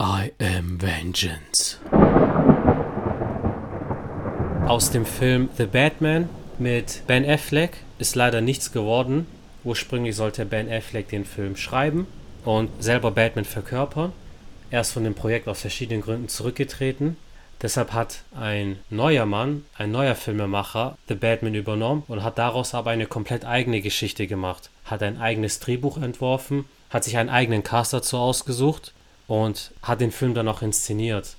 I 0.00 0.30
am 0.38 0.80
Vengeance. 0.80 1.78
Aus 4.68 4.92
dem 4.92 5.04
Film 5.04 5.48
The 5.58 5.66
Batman 5.66 6.28
mit 6.60 7.02
Ben 7.08 7.28
Affleck 7.28 7.78
ist 7.98 8.14
leider 8.14 8.40
nichts 8.40 8.70
geworden. 8.70 9.26
Ursprünglich 9.64 10.14
sollte 10.14 10.44
Ben 10.44 10.70
Affleck 10.70 11.08
den 11.08 11.24
Film 11.24 11.56
schreiben 11.56 12.06
und 12.44 12.70
selber 12.80 13.10
Batman 13.10 13.44
verkörpern. 13.44 14.12
Er 14.70 14.82
ist 14.82 14.92
von 14.92 15.02
dem 15.02 15.16
Projekt 15.16 15.48
aus 15.48 15.62
verschiedenen 15.62 16.02
Gründen 16.02 16.28
zurückgetreten. 16.28 17.16
Deshalb 17.60 17.92
hat 17.92 18.20
ein 18.38 18.78
neuer 18.90 19.26
Mann, 19.26 19.64
ein 19.76 19.90
neuer 19.90 20.14
Filmemacher, 20.14 20.96
The 21.08 21.16
Batman 21.16 21.56
übernommen 21.56 22.04
und 22.06 22.22
hat 22.22 22.38
daraus 22.38 22.72
aber 22.72 22.92
eine 22.92 23.06
komplett 23.06 23.44
eigene 23.44 23.80
Geschichte 23.80 24.28
gemacht. 24.28 24.70
Hat 24.84 25.02
ein 25.02 25.20
eigenes 25.20 25.58
Drehbuch 25.58 26.00
entworfen, 26.00 26.66
hat 26.88 27.02
sich 27.02 27.16
einen 27.16 27.30
eigenen 27.30 27.64
Cast 27.64 27.92
dazu 27.92 28.16
ausgesucht 28.16 28.92
und 29.28 29.70
hat 29.82 30.00
den 30.00 30.10
Film 30.10 30.34
dann 30.34 30.48
auch 30.48 30.62
inszeniert. 30.62 31.36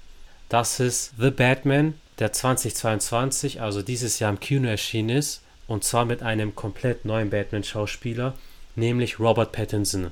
Das 0.47 0.79
ist 0.79 1.11
The 1.19 1.31
Batman, 1.31 1.95
der 2.19 2.31
2022, 2.31 3.61
also 3.61 3.81
dieses 3.81 4.19
Jahr 4.19 4.31
im 4.31 4.39
Kino 4.39 4.69
erschienen 4.69 5.09
ist, 5.09 5.41
und 5.67 5.83
zwar 5.83 6.05
mit 6.05 6.23
einem 6.23 6.55
komplett 6.55 7.03
neuen 7.03 7.29
Batman-Schauspieler, 7.29 8.33
nämlich 8.75 9.19
Robert 9.19 9.51
Pattinson. 9.51 10.11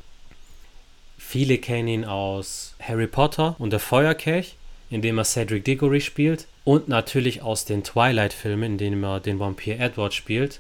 Viele 1.18 1.58
kennen 1.58 1.88
ihn 1.88 2.06
aus 2.06 2.76
Harry 2.80 3.08
Potter 3.08 3.56
und 3.58 3.72
der 3.72 3.80
Feuerkelch, 3.80 4.56
in 4.90 5.02
dem 5.02 5.18
er 5.18 5.26
Cedric 5.26 5.66
Diggory 5.66 6.02
spielt, 6.02 6.48
und 6.64 6.88
natürlich 6.88 7.42
aus 7.42 7.66
den 7.66 7.84
Twilight-Filmen, 7.84 8.74
in 8.74 8.78
denen 8.78 9.04
er 9.04 9.20
den 9.20 9.40
Vampir 9.40 9.80
Edward 9.80 10.14
spielt. 10.14 10.60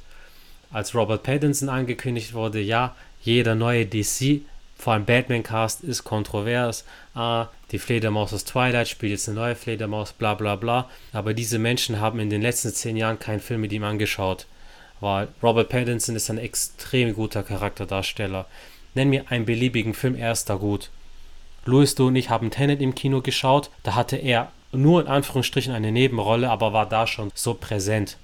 Als 0.71 0.95
Robert 0.95 1.23
Pattinson 1.23 1.69
angekündigt 1.69 2.33
wurde, 2.33 2.59
ja, 2.59 2.95
jeder 3.21 3.55
neue 3.55 3.85
DC, 3.85 4.41
vor 4.77 4.93
allem 4.93 5.05
Batman-Cast, 5.05 5.83
ist 5.83 6.03
kontrovers. 6.03 6.85
Ah, 7.15 7.47
die 7.71 7.79
Fledermaus 7.79 8.33
aus 8.33 8.45
Twilight 8.45 8.87
spielt 8.87 9.11
jetzt 9.11 9.27
eine 9.27 9.39
neue 9.39 9.55
Fledermaus, 9.55 10.13
bla 10.13 10.35
bla 10.35 10.55
bla. 10.55 10.89
Aber 11.13 11.33
diese 11.33 11.59
Menschen 11.59 11.99
haben 11.99 12.19
in 12.19 12.29
den 12.29 12.41
letzten 12.41 12.73
zehn 12.73 12.95
Jahren 12.95 13.19
keinen 13.19 13.39
Film 13.39 13.61
mit 13.61 13.73
ihm 13.73 13.83
angeschaut. 13.83 14.45
Weil 14.99 15.27
Robert 15.43 15.69
Pattinson 15.69 16.15
ist 16.15 16.29
ein 16.29 16.37
extrem 16.37 17.13
guter 17.13 17.43
Charakterdarsteller. 17.43 18.45
Nenn 18.93 19.09
mir 19.09 19.25
einen 19.29 19.45
beliebigen 19.45 19.93
Film, 19.93 20.15
er 20.15 20.31
ist 20.31 20.49
da 20.49 20.55
gut. 20.55 20.89
Louis, 21.65 21.95
du 21.95 22.07
und 22.07 22.15
ich 22.15 22.29
haben 22.29 22.49
Tenet 22.49 22.81
im 22.81 22.95
Kino 22.95 23.21
geschaut. 23.21 23.69
Da 23.83 23.95
hatte 23.95 24.15
er 24.15 24.51
nur 24.71 25.01
in 25.01 25.07
Anführungsstrichen 25.07 25.73
eine 25.73 25.91
Nebenrolle, 25.91 26.49
aber 26.49 26.73
war 26.73 26.87
da 26.87 27.07
schon 27.07 27.31
so 27.33 27.53
präsent. 27.53 28.17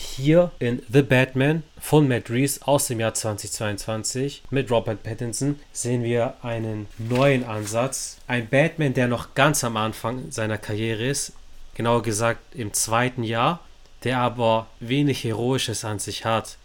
Hier 0.00 0.52
in 0.60 0.80
The 0.88 1.02
Batman 1.02 1.64
von 1.80 2.06
Matt 2.06 2.30
Reeves 2.30 2.62
aus 2.62 2.86
dem 2.86 3.00
Jahr 3.00 3.14
2022 3.14 4.44
mit 4.48 4.70
Robert 4.70 5.02
Pattinson 5.02 5.58
sehen 5.72 6.04
wir 6.04 6.34
einen 6.40 6.86
neuen 6.98 7.42
Ansatz. 7.42 8.18
Ein 8.28 8.48
Batman, 8.48 8.94
der 8.94 9.08
noch 9.08 9.34
ganz 9.34 9.64
am 9.64 9.76
Anfang 9.76 10.30
seiner 10.30 10.56
Karriere 10.56 11.04
ist, 11.04 11.32
genauer 11.74 12.04
gesagt 12.04 12.54
im 12.54 12.72
zweiten 12.72 13.24
Jahr, 13.24 13.58
der 14.04 14.18
aber 14.20 14.68
wenig 14.78 15.24
Heroisches 15.24 15.84
an 15.84 15.98
sich 15.98 16.24
hat. 16.24 16.58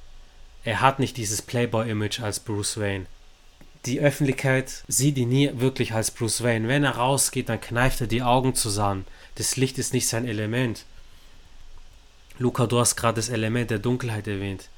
Er 0.64 0.82
hat 0.82 1.00
nicht 1.00 1.18
dieses 1.18 1.42
Playboy-Image 1.42 2.20
als 2.20 2.40
Bruce 2.40 2.80
Wayne 2.80 3.08
die 3.86 4.00
Öffentlichkeit 4.00 4.84
sieht 4.88 5.18
ihn 5.18 5.28
nie 5.28 5.52
wirklich 5.56 5.94
als 5.94 6.10
Bruce 6.10 6.42
Wayne. 6.42 6.70
Wenn 6.70 6.86
er 6.86 6.96
rausgeht, 6.96 7.50
dann 7.50 7.60
kneift 7.60 8.00
er 8.00 8.08
die 8.08 8.24
Augen 8.24 8.56
zusammen. 8.56 9.06
Das 9.36 9.58
Licht 9.58 9.78
ist 9.78 9.94
nicht 9.94 10.08
sein 10.08 10.26
Element. 10.26 10.86
Luca, 12.40 12.66
du 12.68 12.80
hast 12.80 12.96
gerade 12.96 13.16
das 13.16 13.30
Element 13.30 13.72
der 13.72 13.80
Dunkelheit 13.80 14.28
erwähnt. 14.28 14.70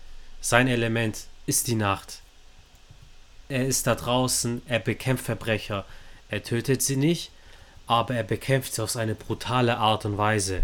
Sein 0.42 0.68
Element 0.68 1.26
ist 1.46 1.68
die 1.68 1.76
Nacht. 1.76 2.20
Er 3.50 3.66
ist 3.66 3.88
da 3.88 3.96
draußen, 3.96 4.62
er 4.68 4.80
bekämpft 4.80 5.26
Verbrecher. 5.26 5.86
Er 6.30 6.44
tötet 6.44 6.82
sie 6.82 6.98
nicht, 6.98 7.32
aber 7.88 8.16
er 8.16 8.24
bekämpft 8.24 8.74
sie 8.74 8.84
auf 8.84 8.96
eine 8.96 9.16
brutale 9.16 9.78
Art 9.78 10.06
und 10.06 10.18
Weise. 10.18 10.64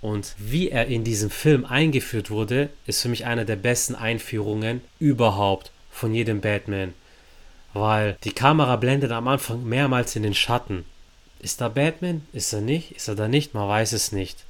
Und 0.00 0.34
wie 0.38 0.70
er 0.70 0.86
in 0.86 1.04
diesem 1.04 1.30
Film 1.30 1.64
eingeführt 1.64 2.30
wurde, 2.30 2.70
ist 2.86 3.02
für 3.02 3.08
mich 3.08 3.26
eine 3.26 3.44
der 3.44 3.56
besten 3.56 3.94
Einführungen 3.94 4.80
überhaupt 4.98 5.72
von 5.90 6.14
jedem 6.14 6.40
Batman 6.40 6.94
weil 7.72 8.16
die 8.24 8.32
Kamera 8.32 8.76
blendet 8.76 9.12
am 9.12 9.28
Anfang 9.28 9.64
mehrmals 9.64 10.16
in 10.16 10.22
den 10.22 10.34
Schatten. 10.34 10.84
Ist 11.38 11.60
da 11.60 11.68
Batman? 11.68 12.26
Ist 12.32 12.52
er 12.52 12.60
nicht? 12.60 12.92
Ist 12.92 13.08
er 13.08 13.14
da 13.14 13.28
nicht? 13.28 13.54
Man 13.54 13.68
weiß 13.68 13.92
es 13.92 14.12
nicht. 14.12 14.44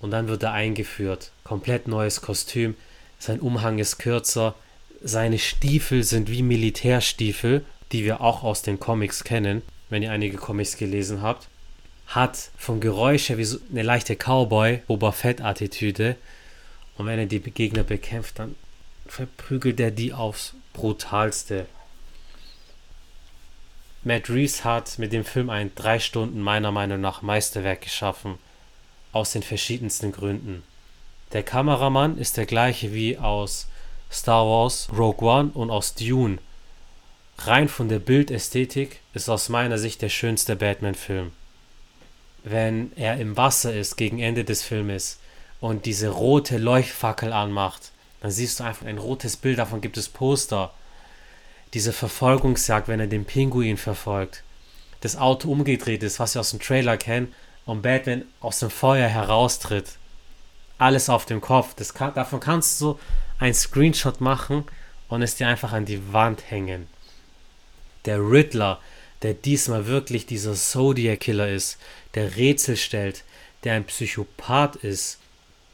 Und 0.00 0.10
dann 0.10 0.28
wird 0.28 0.42
er 0.42 0.52
eingeführt. 0.52 1.32
Komplett 1.44 1.88
neues 1.88 2.20
Kostüm. 2.20 2.76
Sein 3.18 3.40
Umhang 3.40 3.78
ist 3.78 3.98
kürzer. 3.98 4.54
Seine 5.02 5.38
Stiefel 5.38 6.04
sind 6.04 6.30
wie 6.30 6.42
Militärstiefel, 6.42 7.64
die 7.92 8.04
wir 8.04 8.20
auch 8.20 8.42
aus 8.42 8.62
den 8.62 8.78
Comics 8.80 9.24
kennen, 9.24 9.62
wenn 9.90 10.02
ihr 10.02 10.12
einige 10.12 10.36
Comics 10.36 10.76
gelesen 10.76 11.22
habt. 11.22 11.48
Hat 12.06 12.50
vom 12.56 12.80
Geräusch 12.80 13.28
her 13.28 13.38
wie 13.38 13.44
so 13.44 13.58
eine 13.70 13.82
leichte 13.82 14.16
Cowboy-Boba 14.16 15.12
Fett-Attitüde. 15.12 16.16
Und 16.96 17.06
wenn 17.06 17.18
er 17.18 17.26
die 17.26 17.40
Gegner 17.40 17.82
bekämpft, 17.82 18.38
dann 18.38 18.54
verprügelt 19.06 19.80
er 19.80 19.90
die 19.90 20.12
aufs 20.12 20.54
brutalste. 20.72 21.66
Matt 24.04 24.30
Reeves 24.30 24.64
hat 24.64 24.98
mit 24.98 25.12
dem 25.12 25.24
Film 25.24 25.50
ein 25.50 25.72
drei 25.74 25.98
Stunden 25.98 26.40
meiner 26.40 26.70
Meinung 26.70 27.00
nach 27.00 27.22
Meisterwerk 27.22 27.82
geschaffen. 27.82 28.38
Aus 29.12 29.32
den 29.32 29.42
verschiedensten 29.42 30.12
Gründen. 30.12 30.62
Der 31.32 31.42
Kameramann 31.42 32.18
ist 32.18 32.36
der 32.36 32.46
gleiche 32.46 32.92
wie 32.92 33.18
aus 33.18 33.66
Star 34.10 34.46
Wars, 34.46 34.88
Rogue 34.96 35.28
One 35.28 35.50
und 35.54 35.70
aus 35.70 35.94
Dune. 35.94 36.38
Rein 37.38 37.68
von 37.68 37.88
der 37.88 37.98
Bildästhetik 37.98 39.00
ist 39.14 39.28
aus 39.28 39.48
meiner 39.48 39.78
Sicht 39.78 40.02
der 40.02 40.08
schönste 40.08 40.56
Batman-Film. 40.56 41.32
Wenn 42.44 42.92
er 42.96 43.18
im 43.18 43.36
Wasser 43.36 43.74
ist 43.74 43.96
gegen 43.96 44.18
Ende 44.18 44.44
des 44.44 44.62
Filmes 44.62 45.18
und 45.60 45.86
diese 45.86 46.08
rote 46.08 46.58
Leuchtfackel 46.58 47.32
anmacht, 47.32 47.92
dann 48.20 48.30
siehst 48.30 48.60
du 48.60 48.64
einfach 48.64 48.86
ein 48.86 48.98
rotes 48.98 49.36
Bild, 49.36 49.58
davon 49.58 49.80
gibt 49.80 49.96
es 49.96 50.08
Poster 50.08 50.72
diese 51.74 51.92
Verfolgungsjagd, 51.92 52.88
wenn 52.88 53.00
er 53.00 53.06
den 53.06 53.24
Pinguin 53.24 53.76
verfolgt, 53.76 54.42
das 55.00 55.16
Auto 55.16 55.50
umgedreht 55.50 56.02
ist, 56.02 56.18
was 56.18 56.34
wir 56.34 56.40
aus 56.40 56.50
dem 56.50 56.60
Trailer 56.60 56.96
kennen, 56.96 57.34
und 57.68 57.82
Batman 57.82 58.24
aus 58.40 58.58
dem 58.60 58.70
Feuer 58.70 59.08
heraustritt. 59.08 59.96
Alles 60.78 61.08
auf 61.08 61.26
dem 61.26 61.40
Kopf. 61.40 61.74
Das 61.74 61.94
kann, 61.94 62.14
davon 62.14 62.40
kannst 62.40 62.80
du 62.80 62.98
ein 63.38 63.54
Screenshot 63.54 64.20
machen 64.20 64.64
und 65.08 65.22
es 65.22 65.36
dir 65.36 65.48
einfach 65.48 65.72
an 65.72 65.84
die 65.84 66.12
Wand 66.12 66.50
hängen. 66.50 66.86
Der 68.04 68.18
Riddler, 68.18 68.80
der 69.22 69.34
diesmal 69.34 69.86
wirklich 69.86 70.26
dieser 70.26 70.54
Zodiac 70.54 71.20
Killer 71.20 71.48
ist, 71.48 71.78
der 72.14 72.36
Rätsel 72.36 72.76
stellt, 72.76 73.24
der 73.64 73.74
ein 73.74 73.84
Psychopath 73.84 74.76
ist, 74.76 75.18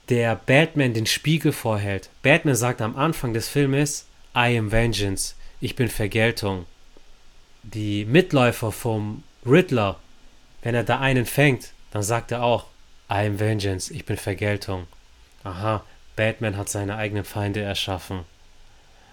der 0.09 0.35
Batman 0.35 0.95
den 0.95 1.07
Spiegel 1.07 1.53
vorhält. 1.53 2.11
Batman 2.23 2.57
sagt 2.57 2.81
am 2.81 2.97
Anfang 2.97 3.35
des 3.35 3.49
Filmes, 3.49 4.07
I 4.35 4.59
am 4.59 4.73
Vengeance 4.73 5.35
ich 5.65 5.77
bin 5.77 5.89
Vergeltung. 5.89 6.67
Die 7.63 8.05
Mitläufer 8.05 8.71
vom 8.71 9.23
Riddler, 9.47 9.99
wenn 10.63 10.75
er 10.75 10.85
da 10.85 11.01
einen 11.01 11.25
fängt, 11.25 11.73
dann 11.95 12.03
sagt 12.03 12.33
er 12.33 12.43
auch, 12.43 12.65
I 13.09 13.27
am 13.27 13.39
Vengeance, 13.39 13.95
ich 13.95 14.05
bin 14.05 14.17
Vergeltung. 14.17 14.87
Aha, 15.45 15.83
Batman 16.17 16.57
hat 16.57 16.69
seine 16.69 16.97
eigenen 16.97 17.25
Feinde 17.25 17.63
erschaffen. 17.63 18.25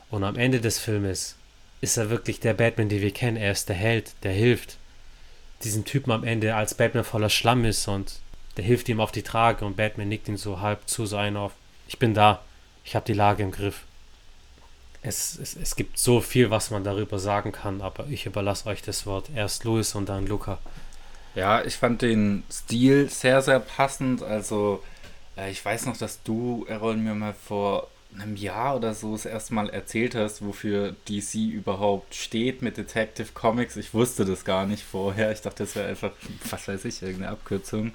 Und 0.09 0.23
am 0.23 0.35
Ende 0.35 0.59
des 0.59 0.79
Filmes 0.79 1.35
ist 1.79 1.95
er 1.97 2.09
wirklich 2.09 2.41
der 2.41 2.53
Batman, 2.53 2.89
den 2.89 3.01
wir 3.01 3.11
kennen. 3.11 3.37
Er 3.37 3.51
ist 3.51 3.69
der 3.69 3.75
Held, 3.77 4.11
der 4.23 4.33
hilft. 4.33 4.77
Diesen 5.63 5.85
Typen 5.85 6.11
am 6.11 6.25
Ende, 6.25 6.55
als 6.55 6.73
Batman 6.73 7.05
voller 7.05 7.29
Schlamm 7.29 7.63
ist 7.63 7.87
und 7.87 8.19
der 8.57 8.65
hilft 8.65 8.89
ihm 8.89 8.99
auf 8.99 9.13
die 9.13 9.23
Trage 9.23 9.63
und 9.63 9.77
Batman 9.77 10.09
nickt 10.09 10.27
ihn 10.27 10.35
so 10.35 10.59
halb 10.59 10.89
zu, 10.89 11.05
so 11.05 11.15
ein 11.15 11.37
auf. 11.37 11.53
Ich 11.87 11.99
bin 11.99 12.13
da, 12.13 12.43
ich 12.83 12.95
habe 12.95 13.05
die 13.05 13.13
Lage 13.13 13.43
im 13.43 13.51
Griff 13.51 13.85
es, 15.01 15.37
es, 15.39 15.55
es 15.55 15.75
gibt 15.75 15.97
so 15.97 16.21
viel, 16.21 16.49
was 16.51 16.69
man 16.69 16.83
darüber 16.83 17.17
sagen 17.19 17.51
kann, 17.51 17.81
aber 17.81 18.07
ich 18.07 18.25
überlasse 18.25 18.67
euch 18.67 18.81
das 18.81 19.05
Wort. 19.05 19.29
Erst 19.35 19.63
Louis 19.63 19.95
und 19.95 20.09
dann 20.09 20.27
Luca. 20.27 20.59
Ja, 21.35 21.63
ich 21.63 21.75
fand 21.75 22.01
den 22.01 22.43
Stil 22.51 23.09
sehr, 23.09 23.41
sehr 23.41 23.59
passend. 23.59 24.21
Also, 24.23 24.83
äh, 25.37 25.51
ich 25.51 25.63
weiß 25.63 25.85
noch, 25.85 25.97
dass 25.97 26.21
du, 26.23 26.65
Errol, 26.67 26.97
mir 26.97 27.15
mal 27.15 27.33
vor 27.33 27.87
einem 28.13 28.35
Jahr 28.35 28.75
oder 28.75 28.93
so 28.93 29.13
das 29.13 29.25
erste 29.25 29.53
Mal 29.53 29.69
erzählt 29.69 30.15
hast, 30.15 30.45
wofür 30.45 30.95
DC 31.07 31.35
überhaupt 31.35 32.13
steht 32.13 32.61
mit 32.61 32.77
Detective 32.77 33.29
Comics. 33.33 33.77
Ich 33.77 33.93
wusste 33.93 34.25
das 34.25 34.43
gar 34.43 34.65
nicht 34.65 34.83
vorher. 34.83 35.31
Ich 35.31 35.41
dachte, 35.41 35.63
das 35.63 35.75
wäre 35.75 35.87
einfach, 35.87 36.11
was 36.49 36.67
weiß 36.67 36.85
ich, 36.85 37.01
irgendeine 37.01 37.31
Abkürzung. 37.31 37.93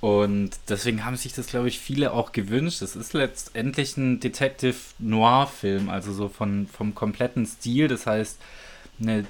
Und 0.00 0.50
deswegen 0.68 1.04
haben 1.04 1.16
sich 1.16 1.32
das, 1.32 1.48
glaube 1.48 1.68
ich, 1.68 1.78
viele 1.78 2.12
auch 2.12 2.32
gewünscht. 2.32 2.82
Es 2.82 2.96
ist 2.96 3.12
letztendlich 3.12 3.96
ein 3.96 4.20
Detective 4.20 4.76
Noir-Film, 4.98 5.88
also 5.88 6.12
so 6.12 6.28
von, 6.28 6.66
vom 6.66 6.94
kompletten 6.94 7.46
Stil. 7.46 7.88
Das 7.88 8.06
heißt, 8.06 8.38
eine 9.00 9.26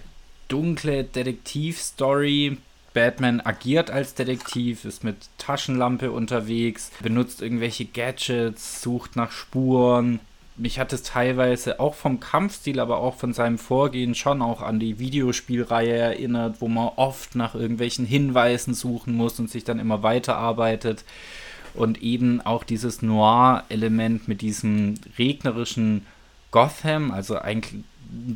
dunkle 0.48 1.04
Detektivstory. 1.04 2.58
Batman 2.96 3.42
agiert 3.42 3.90
als 3.90 4.14
Detektiv, 4.14 4.86
ist 4.86 5.04
mit 5.04 5.16
Taschenlampe 5.36 6.10
unterwegs, 6.10 6.90
benutzt 7.02 7.42
irgendwelche 7.42 7.84
Gadgets, 7.84 8.80
sucht 8.80 9.16
nach 9.16 9.32
Spuren. 9.32 10.18
mich 10.56 10.78
hat 10.78 10.94
es 10.94 11.02
teilweise 11.02 11.78
auch 11.78 11.92
vom 11.92 12.20
Kampfstil, 12.20 12.80
aber 12.80 12.96
auch 12.96 13.16
von 13.16 13.34
seinem 13.34 13.58
Vorgehen 13.58 14.14
schon 14.14 14.40
auch 14.40 14.62
an 14.62 14.80
die 14.80 14.98
Videospielreihe 14.98 15.94
erinnert, 15.94 16.62
wo 16.62 16.68
man 16.68 16.88
oft 16.96 17.34
nach 17.34 17.54
irgendwelchen 17.54 18.06
Hinweisen 18.06 18.72
suchen 18.72 19.14
muss 19.14 19.38
und 19.38 19.50
sich 19.50 19.64
dann 19.64 19.78
immer 19.78 20.02
weiterarbeitet. 20.02 21.04
Und 21.74 22.00
eben 22.00 22.40
auch 22.40 22.64
dieses 22.64 23.02
Noir-Element 23.02 24.26
mit 24.26 24.40
diesem 24.40 24.94
regnerischen 25.18 26.06
Gotham, 26.50 27.10
also 27.10 27.38
eigentlich 27.38 27.84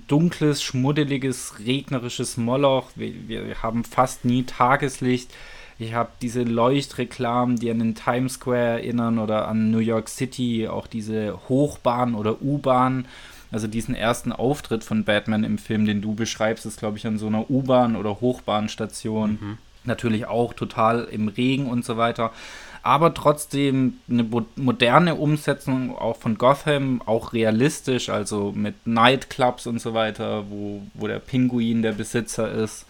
dunkles, 0.09 0.63
schmuddeliges, 0.63 1.55
regnerisches 1.65 2.37
Moloch. 2.37 2.91
Wir, 2.95 3.29
wir 3.29 3.63
haben 3.63 3.85
fast 3.85 4.25
nie 4.25 4.45
Tageslicht. 4.45 5.33
Ich 5.79 5.95
habe 5.95 6.11
diese 6.21 6.43
Leuchtreklamen, 6.43 7.57
die 7.57 7.71
an 7.71 7.79
den 7.79 7.95
Times 7.95 8.35
Square 8.35 8.81
erinnern 8.81 9.19
oder 9.19 9.49
an 9.49 9.71
New 9.71 9.79
York 9.79 10.09
City, 10.09 10.69
auch 10.69 10.87
diese 10.87 11.39
Hochbahn 11.49 12.15
oder 12.15 12.43
U-Bahn. 12.43 13.07
Also 13.51 13.67
diesen 13.67 13.95
ersten 13.95 14.31
Auftritt 14.31 14.85
von 14.85 15.05
Batman 15.05 15.43
im 15.43 15.59
Film, 15.59 15.87
den 15.87 16.03
du 16.03 16.15
beschreibst, 16.15 16.67
ist, 16.67 16.79
glaube 16.79 16.99
ich, 16.99 17.07
an 17.07 17.19
so 17.19 17.27
einer 17.29 17.51
U-Bahn 17.51 17.97
oder 17.97 18.21
Hochbahnstation. 18.21 19.39
Mhm. 19.41 19.59
Natürlich 19.85 20.27
auch 20.27 20.53
total 20.53 21.05
im 21.05 21.29
Regen 21.29 21.67
und 21.67 21.85
so 21.85 21.97
weiter. 21.97 22.33
Aber 22.83 23.13
trotzdem 23.13 23.99
eine 24.09 24.27
moderne 24.57 25.15
Umsetzung 25.17 25.97
auch 25.97 26.17
von 26.17 26.39
Gotham, 26.39 27.03
auch 27.05 27.33
realistisch, 27.35 28.09
also 28.09 28.53
mit 28.53 28.87
Nightclubs 28.87 29.67
und 29.67 29.81
so 29.81 29.93
weiter, 29.93 30.49
wo, 30.49 30.83
wo 30.95 31.07
der 31.07 31.19
Pinguin 31.19 31.83
der 31.83 31.93
Besitzer 31.93 32.51
ist. 32.51 32.87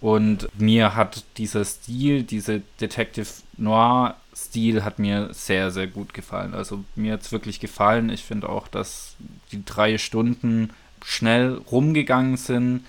Und 0.00 0.48
mir 0.58 0.94
hat 0.94 1.24
dieser 1.36 1.64
Stil, 1.64 2.22
diese 2.22 2.62
Detective 2.80 3.26
Noir-Stil 3.56 4.84
hat 4.84 4.98
mir 4.98 5.30
sehr, 5.32 5.70
sehr 5.72 5.88
gut 5.88 6.14
gefallen. 6.14 6.54
Also 6.54 6.84
mir 6.94 7.14
hat 7.14 7.22
es 7.22 7.32
wirklich 7.32 7.58
gefallen. 7.58 8.08
Ich 8.08 8.22
finde 8.22 8.48
auch, 8.48 8.68
dass 8.68 9.16
die 9.50 9.64
drei 9.64 9.98
Stunden 9.98 10.70
schnell 11.04 11.60
rumgegangen 11.70 12.36
sind. 12.36 12.84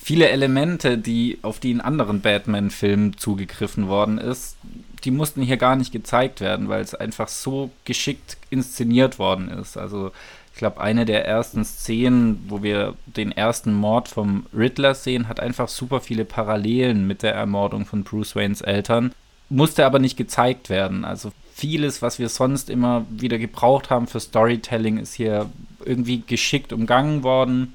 Viele 0.00 0.28
Elemente, 0.28 0.98
die 0.98 1.38
auf 1.42 1.58
die 1.58 1.70
in 1.70 1.80
anderen 1.80 2.20
Batman-Filmen 2.20 3.16
zugegriffen 3.16 3.88
worden 3.88 4.18
ist, 4.18 4.56
die 5.04 5.10
mussten 5.10 5.42
hier 5.42 5.56
gar 5.56 5.76
nicht 5.76 5.92
gezeigt 5.92 6.40
werden, 6.40 6.68
weil 6.68 6.82
es 6.82 6.94
einfach 6.94 7.28
so 7.28 7.70
geschickt 7.84 8.36
inszeniert 8.50 9.18
worden 9.18 9.48
ist. 9.48 9.76
Also 9.76 10.12
ich 10.52 10.58
glaube, 10.58 10.80
eine 10.80 11.04
der 11.04 11.26
ersten 11.26 11.64
Szenen, 11.64 12.44
wo 12.48 12.62
wir 12.62 12.94
den 13.04 13.30
ersten 13.30 13.74
Mord 13.74 14.08
vom 14.08 14.46
Riddler 14.56 14.94
sehen, 14.94 15.28
hat 15.28 15.38
einfach 15.38 15.68
super 15.68 16.00
viele 16.00 16.24
Parallelen 16.24 17.06
mit 17.06 17.22
der 17.22 17.34
Ermordung 17.34 17.84
von 17.84 18.04
Bruce 18.04 18.34
Waynes 18.34 18.62
Eltern. 18.62 19.12
Musste 19.48 19.84
aber 19.84 19.98
nicht 19.98 20.16
gezeigt 20.16 20.70
werden. 20.70 21.04
Also 21.04 21.30
vieles, 21.54 22.02
was 22.02 22.18
wir 22.18 22.28
sonst 22.28 22.70
immer 22.70 23.06
wieder 23.10 23.38
gebraucht 23.38 23.90
haben 23.90 24.06
für 24.06 24.18
Storytelling, 24.18 24.98
ist 24.98 25.14
hier 25.14 25.48
irgendwie 25.84 26.22
geschickt 26.26 26.72
umgangen 26.72 27.22
worden. 27.22 27.74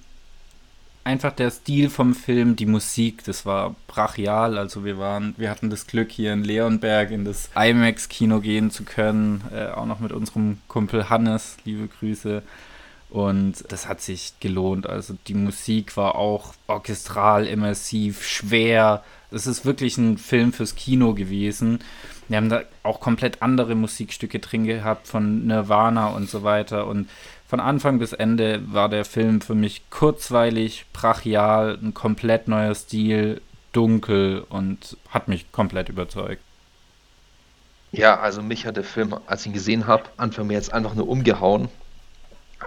Einfach 1.03 1.33
der 1.33 1.50
Stil 1.50 1.89
vom 1.89 2.13
Film, 2.13 2.56
die 2.56 2.68
Musik, 2.68 3.24
das 3.24 3.44
war 3.45 3.75
brachial. 3.88 4.59
Also 4.59 4.86
wir 4.86 5.00
waren, 5.00 5.33
wir 5.38 5.50
hatten 5.50 5.71
das 5.71 5.88
Glück, 5.88 6.12
hier 6.12 6.31
in 6.31 6.44
Leonberg 6.44 7.09
in 7.09 7.25
das 7.25 7.50
IMAX-Kino 7.56 8.39
gehen 8.39 8.69
zu 8.69 8.83
können. 8.83 9.44
Äh, 9.51 9.69
auch 9.69 9.88
noch 9.88 10.00
mit 10.00 10.12
unserem 10.12 10.59
Kumpel 10.68 11.09
Hannes, 11.09 11.57
liebe 11.65 11.88
Grüße. 11.88 12.44
Und 13.09 13.65
das 13.69 13.88
hat 13.88 14.00
sich 14.00 14.33
gelohnt. 14.39 14.88
Also 14.88 15.15
die 15.27 15.33
Musik 15.33 15.98
war 15.98 16.15
auch 16.15 16.53
orchestral, 16.68 17.47
immersiv, 17.47 18.24
schwer. 18.25 19.04
Es 19.31 19.47
ist 19.47 19.65
wirklich 19.65 19.97
ein 19.97 20.18
Film 20.18 20.54
fürs 20.54 20.75
Kino 20.75 21.13
gewesen. 21.13 21.80
Wir 22.30 22.38
haben 22.38 22.50
da 22.50 22.62
auch 22.83 23.01
komplett 23.01 23.42
andere 23.42 23.75
Musikstücke 23.75 24.39
drin 24.39 24.65
gehabt 24.65 25.07
von 25.07 25.47
Nirvana 25.47 26.07
und 26.07 26.30
so 26.30 26.44
weiter. 26.44 26.88
Und 26.88 27.09
von 27.51 27.59
Anfang 27.59 28.00
bis 28.00 28.13
Ende 28.13 28.62
war 28.71 28.88
der 28.88 29.03
Film 29.03 29.42
für 29.42 29.56
mich 29.56 29.89
kurzweilig, 29.89 30.86
brachial, 30.94 31.77
ein 31.83 31.94
komplett 31.94 32.48
neuer 32.48 32.74
Stil, 32.74 33.42
dunkel 33.74 34.45
und 34.48 34.95
hat 35.09 35.27
mich 35.27 35.51
komplett 35.51 35.89
überzeugt. 35.89 36.42
Ja, 37.92 38.21
also 38.21 38.42
mich 38.42 38.65
hat 38.65 38.77
der 38.77 38.86
Film, 38.86 39.13
als 39.25 39.42
ich 39.42 39.48
ihn 39.48 39.53
gesehen 39.53 39.86
habe, 39.86 40.03
Anfang 40.15 40.48
mir 40.48 40.53
jetzt 40.53 40.71
einfach 40.71 40.94
nur 40.94 41.09
umgehauen 41.09 41.68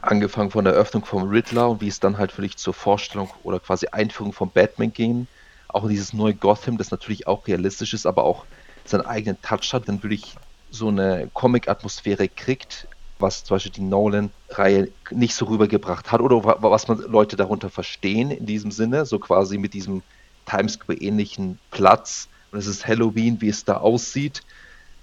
angefangen 0.02 0.50
von 0.50 0.66
der 0.66 0.74
Eröffnung 0.74 1.06
vom 1.06 1.30
Riddler 1.30 1.70
und 1.70 1.80
wie 1.80 1.88
es 1.88 1.98
dann 1.98 2.18
halt 2.18 2.36
wirklich 2.36 2.58
zur 2.58 2.74
Vorstellung 2.74 3.30
oder 3.42 3.60
quasi 3.60 3.86
Einführung 3.86 4.34
von 4.34 4.50
Batman 4.50 4.92
ging. 4.92 5.26
Auch 5.68 5.88
dieses 5.88 6.12
neue 6.12 6.34
Gotham, 6.34 6.76
das 6.76 6.90
natürlich 6.90 7.26
auch 7.26 7.46
realistisch 7.46 7.94
ist, 7.94 8.04
aber 8.04 8.24
auch 8.24 8.44
seinen 8.84 9.06
eigenen 9.06 9.40
Touch 9.40 9.72
hat, 9.72 9.88
dann 9.88 10.02
wirklich 10.02 10.36
so 10.70 10.88
eine 10.88 11.30
Comic-Atmosphäre 11.32 12.28
kriegt, 12.28 12.86
was 13.18 13.44
zum 13.44 13.56
Beispiel 13.56 13.72
die 13.72 13.82
Nolan-Reihe 13.82 14.92
nicht 15.10 15.34
so 15.34 15.46
rübergebracht 15.46 16.10
hat 16.10 16.20
oder 16.20 16.44
was 16.44 16.88
man 16.88 16.98
Leute 16.98 17.36
darunter 17.36 17.70
verstehen 17.70 18.30
in 18.30 18.46
diesem 18.46 18.70
Sinne, 18.70 19.06
so 19.06 19.18
quasi 19.18 19.58
mit 19.58 19.74
diesem 19.74 20.02
Times 20.46 20.74
Square-ähnlichen 20.74 21.58
Platz. 21.70 22.28
Und 22.50 22.58
es 22.58 22.66
ist 22.66 22.86
Halloween, 22.86 23.40
wie 23.40 23.48
es 23.48 23.64
da 23.64 23.78
aussieht. 23.78 24.42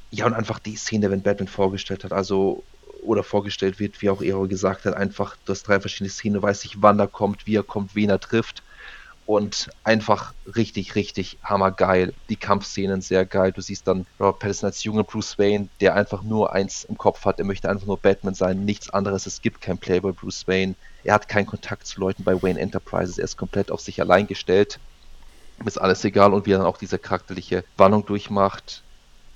Ja, 0.10 0.26
und 0.26 0.34
einfach 0.34 0.60
die 0.60 0.76
Szene, 0.76 1.10
wenn 1.10 1.24
Batman 1.24 1.48
vorgestellt 1.48 2.04
hat. 2.04 2.14
Also 2.14 2.66
oder 3.02 3.24
vorgestellt 3.24 3.80
wird, 3.80 4.02
wie 4.02 4.10
auch 4.10 4.22
Ero 4.22 4.48
gesagt 4.48 4.86
hat, 4.86 4.94
einfach, 4.94 5.36
du 5.44 5.52
hast 5.52 5.64
drei 5.64 5.80
verschiedene 5.80 6.10
Szenen, 6.10 6.36
du 6.36 6.42
weißt 6.42 6.64
nicht, 6.64 6.82
wann 6.82 7.00
er 7.00 7.08
kommt, 7.08 7.48
wie 7.48 7.56
er 7.56 7.64
kommt, 7.64 7.96
wen 7.96 8.10
er 8.10 8.20
trifft. 8.20 8.64
Und 9.32 9.70
einfach 9.86 10.34
richtig, 10.58 10.96
richtig 10.96 11.38
hammergeil. 11.42 12.14
Die 12.28 12.36
Kampfszenen 12.36 13.00
sehr 13.00 13.26
geil. 13.26 13.54
Du 13.54 13.62
siehst 13.62 13.88
dann 13.88 14.06
Robert 14.20 14.40
Pattinson 14.40 14.68
als 14.68 14.84
junger 14.84 15.06
Bruce 15.06 15.40
Wayne, 15.40 15.70
der 15.80 15.96
einfach 15.96 16.22
nur 16.22 16.52
eins 16.52 16.84
im 16.84 16.98
Kopf 16.98 17.24
hat. 17.24 17.40
Er 17.40 17.46
möchte 17.46 17.70
einfach 17.70 17.88
nur 17.88 17.96
Batman 17.96 18.34
sein, 18.34 18.66
nichts 18.66 18.90
anderes. 18.90 19.28
Es 19.28 19.42
gibt 19.42 19.62
kein 19.62 19.78
Playboy 19.78 20.12
Bruce 20.12 20.50
Wayne. 20.50 20.76
Er 21.06 21.14
hat 21.14 21.30
keinen 21.30 21.46
Kontakt 21.46 21.88
zu 21.88 22.02
Leuten 22.02 22.26
bei 22.26 22.44
Wayne 22.44 22.60
Enterprises. 22.60 23.20
Er 23.20 23.24
ist 23.24 23.38
komplett 23.38 23.72
auf 23.72 23.80
sich 23.80 24.02
allein 24.02 24.28
gestellt. 24.28 24.82
Ist 25.64 25.80
alles 25.80 26.04
egal 26.04 26.34
und 26.34 26.46
wie 26.46 26.52
er 26.52 26.58
dann 26.58 26.68
auch 26.68 26.78
diese 26.78 27.00
charakterliche 27.00 27.64
Wandlung 27.78 28.06
durchmacht. 28.06 28.84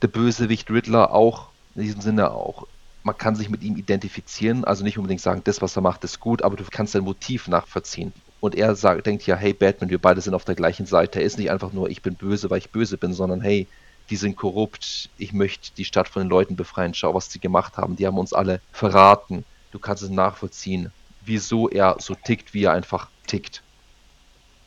Der 0.02 0.10
Bösewicht 0.10 0.70
Riddler 0.70 1.14
auch 1.14 1.48
in 1.74 1.84
diesem 1.84 2.02
Sinne 2.02 2.32
auch 2.32 2.68
man 3.06 3.16
kann 3.16 3.36
sich 3.36 3.50
mit 3.50 3.62
ihm 3.62 3.78
identifizieren, 3.78 4.66
also 4.66 4.84
nicht 4.84 4.98
unbedingt 4.98 5.22
sagen, 5.22 5.42
das, 5.44 5.62
was 5.62 5.76
er 5.76 5.84
macht, 5.84 6.04
ist 6.04 6.20
gut, 6.20 6.42
aber 6.42 6.56
du 6.56 6.64
kannst 6.70 6.94
sein 6.94 7.04
Motiv 7.04 7.48
nachvollziehen. 7.48 8.12
Und 8.40 8.56
er 8.56 8.76
sagt, 8.76 9.06
denkt 9.06 9.26
ja, 9.26 9.36
hey 9.36 9.54
Batman, 9.54 9.90
wir 9.90 10.00
beide 10.00 10.22
sind 10.22 10.34
auf 10.34 10.46
der 10.46 10.56
gleichen 10.56 10.86
Seite. 10.86 11.20
Er 11.20 11.26
ist 11.26 11.38
nicht 11.38 11.52
einfach 11.52 11.74
nur, 11.74 11.90
ich 11.90 12.02
bin 12.02 12.16
böse, 12.16 12.50
weil 12.50 12.60
ich 12.60 12.70
böse 12.70 12.98
bin, 12.98 13.14
sondern 13.14 13.42
hey, 13.42 13.68
die 14.10 14.16
sind 14.18 14.36
korrupt, 14.36 15.10
ich 15.18 15.34
möchte 15.34 15.74
die 15.76 15.86
Stadt 15.86 16.08
von 16.08 16.24
den 16.24 16.30
Leuten 16.30 16.56
befreien, 16.56 16.94
schau, 16.94 17.14
was 17.14 17.32
sie 17.32 17.40
gemacht 17.40 17.78
haben, 17.78 17.96
die 17.96 18.06
haben 18.06 18.20
uns 18.20 18.34
alle 18.34 18.62
verraten. 18.72 19.46
Du 19.72 19.80
kannst 19.80 20.04
es 20.04 20.10
nachvollziehen, 20.10 20.92
wieso 21.26 21.70
er 21.70 21.98
so 22.00 22.14
tickt, 22.16 22.54
wie 22.54 22.66
er 22.66 22.74
einfach 22.74 23.10
tickt. 23.26 23.64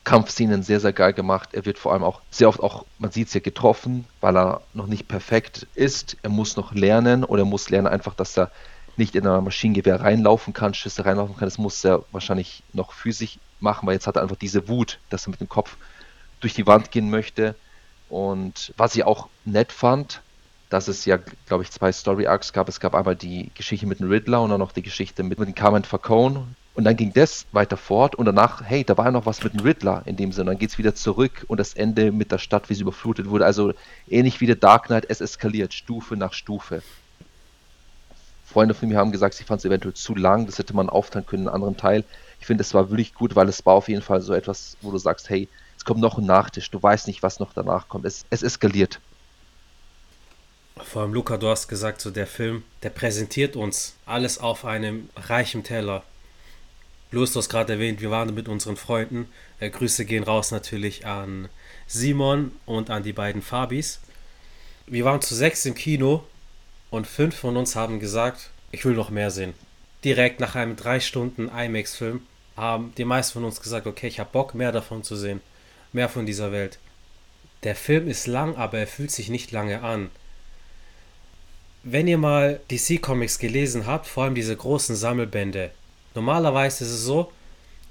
Kampfszenen 0.05 0.62
sehr, 0.62 0.81
sehr 0.81 0.93
geil 0.93 1.12
gemacht. 1.12 1.50
Er 1.53 1.67
wird 1.67 1.79
vor 1.79 1.93
allem 1.93 2.03
auch 2.03 2.23
sehr 2.31 2.49
oft 2.49 2.61
auch, 2.61 2.87
man 2.99 3.10
sieht 3.10 3.29
es 3.29 3.34
ja, 3.34 3.41
getroffen, 3.41 4.06
weil 4.20 4.37
er 4.37 4.63
noch 4.72 4.87
nicht 4.87 5.06
perfekt 5.06 5.67
ist. 5.75 6.17
Er 6.22 6.31
muss 6.31 6.56
noch 6.56 6.72
lernen 6.72 7.25
oder 7.25 7.43
er 7.43 7.46
muss 7.46 7.69
lernen 7.69 7.89
einfach, 7.89 8.15
dass 8.15 8.39
er 8.39 8.51
nicht 8.98 9.14
in 9.14 9.26
ein 9.26 9.44
Maschinengewehr 9.44 10.00
reinlaufen 10.00 10.52
kann, 10.52 10.74
Schüsse 10.74 11.05
reinlaufen 11.05 11.36
kann. 11.36 11.46
Das 11.46 11.58
muss 11.58 11.84
er 11.84 12.05
wahrscheinlich 12.12 12.62
noch 12.72 12.93
physisch 12.93 13.38
machen, 13.60 13.86
weil 13.86 13.94
jetzt 13.94 14.06
hat 14.06 14.17
er 14.17 14.22
einfach 14.22 14.36
diese 14.36 14.69
Wut, 14.69 14.98
dass 15.10 15.26
er 15.26 15.31
mit 15.31 15.40
dem 15.40 15.48
Kopf 15.48 15.76
durch 16.40 16.55
die 16.55 16.67
Wand 16.67 16.90
gehen 16.90 17.10
möchte. 17.10 17.55
Und 18.08 18.72
was 18.76 18.94
ich 18.94 19.05
auch 19.05 19.28
nett 19.44 19.72
fand, 19.72 20.22
dass 20.70 20.88
es 20.88 21.05
ja, 21.05 21.19
glaube 21.46 21.62
ich, 21.62 21.70
zwei 21.70 21.93
Story 21.93 22.26
Arcs 22.26 22.52
gab. 22.52 22.69
Es 22.69 22.81
gab 22.81 22.94
einmal 22.94 23.17
die 23.17 23.50
Geschichte 23.55 23.86
mit 23.86 24.00
dem 24.00 24.08
Riddler 24.08 24.43
und 24.43 24.50
dann 24.50 24.60
noch 24.60 24.72
die 24.72 24.82
Geschichte 24.82 25.22
mit, 25.22 25.38
mit 25.38 25.48
dem 25.48 25.55
Carmen 25.55 25.84
Falcone, 25.84 26.46
und 26.78 26.84
dann 26.84 26.96
ging 26.96 27.12
das 27.12 27.44
weiter 27.50 27.76
fort 27.76 28.14
und 28.14 28.26
danach, 28.26 28.62
hey, 28.64 28.84
da 28.84 28.96
war 28.96 29.06
ja 29.06 29.10
noch 29.10 29.26
was 29.26 29.43
mit 29.43 29.52
dem 29.52 29.62
Riddler 29.62 30.05
in 30.05 30.14
dem 30.14 30.31
Sinne. 30.31 30.52
Dann 30.52 30.60
geht 30.60 30.70
es 30.70 30.78
wieder 30.78 30.94
zurück 30.94 31.44
und 31.48 31.58
das 31.58 31.74
Ende 31.74 32.12
mit 32.12 32.31
der 32.31 32.38
Stadt, 32.38 32.70
wie 32.70 32.74
sie 32.74 32.82
überflutet 32.82 33.28
wurde. 33.28 33.44
Also 33.44 33.72
ähnlich 34.08 34.40
wie 34.40 34.46
der 34.46 34.55
Dark 34.55 34.84
Knight, 34.84 35.05
es 35.08 35.20
eskaliert, 35.20 35.74
Stufe 35.74 36.17
nach 36.17 36.32
Stufe. 36.32 36.82
Freunde 38.58 38.74
von 38.74 38.88
mir 38.88 38.98
haben 38.98 39.12
gesagt, 39.12 39.34
sie 39.34 39.44
fanden 39.44 39.60
es 39.60 39.65
eventuell 39.67 39.94
zu 39.94 40.17
lang, 40.17 40.46
das 40.46 40.58
hätte 40.58 40.74
man 40.74 40.88
aufteilen 40.88 41.24
können 41.24 41.43
in 41.43 41.48
einem 41.48 41.55
anderen 41.55 41.77
Teil. 41.77 42.05
Ich 42.41 42.46
finde, 42.46 42.62
es 42.62 42.74
war 42.74 42.91
wirklich 42.91 43.15
gut, 43.15 43.36
weil 43.36 43.48
es 43.48 43.65
war 43.65 43.74
auf 43.74 43.86
jeden 43.86 44.03
Fall 44.03 44.20
so 44.20 44.34
etwas, 44.34 44.77
wo 44.82 44.91
du 44.91 44.98
sagst, 44.98 45.31
hey, 45.31 45.48
es 45.77 45.84
kommt 45.84 46.00
noch 46.00 46.19
ein 46.19 46.27
Nachtisch, 46.27 46.69
du 46.69 46.82
weißt 46.82 47.06
nicht, 47.06 47.22
was 47.22 47.38
noch 47.38 47.53
danach 47.53 47.86
kommt. 47.86 48.05
Es, 48.05 48.27
es 48.31 48.43
eskaliert. 48.43 48.98
Vor 50.77 51.03
allem, 51.03 51.15
Luca, 51.15 51.36
du 51.36 51.48
hast 51.48 51.69
gesagt, 51.69 52.00
so 52.00 52.10
der 52.10 52.27
Film, 52.27 52.65
der 52.82 52.91
präsentiert 52.91 53.55
uns 53.55 53.94
alles 54.06 54.38
auf 54.41 54.65
einem 54.65 55.08
reichen 55.15 55.62
Teller. 55.62 56.03
Bloß, 57.12 57.34
du 57.34 57.38
hast 57.38 57.50
gerade 57.50 57.74
erwähnt, 57.74 58.00
wir 58.00 58.10
waren 58.10 58.34
mit 58.34 58.48
unseren 58.48 58.77
Freunden. 58.77 59.29
Äh, 59.60 59.70
Grüße 59.70 60.05
gehen 60.05 60.24
raus 60.24 60.50
natürlich 60.50 61.06
an 61.06 61.48
Simon 61.86 62.50
und 62.67 62.91
an 62.91 63.05
die 63.05 63.12
beiden 63.12 63.41
Fabis. 63.41 64.00
Wir 64.88 65.05
waren 65.05 65.20
zu 65.20 65.36
sechs 65.36 65.65
im 65.65 65.77
Kino 65.77 66.24
und 66.90 67.06
fünf 67.06 67.36
von 67.36 67.56
uns 67.56 67.76
haben 67.76 68.00
gesagt, 68.00 68.50
ich 68.70 68.84
will 68.84 68.94
noch 68.94 69.10
mehr 69.10 69.30
sehen. 69.30 69.54
Direkt 70.04 70.40
nach 70.40 70.54
einem 70.54 70.76
drei 70.76 71.00
Stunden 71.00 71.48
IMAX-Film 71.48 72.22
haben 72.56 72.92
die 72.96 73.04
meisten 73.04 73.34
von 73.34 73.44
uns 73.44 73.60
gesagt, 73.60 73.86
okay, 73.86 74.06
ich 74.06 74.20
habe 74.20 74.30
Bock, 74.32 74.54
mehr 74.54 74.72
davon 74.72 75.02
zu 75.02 75.16
sehen. 75.16 75.40
Mehr 75.92 76.08
von 76.08 76.26
dieser 76.26 76.52
Welt. 76.52 76.78
Der 77.62 77.74
Film 77.74 78.08
ist 78.08 78.26
lang, 78.26 78.56
aber 78.56 78.78
er 78.78 78.86
fühlt 78.86 79.10
sich 79.10 79.28
nicht 79.28 79.52
lange 79.52 79.82
an 79.82 80.10
wenn 81.90 82.08
ihr 82.08 82.18
mal 82.18 82.60
DC 82.70 83.00
Comics 83.00 83.38
gelesen 83.38 83.86
habt, 83.86 84.06
vor 84.06 84.24
allem 84.24 84.34
diese 84.34 84.56
großen 84.56 84.96
Sammelbände, 84.96 85.70
normalerweise 86.14 86.84
ist 86.84 86.90
es 86.90 87.04
so, 87.04 87.32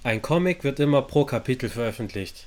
ein 0.04 0.22
Comic 0.22 0.64
wird 0.64 0.80
immer 0.80 1.02
pro 1.02 1.26
Kapitel 1.26 1.70
veröffentlicht. 1.70 2.46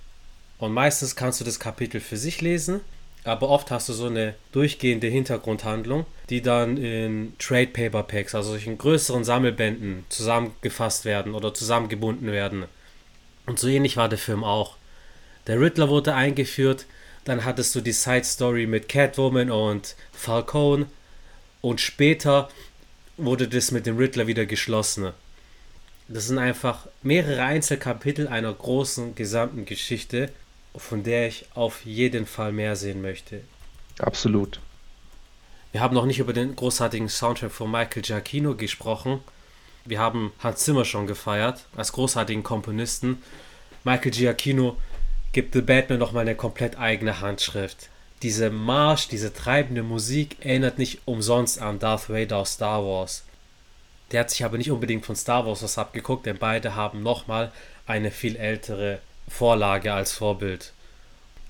Und 0.59 0.73
meistens 0.73 1.17
kannst 1.17 1.41
du 1.41 1.45
das 1.45 1.59
Kapitel 1.59 2.01
für 2.01 2.17
sich 2.17 2.41
lesen, 2.41 2.81
aber 3.25 3.49
oft 3.49 3.71
hast 3.71 3.89
du 3.89 3.93
so 3.93 4.07
eine 4.07 4.35
durchgehende 4.53 5.07
Hintergrundhandlung, 5.07 6.07
die 6.31 6.41
dann 6.41 6.77
in 6.77 7.35
Trade 7.39 7.69
Paper 7.69 8.03
Packs, 8.03 8.35
also 8.35 8.55
in 8.55 8.79
größeren 8.79 9.25
Sammelbänden 9.25 10.05
zusammengefasst 10.09 11.05
werden 11.05 11.35
oder 11.35 11.53
zusammengebunden 11.53 12.33
werden. 12.33 12.65
Und 13.47 13.59
so 13.59 13.69
ähnlich 13.69 13.97
war 13.97 14.09
der 14.09 14.19
Film 14.19 14.45
auch. 14.45 14.77
Der 15.47 15.61
Riddler 15.61 15.89
wurde 15.89 16.15
eingeführt, 16.15 16.87
dann 17.25 17.45
hattest 17.45 17.75
du 17.75 17.81
die 17.81 17.93
Side 17.93 18.25
Story 18.25 18.67
mit 18.67 18.89
Catwoman 18.89 19.51
und 19.51 19.97
Falcone 20.13 20.87
und 21.61 21.81
später 21.81 22.49
wurde 23.17 23.49
das 23.49 23.71
mit 23.71 23.87
dem 23.87 23.99
Riddler 23.99 24.27
wieder 24.27 24.47
geschlossen. 24.47 25.13
Das 26.09 26.27
sind 26.27 26.39
einfach 26.39 26.87
mehrere 27.03 27.43
Einzelkapitel 27.43 28.27
einer 28.29 28.53
großen 28.53 29.15
gesamten 29.15 29.65
Geschichte, 29.65 30.31
von 30.77 31.03
der 31.03 31.29
ich 31.29 31.47
auf 31.55 31.85
jeden 31.85 32.27
Fall 32.27 32.53
mehr 32.53 32.77
sehen 32.77 33.03
möchte. 33.03 33.43
Absolut. 33.99 34.61
Wir 35.73 35.81
haben 35.81 35.95
noch 35.95 36.07
nicht 36.07 36.19
über 36.19 36.33
den 36.33 36.57
großartigen 36.57 37.09
Soundtrack 37.09 37.53
von 37.53 37.71
Michael 37.71 38.03
Giacchino 38.03 38.55
gesprochen. 38.55 39.21
Wir 39.85 39.99
haben 39.99 40.33
Hans 40.41 40.65
Zimmer 40.65 40.85
schon 40.85 41.07
gefeiert 41.07 41.65
als 41.77 41.93
großartigen 41.93 42.43
Komponisten. 42.43 43.23
Michael 43.85 44.11
Giacchino 44.11 44.77
gibt 45.33 45.55
The 45.55 45.63
Batman 45.63 45.99
noch 45.99 46.13
mal 46.13 46.21
eine 46.21 46.35
komplett 46.35 46.79
eigene 46.79 47.21
Handschrift. 47.21 47.89
Diese 48.23 48.51
Marsch, 48.51 49.09
diese 49.09 49.33
treibende 49.33 49.83
Musik 49.83 50.37
erinnert 50.41 50.79
nicht 50.79 51.01
umsonst 51.07 51.61
an 51.61 51.79
Darth 51.79 52.11
Vader 52.11 52.39
aus 52.39 52.55
Star 52.55 52.85
Wars. 52.85 53.25
Der 54.11 54.21
hat 54.21 54.31
sich 54.31 54.45
aber 54.45 54.59
nicht 54.59 54.71
unbedingt 54.71 55.07
von 55.07 55.17
Star 55.17 55.47
Wars 55.47 55.63
was 55.63 55.79
abgeguckt, 55.79 56.27
denn 56.27 56.37
beide 56.39 56.75
haben 56.75 57.03
nochmal 57.03 57.53
eine 57.87 58.11
viel 58.11 58.37
ältere 58.37 58.99
Vorlage 59.31 59.95
als 59.95 60.13
Vorbild. 60.13 60.75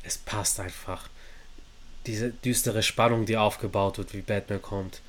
Es 0.05 0.17
passt 0.17 0.61
einfach. 0.61 1.09
Diese 2.07 2.31
düstere 2.31 2.85
Spannung, 2.85 3.27
die 3.27 3.37
aufgebaut 3.37 3.99
wird, 3.99 4.15
wie 4.15 4.23
Batman 4.23 4.63
kommt. 4.63 5.01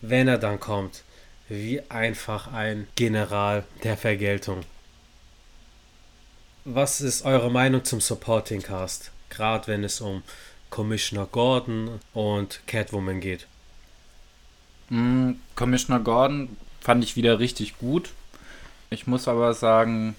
Wenn 0.00 0.28
er 0.28 0.38
dann 0.38 0.60
kommt, 0.60 1.02
wie 1.48 1.82
einfach 1.90 2.52
ein 2.52 2.86
General 2.94 3.64
der 3.82 3.96
Vergeltung. 3.96 4.60
Was 6.64 7.00
ist 7.00 7.24
eure 7.24 7.50
Meinung 7.50 7.84
zum 7.84 8.00
Supporting 8.00 8.62
Cast? 8.62 9.10
Gerade 9.30 9.66
wenn 9.66 9.82
es 9.82 10.00
um 10.00 10.22
Commissioner 10.70 11.26
Gordon 11.26 11.98
und 12.14 12.60
Catwoman 12.66 13.20
geht. 13.20 13.46
Mm, 14.88 15.32
Commissioner 15.56 16.00
Gordon 16.00 16.56
fand 16.80 17.02
ich 17.02 17.16
wieder 17.16 17.38
richtig 17.38 17.78
gut. 17.78 18.10
Ich 18.90 19.06
muss 19.06 19.26
aber 19.26 19.54
sagen, 19.54 20.14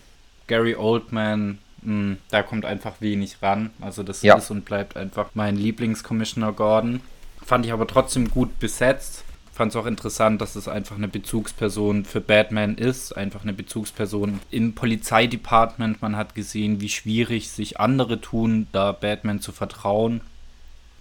Gary 0.47 0.75
Oldman, 0.75 1.59
mh, 1.81 1.93
mm, 1.93 2.17
da 2.29 2.43
kommt 2.43 2.65
einfach 2.65 2.99
wenig 2.99 3.37
ran. 3.41 3.71
Also 3.81 4.03
das 4.03 4.21
ja. 4.21 4.35
ist 4.35 4.51
und 4.51 4.65
bleibt 4.65 4.97
einfach 4.97 5.29
mein 5.33 5.55
Lieblings-Commissioner 5.55 6.53
Gordon. 6.53 7.01
Fand 7.43 7.65
ich 7.65 7.73
aber 7.73 7.87
trotzdem 7.87 8.29
gut 8.29 8.59
besetzt. 8.59 9.23
Fand 9.53 9.71
es 9.71 9.75
auch 9.75 9.85
interessant, 9.85 10.41
dass 10.41 10.55
es 10.55 10.67
einfach 10.67 10.95
eine 10.95 11.07
Bezugsperson 11.07 12.05
für 12.05 12.21
Batman 12.21 12.75
ist. 12.75 13.15
Einfach 13.17 13.43
eine 13.43 13.53
Bezugsperson 13.53 14.39
im 14.49 14.73
Polizeidepartement. 14.73 16.01
Man 16.01 16.15
hat 16.15 16.35
gesehen, 16.35 16.79
wie 16.79 16.89
schwierig 16.89 17.49
sich 17.49 17.79
andere 17.79 18.21
tun, 18.21 18.67
da 18.71 18.91
Batman 18.91 19.41
zu 19.41 19.51
vertrauen. 19.51 20.21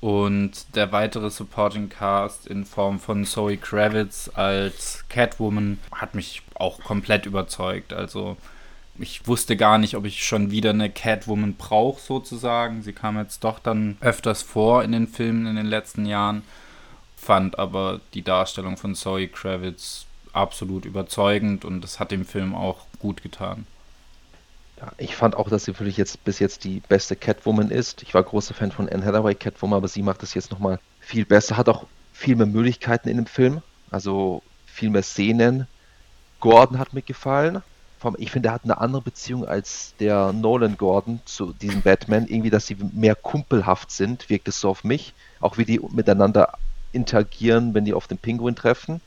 Und 0.01 0.75
der 0.75 0.93
weitere 0.93 1.31
Supporting 1.31 1.91
Cast 1.91 2.47
in 2.47 2.65
Form 2.65 2.99
von 2.99 3.27
Zoe 3.27 3.59
Kravitz 3.59 4.31
als 4.35 5.05
Catwoman 5.11 5.79
hat 5.93 6.15
mich 6.15 6.43
auch 6.55 6.81
komplett 6.81 7.27
überzeugt. 7.27 7.93
Also 7.93 8.37
ich 8.99 9.27
wusste 9.27 9.57
gar 9.57 9.79
nicht, 9.79 9.97
ob 9.97 10.05
ich 10.05 10.25
schon 10.25 10.51
wieder 10.51 10.71
eine 10.71 10.91
Catwoman 10.91 11.55
brauche, 11.55 12.01
sozusagen. 12.01 12.83
Sie 12.83 12.93
kam 12.93 13.17
jetzt 13.17 13.45
doch 13.45 13.59
dann 13.59 13.97
öfters 14.01 14.43
vor 14.43 14.85
in 14.85 14.93
den 14.93 15.07
Filmen 15.07 15.47
in 15.47 15.57
den 15.57 15.67
letzten 15.67 16.07
Jahren. 16.07 16.43
Fand 17.17 17.59
aber 17.59 18.01
die 18.15 18.23
Darstellung 18.23 18.77
von 18.77 18.95
Zoe 18.95 19.29
Kravitz 19.29 20.07
absolut 20.33 20.85
überzeugend 20.85 21.65
und 21.65 21.81
das 21.83 21.99
hat 21.99 22.11
dem 22.11 22.25
Film 22.25 22.55
auch 22.55 22.87
gut 22.99 23.23
getan. 23.23 23.67
Ja, 24.79 24.93
ich 24.97 25.17
fand 25.17 25.37
auch, 25.37 25.49
dass 25.49 25.65
sie 25.65 25.79
wirklich 25.79 25.97
jetzt 25.97 26.25
bis 26.25 26.39
jetzt 26.39 26.65
die 26.65 26.81
beste 26.81 27.17
Catwoman 27.17 27.71
ist. 27.71 28.03
Ich 28.03 28.15
war 28.15 28.23
großer 28.23 28.55
Fan 28.55 28.73
von 28.73 28.89
Anne 28.89 29.05
Hathaway 29.05 29.35
Catwoman, 29.35 29.77
aber 29.77 29.89
sie 29.89 30.03
macht 30.03 30.23
das 30.23 30.35
jetzt 30.35 30.51
nochmal 30.51 30.79
viel 31.01 31.27
besser. 31.27 31.57
Hat 31.57 31.69
auch 31.69 31.87
viel 32.13 32.37
mehr 32.37 32.47
Möglichkeiten 32.47 33.09
in 33.09 33.17
dem 33.17 33.27
Film, 33.27 33.63
also 33.91 34.43
viel 34.67 34.91
mehr 34.91 35.03
Szenen. 35.03 35.67
Gordon 36.41 36.79
hat 36.79 36.95
mir 36.95 37.03
gefallen. 37.03 37.63
Ich 38.19 38.31
finde, 38.31 38.49
er 38.49 38.55
hat 38.55 38.65
eine 38.65 38.79
andere 38.79 39.03
Beziehung 39.03 39.47
als 39.47 39.95
der 40.01 40.33
Nolan 40.33 40.77
Gordon 40.77 41.21
zu 41.25 41.53
diesem 41.53 41.83
Batman. 41.83 42.27
Irgendwie, 42.27 42.51
dass 42.51 42.67
sie 42.67 42.77
mehr 42.93 43.15
kumpelhaft 43.15 43.91
sind, 43.91 44.31
wirkt 44.31 44.49
es 44.49 44.61
so 44.61 44.71
auf 44.71 44.85
mich. 44.85 45.13
Auch 45.41 45.59
wie 45.59 45.65
die 45.65 45.81
miteinander 45.93 46.55
interagieren, 46.93 47.75
wenn 47.75 47.85
die 47.85 47.95
auf 47.95 48.07
den 48.07 48.19
Pinguin 48.19 48.57
treffen. 48.57 49.01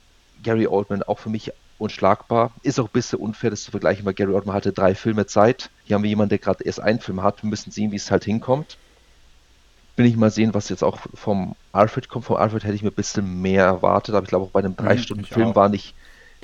Gary 0.44 0.68
Oldman 0.68 1.04
auch 1.04 1.20
für 1.20 1.30
mich 1.30 1.52
unschlagbar. 1.80 2.52
Ist 2.62 2.80
auch 2.80 2.86
ein 2.86 2.94
bisschen 2.94 3.20
unfair, 3.20 3.50
das 3.50 3.64
zu 3.64 3.72
vergleichen, 3.72 4.06
weil 4.06 4.14
Gary 4.14 4.32
Oldman 4.32 4.56
hatte 4.56 4.74
drei 4.74 4.96
Filme 4.96 5.26
Zeit. 5.26 5.70
Hier 5.86 5.96
haben 5.96 6.04
wir 6.04 6.10
jemanden, 6.10 6.30
der 6.30 6.40
gerade 6.40 6.64
erst 6.64 6.80
einen 6.80 7.00
Film 7.00 7.24
hat. 7.24 7.44
Wir 7.44 7.50
müssen 7.50 7.72
sehen, 7.72 7.92
wie 7.92 7.98
es 7.98 8.12
halt 8.12 8.26
hinkommt. 8.26 8.78
Bin 9.96 10.06
ich 10.06 10.16
mal 10.16 10.32
sehen, 10.32 10.54
was 10.54 10.70
jetzt 10.70 10.84
auch 10.84 11.00
vom 11.14 11.56
Alfred 11.72 12.10
kommt. 12.10 12.26
Vom 12.26 12.38
Alfred 12.38 12.64
hätte 12.64 12.76
ich 12.76 12.84
mir 12.84 12.90
ein 12.90 12.96
bisschen 12.96 13.42
mehr 13.42 13.66
erwartet, 13.66 14.16
aber 14.16 14.24
ich 14.24 14.30
glaube 14.30 14.46
auch 14.46 14.52
bei 14.52 14.60
einem 14.60 14.76
drei 14.76 14.98
Stunden 14.98 15.26
Film 15.26 15.56
war 15.56 15.70
nicht 15.70 15.94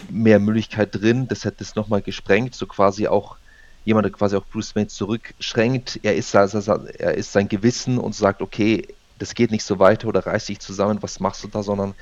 mehr 0.09 0.39
Möglichkeit 0.39 0.95
drin. 0.95 1.27
Das 1.27 1.45
hätte 1.45 1.63
es 1.63 1.75
nochmal 1.75 2.01
gesprengt, 2.01 2.55
so 2.55 2.65
quasi 2.65 3.07
auch 3.07 3.37
jemand, 3.85 4.05
der 4.05 4.11
quasi 4.11 4.35
auch 4.35 4.45
Bruce 4.45 4.75
Wayne 4.75 4.87
zurückschränkt. 4.87 5.99
Er 6.03 6.15
ist, 6.15 6.33
er 6.33 7.13
ist 7.15 7.31
sein 7.31 7.47
Gewissen 7.47 7.97
und 7.97 8.15
sagt, 8.15 8.41
okay, 8.41 8.87
das 9.17 9.35
geht 9.35 9.51
nicht 9.51 9.63
so 9.63 9.79
weiter 9.79 10.07
oder 10.07 10.25
reiß 10.25 10.45
dich 10.45 10.59
zusammen, 10.59 10.99
was 11.01 11.19
machst 11.19 11.43
du 11.43 11.47
da, 11.47 11.63
sondern 11.63 11.93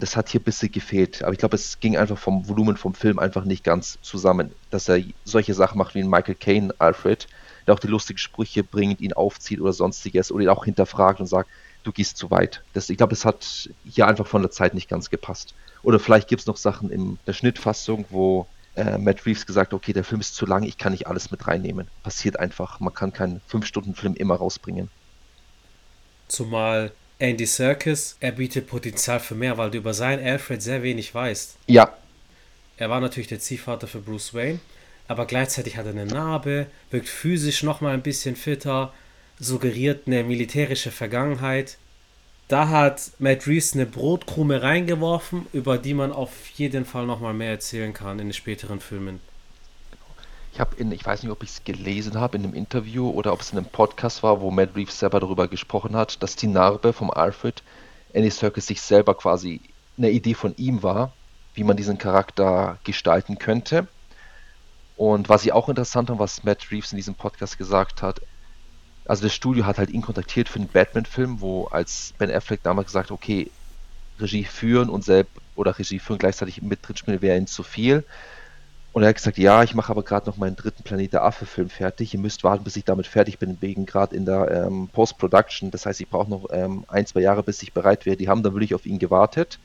das 0.00 0.16
hat 0.16 0.28
hier 0.28 0.40
ein 0.40 0.44
bisschen 0.44 0.72
gefehlt. 0.72 1.22
Aber 1.22 1.32
ich 1.32 1.38
glaube, 1.38 1.56
es 1.56 1.78
ging 1.80 1.96
einfach 1.96 2.18
vom 2.18 2.48
Volumen 2.48 2.76
vom 2.76 2.94
Film 2.94 3.18
einfach 3.18 3.44
nicht 3.44 3.62
ganz 3.62 3.98
zusammen, 4.02 4.50
dass 4.70 4.88
er 4.88 5.00
solche 5.24 5.54
Sachen 5.54 5.78
macht 5.78 5.94
wie 5.94 6.00
ein 6.00 6.10
Michael 6.10 6.34
Caine 6.34 6.74
Alfred, 6.78 7.28
der 7.66 7.74
auch 7.74 7.78
die 7.78 7.86
lustigen 7.86 8.18
Sprüche 8.18 8.64
bringt, 8.64 9.00
ihn 9.00 9.12
aufzieht 9.12 9.60
oder 9.60 9.72
sonstiges 9.72 10.32
oder 10.32 10.44
ihn 10.44 10.50
auch 10.50 10.64
hinterfragt 10.64 11.20
und 11.20 11.26
sagt, 11.26 11.48
du 11.84 11.92
gehst 11.92 12.16
zu 12.16 12.30
weit. 12.30 12.62
Das, 12.72 12.90
ich 12.90 12.96
glaube, 12.96 13.10
das 13.10 13.24
hat 13.24 13.70
hier 13.88 14.06
einfach 14.08 14.26
von 14.26 14.42
der 14.42 14.50
Zeit 14.50 14.74
nicht 14.74 14.88
ganz 14.88 15.10
gepasst. 15.10 15.54
Oder 15.82 16.00
vielleicht 16.00 16.28
gibt 16.28 16.40
es 16.40 16.46
noch 16.46 16.56
Sachen 16.56 16.90
in 16.90 17.18
der 17.26 17.34
Schnittfassung, 17.34 18.06
wo 18.10 18.46
äh, 18.74 18.98
Matt 18.98 19.24
Reeves 19.26 19.46
gesagt 19.46 19.72
hat, 19.72 19.74
okay, 19.74 19.92
der 19.92 20.04
Film 20.04 20.20
ist 20.20 20.34
zu 20.34 20.46
lang, 20.46 20.64
ich 20.64 20.78
kann 20.78 20.92
nicht 20.92 21.06
alles 21.06 21.30
mit 21.30 21.46
reinnehmen. 21.46 21.86
Passiert 22.02 22.40
einfach. 22.40 22.80
Man 22.80 22.92
kann 22.92 23.12
keinen 23.12 23.40
5-Stunden-Film 23.50 24.14
immer 24.14 24.36
rausbringen. 24.36 24.90
Zumal 26.26 26.90
Andy 27.18 27.46
Serkis, 27.46 28.16
er 28.20 28.32
bietet 28.32 28.66
Potenzial 28.66 29.20
für 29.20 29.34
mehr, 29.34 29.56
weil 29.56 29.70
du 29.70 29.78
über 29.78 29.94
seinen 29.94 30.26
Alfred 30.26 30.60
sehr 30.62 30.82
wenig 30.82 31.14
weißt. 31.14 31.56
Ja. 31.66 31.94
Er 32.76 32.90
war 32.90 33.00
natürlich 33.00 33.28
der 33.28 33.38
Ziehvater 33.38 33.86
für 33.86 34.00
Bruce 34.00 34.34
Wayne, 34.34 34.58
aber 35.06 35.26
gleichzeitig 35.26 35.76
hat 35.76 35.86
er 35.86 35.92
eine 35.92 36.06
Narbe, 36.06 36.66
wirkt 36.90 37.08
physisch 37.08 37.62
nochmal 37.62 37.94
ein 37.94 38.02
bisschen 38.02 38.34
fitter, 38.34 38.92
suggeriert 39.38 40.06
eine 40.06 40.24
militärische 40.24 40.90
Vergangenheit. 40.90 41.78
Da 42.48 42.68
hat 42.68 43.12
Matt 43.18 43.46
Reeves 43.46 43.74
eine 43.74 43.86
Brotkrume 43.86 44.62
reingeworfen, 44.62 45.46
über 45.52 45.78
die 45.78 45.94
man 45.94 46.12
auf 46.12 46.46
jeden 46.54 46.84
Fall 46.84 47.06
nochmal 47.06 47.34
mehr 47.34 47.50
erzählen 47.50 47.92
kann 47.92 48.18
in 48.18 48.28
den 48.28 48.32
späteren 48.32 48.80
Filmen. 48.80 49.20
Ich 50.52 50.60
habe 50.60 50.76
in, 50.76 50.92
ich 50.92 51.04
weiß 51.04 51.22
nicht, 51.22 51.32
ob 51.32 51.42
ich 51.42 51.50
es 51.50 51.64
gelesen 51.64 52.20
habe 52.20 52.36
in 52.36 52.44
einem 52.44 52.54
Interview 52.54 53.10
oder 53.10 53.32
ob 53.32 53.40
es 53.40 53.50
in 53.50 53.58
einem 53.58 53.66
Podcast 53.66 54.22
war, 54.22 54.40
wo 54.40 54.50
Matt 54.50 54.76
Reeves 54.76 54.98
selber 54.98 55.18
darüber 55.18 55.48
gesprochen 55.48 55.96
hat, 55.96 56.22
dass 56.22 56.36
die 56.36 56.46
Narbe 56.46 56.92
vom 56.92 57.10
Alfred 57.10 57.62
Andy 58.12 58.30
Serkis 58.30 58.68
sich 58.68 58.80
selber 58.80 59.14
quasi 59.14 59.60
eine 59.98 60.10
Idee 60.10 60.34
von 60.34 60.54
ihm 60.56 60.82
war, 60.82 61.12
wie 61.54 61.64
man 61.64 61.76
diesen 61.76 61.98
Charakter 61.98 62.78
gestalten 62.84 63.38
könnte. 63.38 63.88
Und 64.96 65.28
was 65.28 65.44
ich 65.44 65.52
auch 65.52 65.68
interessant 65.68 66.10
und 66.10 66.20
was 66.20 66.44
Matt 66.44 66.70
Reeves 66.70 66.92
in 66.92 66.96
diesem 66.96 67.16
Podcast 67.16 67.58
gesagt 67.58 68.02
hat, 68.02 68.20
also 69.06 69.22
das 69.22 69.34
Studio 69.34 69.66
hat 69.66 69.78
halt 69.78 69.90
ihn 69.90 70.02
kontaktiert 70.02 70.48
für 70.48 70.58
einen 70.58 70.68
Batman-Film, 70.68 71.40
wo 71.40 71.66
als 71.66 72.14
Ben 72.18 72.30
Affleck 72.30 72.62
damals 72.62 72.86
gesagt 72.86 73.10
hat, 73.10 73.14
okay, 73.14 73.50
Regie 74.18 74.44
führen 74.44 74.88
und 74.88 75.04
selbst 75.04 75.32
oder 75.56 75.78
Regie 75.78 75.98
führen 75.98 76.18
gleichzeitig 76.18 76.62
mit 76.62 76.86
drin 76.86 76.96
spielen 76.96 77.22
wäre 77.22 77.36
ihnen 77.36 77.46
zu 77.46 77.62
viel. 77.62 78.04
Und 78.92 79.02
er 79.02 79.08
hat 79.08 79.16
gesagt, 79.16 79.38
ja, 79.38 79.64
ich 79.64 79.74
mache 79.74 79.90
aber 79.90 80.04
gerade 80.04 80.26
noch 80.26 80.36
meinen 80.36 80.54
dritten 80.54 80.84
Planet 80.84 81.14
der 81.14 81.24
Affe-Film 81.24 81.68
fertig. 81.68 82.14
Ihr 82.14 82.20
müsst 82.20 82.44
warten, 82.44 82.62
bis 82.62 82.76
ich 82.76 82.84
damit 82.84 83.08
fertig 83.08 83.40
bin, 83.40 83.60
wegen 83.60 83.86
gerade 83.86 84.14
in 84.14 84.24
der 84.24 84.66
ähm, 84.66 84.88
Post-Production. 84.92 85.72
Das 85.72 85.84
heißt, 85.84 86.00
ich 86.00 86.08
brauche 86.08 86.30
noch 86.30 86.46
ähm, 86.52 86.84
ein, 86.86 87.04
zwei 87.04 87.20
Jahre, 87.20 87.42
bis 87.42 87.60
ich 87.64 87.72
bereit 87.72 88.06
wäre. 88.06 88.16
Die 88.16 88.28
haben 88.28 88.44
dann 88.44 88.54
wirklich 88.54 88.72
auf 88.72 88.86
ihn 88.86 89.00
gewartet, 89.00 89.58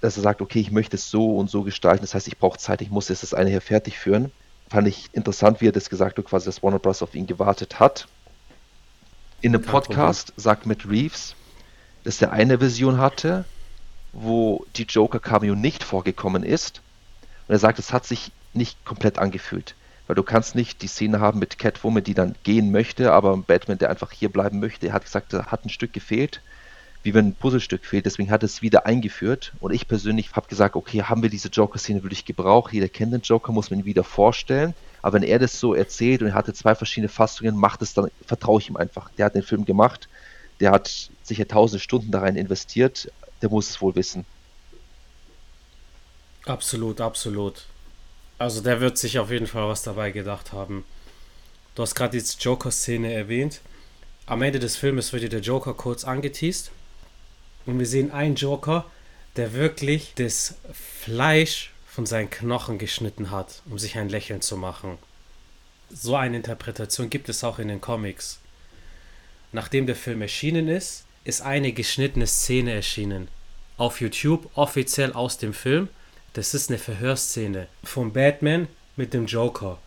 dass 0.00 0.16
er 0.16 0.22
sagt, 0.22 0.42
okay, 0.42 0.60
ich 0.60 0.70
möchte 0.70 0.94
es 0.94 1.10
so 1.10 1.36
und 1.36 1.50
so 1.50 1.64
gestalten. 1.64 2.02
Das 2.02 2.14
heißt, 2.14 2.28
ich 2.28 2.38
brauche 2.38 2.58
Zeit, 2.58 2.82
ich 2.82 2.90
muss 2.90 3.08
jetzt 3.08 3.24
das 3.24 3.34
eine 3.34 3.50
hier 3.50 3.60
fertig 3.60 3.98
führen. 3.98 4.30
Fand 4.70 4.86
ich 4.86 5.10
interessant, 5.12 5.60
wie 5.60 5.66
er 5.66 5.72
das 5.72 5.90
gesagt 5.90 6.16
hat, 6.16 6.24
quasi, 6.24 6.46
dass 6.46 6.62
Warner 6.62 6.78
Bros. 6.78 7.02
auf 7.02 7.16
ihn 7.16 7.26
gewartet 7.26 7.80
hat. 7.80 8.06
In 9.44 9.54
einem 9.54 9.62
Podcast 9.62 10.32
sagt 10.38 10.64
Matt 10.64 10.88
Reeves, 10.88 11.34
dass 12.02 12.22
er 12.22 12.32
eine 12.32 12.62
Vision 12.62 12.96
hatte 12.96 13.44
wo 14.14 14.64
die 14.76 14.84
Joker-Cameo 14.84 15.54
nicht 15.54 15.84
vorgekommen 15.84 16.42
ist. 16.42 16.80
Und 17.46 17.54
er 17.54 17.58
sagt, 17.58 17.78
es 17.78 17.92
hat 17.92 18.06
sich 18.06 18.32
nicht 18.52 18.84
komplett 18.84 19.18
angefühlt. 19.18 19.74
Weil 20.06 20.16
du 20.16 20.22
kannst 20.22 20.54
nicht 20.54 20.82
die 20.82 20.86
Szene 20.86 21.20
haben 21.20 21.38
mit 21.38 21.58
Catwoman, 21.58 22.04
die 22.04 22.14
dann 22.14 22.36
gehen 22.42 22.70
möchte, 22.70 23.12
aber 23.12 23.36
Batman, 23.36 23.78
der 23.78 23.90
einfach 23.90 24.12
hier 24.12 24.30
bleiben 24.30 24.60
möchte. 24.60 24.86
Er 24.86 24.92
hat 24.92 25.04
gesagt, 25.04 25.32
da 25.32 25.46
hat 25.46 25.64
ein 25.64 25.70
Stück 25.70 25.92
gefehlt, 25.92 26.40
wie 27.02 27.12
wenn 27.12 27.28
ein 27.28 27.34
Puzzlestück 27.34 27.84
fehlt. 27.84 28.06
Deswegen 28.06 28.30
hat 28.30 28.42
es 28.42 28.62
wieder 28.62 28.86
eingeführt. 28.86 29.52
Und 29.60 29.72
ich 29.72 29.88
persönlich 29.88 30.32
habe 30.32 30.48
gesagt, 30.48 30.76
okay, 30.76 31.02
haben 31.02 31.22
wir 31.22 31.30
diese 31.30 31.48
Joker-Szene 31.48 32.02
wirklich 32.02 32.24
gebraucht? 32.24 32.72
Jeder 32.72 32.88
kennt 32.88 33.12
den 33.12 33.22
Joker, 33.22 33.52
muss 33.52 33.70
man 33.70 33.80
ihn 33.80 33.84
wieder 33.84 34.04
vorstellen. 34.04 34.74
Aber 35.04 35.16
wenn 35.16 35.22
er 35.22 35.38
das 35.38 35.60
so 35.60 35.74
erzählt 35.74 36.22
und 36.22 36.28
er 36.28 36.34
hatte 36.34 36.54
zwei 36.54 36.74
verschiedene 36.74 37.10
Fassungen, 37.10 37.58
macht 37.58 37.82
es 37.82 37.92
dann, 37.92 38.10
vertraue 38.24 38.58
ich 38.58 38.70
ihm 38.70 38.78
einfach. 38.78 39.10
Der 39.18 39.26
hat 39.26 39.34
den 39.34 39.42
Film 39.42 39.66
gemacht, 39.66 40.08
der 40.60 40.70
hat 40.70 41.10
sicher 41.22 41.46
tausend 41.46 41.82
Stunden 41.82 42.10
da 42.10 42.20
rein 42.20 42.36
investiert, 42.36 43.12
der 43.42 43.50
muss 43.50 43.68
es 43.68 43.82
wohl 43.82 43.94
wissen. 43.96 44.24
Absolut, 46.46 47.02
absolut. 47.02 47.66
Also 48.38 48.62
der 48.62 48.80
wird 48.80 48.96
sich 48.96 49.18
auf 49.18 49.30
jeden 49.30 49.46
Fall 49.46 49.68
was 49.68 49.82
dabei 49.82 50.10
gedacht 50.10 50.54
haben. 50.54 50.86
Du 51.74 51.82
hast 51.82 51.94
gerade 51.94 52.18
die 52.18 52.24
Joker-Szene 52.40 53.12
erwähnt. 53.12 53.60
Am 54.24 54.40
Ende 54.40 54.58
des 54.58 54.78
Filmes 54.78 55.12
wird 55.12 55.24
dir 55.24 55.28
der 55.28 55.40
Joker 55.40 55.74
kurz 55.74 56.04
angeteased. 56.04 56.70
Und 57.66 57.78
wir 57.78 57.86
sehen 57.86 58.10
einen 58.10 58.36
Joker, 58.36 58.86
der 59.36 59.52
wirklich 59.52 60.14
das 60.14 60.54
Fleisch 60.72 61.73
von 61.94 62.06
seinen 62.06 62.28
Knochen 62.28 62.78
geschnitten 62.78 63.30
hat, 63.30 63.62
um 63.70 63.78
sich 63.78 63.96
ein 63.96 64.08
Lächeln 64.08 64.40
zu 64.40 64.56
machen. 64.56 64.98
So 65.90 66.16
eine 66.16 66.36
Interpretation 66.36 67.08
gibt 67.08 67.28
es 67.28 67.44
auch 67.44 67.60
in 67.60 67.68
den 67.68 67.80
Comics. 67.80 68.40
Nachdem 69.52 69.86
der 69.86 69.94
Film 69.94 70.20
erschienen 70.20 70.66
ist, 70.66 71.04
ist 71.22 71.42
eine 71.42 71.72
geschnittene 71.72 72.26
Szene 72.26 72.72
erschienen. 72.72 73.28
Auf 73.76 74.00
YouTube, 74.00 74.50
offiziell 74.56 75.12
aus 75.12 75.38
dem 75.38 75.54
Film. 75.54 75.88
Das 76.32 76.52
ist 76.52 76.68
eine 76.68 76.80
Verhörszene 76.80 77.68
von 77.84 78.12
Batman 78.12 78.66
mit 78.96 79.14
dem 79.14 79.26
Joker. 79.26 79.78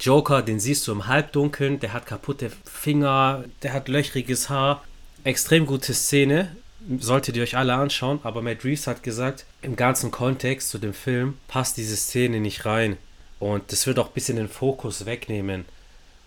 Joker, 0.00 0.42
den 0.42 0.58
siehst 0.58 0.88
du 0.88 0.92
im 0.92 1.06
Halbdunkeln, 1.06 1.78
der 1.78 1.92
hat 1.92 2.06
kaputte 2.06 2.50
Finger, 2.64 3.44
der 3.62 3.72
hat 3.72 3.86
löchriges 3.86 4.48
Haar. 4.48 4.82
Extrem 5.22 5.66
gute 5.66 5.94
Szene, 5.94 6.56
solltet 6.98 7.36
ihr 7.36 7.42
euch 7.42 7.56
alle 7.56 7.74
anschauen, 7.74 8.20
aber 8.22 8.42
Matt 8.42 8.64
Reeves 8.64 8.86
hat 8.86 9.02
gesagt, 9.02 9.44
im 9.62 9.76
ganzen 9.76 10.10
Kontext 10.10 10.70
zu 10.70 10.78
dem 10.78 10.94
Film 10.94 11.38
passt 11.48 11.76
diese 11.76 11.96
Szene 11.96 12.40
nicht 12.40 12.64
rein. 12.64 12.96
Und 13.38 13.72
das 13.72 13.86
wird 13.86 13.98
auch 13.98 14.08
ein 14.08 14.14
bisschen 14.14 14.36
den 14.36 14.48
Fokus 14.48 15.04
wegnehmen, 15.04 15.64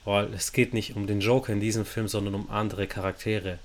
weil 0.05 0.33
es 0.33 0.51
geht 0.51 0.73
nicht 0.73 0.95
um 0.95 1.07
den 1.07 1.21
Joker 1.21 1.53
in 1.53 1.59
diesem 1.59 1.85
Film, 1.85 2.07
sondern 2.07 2.35
um 2.35 2.49
andere 2.49 2.87
Charaktere. 2.87 3.59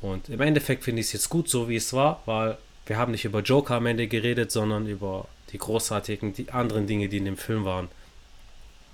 Und 0.00 0.28
im 0.28 0.40
Endeffekt 0.40 0.84
finde 0.84 1.00
ich 1.00 1.06
es 1.06 1.12
jetzt 1.12 1.28
gut, 1.28 1.48
so 1.48 1.68
wie 1.68 1.76
es 1.76 1.92
war, 1.92 2.22
weil 2.26 2.58
wir 2.86 2.98
haben 2.98 3.12
nicht 3.12 3.24
über 3.24 3.40
Joker 3.40 3.76
am 3.76 3.86
Ende 3.86 4.08
geredet, 4.08 4.50
sondern 4.50 4.86
über 4.86 5.28
die 5.52 5.58
großartigen, 5.58 6.32
die 6.34 6.50
anderen 6.50 6.86
Dinge, 6.86 7.08
die 7.08 7.18
in 7.18 7.24
dem 7.24 7.36
Film 7.36 7.64
waren. 7.64 7.88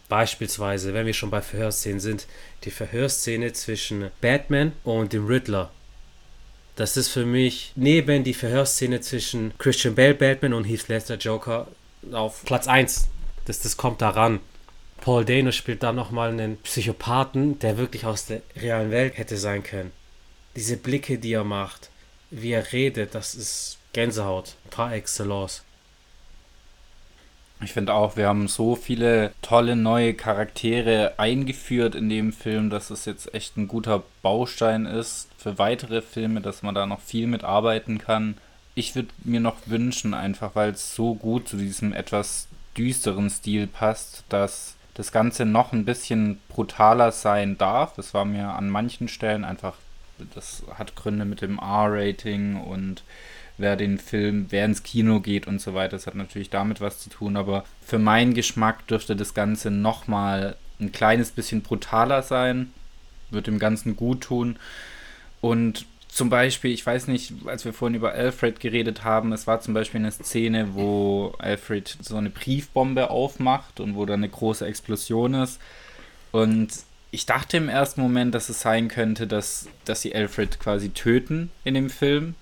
Beispielsweise, 0.08 0.92
wenn 0.92 1.06
wir 1.06 1.14
schon 1.14 1.30
bei 1.30 1.40
Verhörszenen 1.40 2.00
sind, 2.00 2.26
die 2.64 2.70
Verhörszene 2.70 3.52
zwischen 3.52 4.10
Batman 4.20 4.72
und 4.84 5.12
dem 5.12 5.26
Riddler. 5.26 5.70
Das 6.78 6.96
ist 6.96 7.08
für 7.08 7.26
mich 7.26 7.72
neben 7.74 8.22
die 8.22 8.34
Verhörszene 8.34 9.00
zwischen 9.00 9.52
Christian 9.58 9.96
Bale 9.96 10.14
Batman 10.14 10.54
und 10.54 10.62
Heath 10.62 10.86
Ledger 10.86 11.16
Joker 11.16 11.66
auf 12.12 12.44
Platz 12.44 12.68
1. 12.68 13.08
Das, 13.46 13.58
das 13.58 13.76
kommt 13.76 14.00
daran. 14.00 14.38
Paul 15.00 15.24
Dano 15.24 15.50
spielt 15.50 15.82
da 15.82 15.92
nochmal 15.92 16.30
einen 16.30 16.56
Psychopathen, 16.58 17.58
der 17.58 17.78
wirklich 17.78 18.06
aus 18.06 18.26
der 18.26 18.42
realen 18.54 18.92
Welt 18.92 19.18
hätte 19.18 19.38
sein 19.38 19.64
können. 19.64 19.90
Diese 20.54 20.76
Blicke, 20.76 21.18
die 21.18 21.32
er 21.32 21.42
macht, 21.42 21.90
wie 22.30 22.52
er 22.52 22.72
redet, 22.72 23.12
das 23.12 23.34
ist 23.34 23.78
Gänsehaut 23.92 24.54
par 24.70 24.92
excellence. 24.92 25.64
Ich 27.60 27.72
finde 27.72 27.92
auch, 27.92 28.16
wir 28.16 28.28
haben 28.28 28.46
so 28.46 28.76
viele 28.76 29.32
tolle 29.42 29.74
neue 29.74 30.14
Charaktere 30.14 31.14
eingeführt 31.18 31.96
in 31.96 32.08
dem 32.08 32.32
Film, 32.32 32.70
dass 32.70 32.90
es 32.90 33.04
jetzt 33.04 33.34
echt 33.34 33.56
ein 33.56 33.66
guter 33.66 34.04
Baustein 34.22 34.86
ist 34.86 35.27
für 35.38 35.58
weitere 35.58 36.02
Filme, 36.02 36.40
dass 36.40 36.62
man 36.62 36.74
da 36.74 36.84
noch 36.84 37.00
viel 37.00 37.26
mitarbeiten 37.26 37.98
kann. 37.98 38.36
Ich 38.74 38.94
würde 38.94 39.08
mir 39.24 39.40
noch 39.40 39.56
wünschen, 39.66 40.12
einfach 40.12 40.54
weil 40.54 40.70
es 40.72 40.94
so 40.94 41.14
gut 41.14 41.48
zu 41.48 41.56
diesem 41.56 41.92
etwas 41.92 42.48
düsteren 42.76 43.30
Stil 43.30 43.66
passt, 43.66 44.24
dass 44.28 44.74
das 44.94 45.12
Ganze 45.12 45.44
noch 45.44 45.72
ein 45.72 45.84
bisschen 45.84 46.40
brutaler 46.48 47.12
sein 47.12 47.56
darf. 47.56 47.94
Das 47.94 48.14
war 48.14 48.24
mir 48.24 48.48
an 48.48 48.68
manchen 48.68 49.08
Stellen 49.08 49.44
einfach, 49.44 49.74
das 50.34 50.64
hat 50.76 50.96
Gründe 50.96 51.24
mit 51.24 51.40
dem 51.40 51.58
R-Rating 51.58 52.60
und 52.60 53.04
wer 53.58 53.76
den 53.76 53.98
Film, 53.98 54.46
wer 54.50 54.64
ins 54.64 54.82
Kino 54.82 55.20
geht 55.20 55.46
und 55.46 55.60
so 55.60 55.74
weiter. 55.74 55.96
Das 55.96 56.08
hat 56.08 56.16
natürlich 56.16 56.50
damit 56.50 56.80
was 56.80 56.98
zu 56.98 57.10
tun, 57.10 57.36
aber 57.36 57.64
für 57.84 57.98
meinen 57.98 58.34
Geschmack 58.34 58.86
dürfte 58.88 59.14
das 59.14 59.34
Ganze 59.34 59.70
nochmal 59.70 60.56
ein 60.80 60.90
kleines 60.90 61.30
bisschen 61.30 61.62
brutaler 61.62 62.22
sein. 62.22 62.72
Wird 63.30 63.46
dem 63.46 63.58
Ganzen 63.58 63.94
gut 63.94 64.22
tun. 64.22 64.58
Und 65.40 65.86
zum 66.08 66.30
Beispiel, 66.30 66.72
ich 66.72 66.84
weiß 66.84 67.06
nicht, 67.06 67.32
als 67.46 67.64
wir 67.64 67.72
vorhin 67.72 67.94
über 67.94 68.12
Alfred 68.12 68.60
geredet 68.60 69.04
haben, 69.04 69.32
es 69.32 69.46
war 69.46 69.60
zum 69.60 69.74
Beispiel 69.74 70.00
eine 70.00 70.10
Szene, 70.10 70.74
wo 70.74 71.34
Alfred 71.38 71.96
so 72.00 72.16
eine 72.16 72.30
Briefbombe 72.30 73.10
aufmacht 73.10 73.78
und 73.78 73.94
wo 73.94 74.04
da 74.04 74.14
eine 74.14 74.28
große 74.28 74.66
Explosion 74.66 75.34
ist. 75.34 75.60
Und 76.32 76.70
ich 77.10 77.26
dachte 77.26 77.56
im 77.56 77.68
ersten 77.68 78.00
Moment, 78.00 78.34
dass 78.34 78.48
es 78.48 78.60
sein 78.60 78.88
könnte, 78.88 79.26
dass, 79.26 79.68
dass 79.84 80.02
sie 80.02 80.14
Alfred 80.14 80.58
quasi 80.60 80.90
töten 80.90 81.50
in 81.64 81.74
dem 81.74 81.90
Film. 81.90 82.34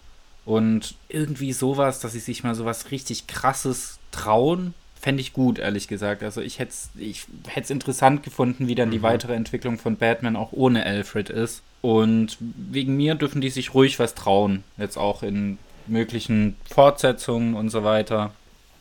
Und 0.45 0.95
irgendwie 1.09 1.53
sowas, 1.53 2.01
dass 2.01 2.13
sie 2.13 2.21
sich 2.21 2.45
mal 2.45 2.55
sowas 2.55 2.91
richtig 2.91 3.27
krasses 3.27 3.99
trauen, 4.13 4.75
fände 5.07 5.21
ich 5.21 5.33
gut, 5.33 5.61
ehrlich 5.61 5.87
gesagt. 5.87 6.25
Also 6.25 6.41
ich 6.41 6.59
hätte 6.59 6.73
es 6.73 6.91
ich 6.97 7.27
interessant 7.71 8.25
gefunden, 8.25 8.67
wie 8.67 8.75
dann 8.75 8.89
mhm. 8.89 8.93
die 8.93 9.03
weitere 9.05 9.35
Entwicklung 9.35 9.79
von 9.79 9.95
Batman 9.95 10.35
auch 10.35 10.51
ohne 10.51 10.85
Alfred 10.85 11.31
ist. 11.31 11.63
Und 11.81 12.37
wegen 12.41 12.97
mir 12.97 13.15
dürfen 13.15 13.41
die 13.41 13.51
sich 13.51 13.73
ruhig 13.73 14.01
was 14.01 14.17
trauen. 14.17 14.65
Jetzt 14.79 14.97
auch 14.97 15.23
in 15.23 15.59
möglichen 15.87 16.57
Fortsetzungen 16.69 17.55
und 17.55 17.71
so 17.71 17.85
weiter. 17.85 18.33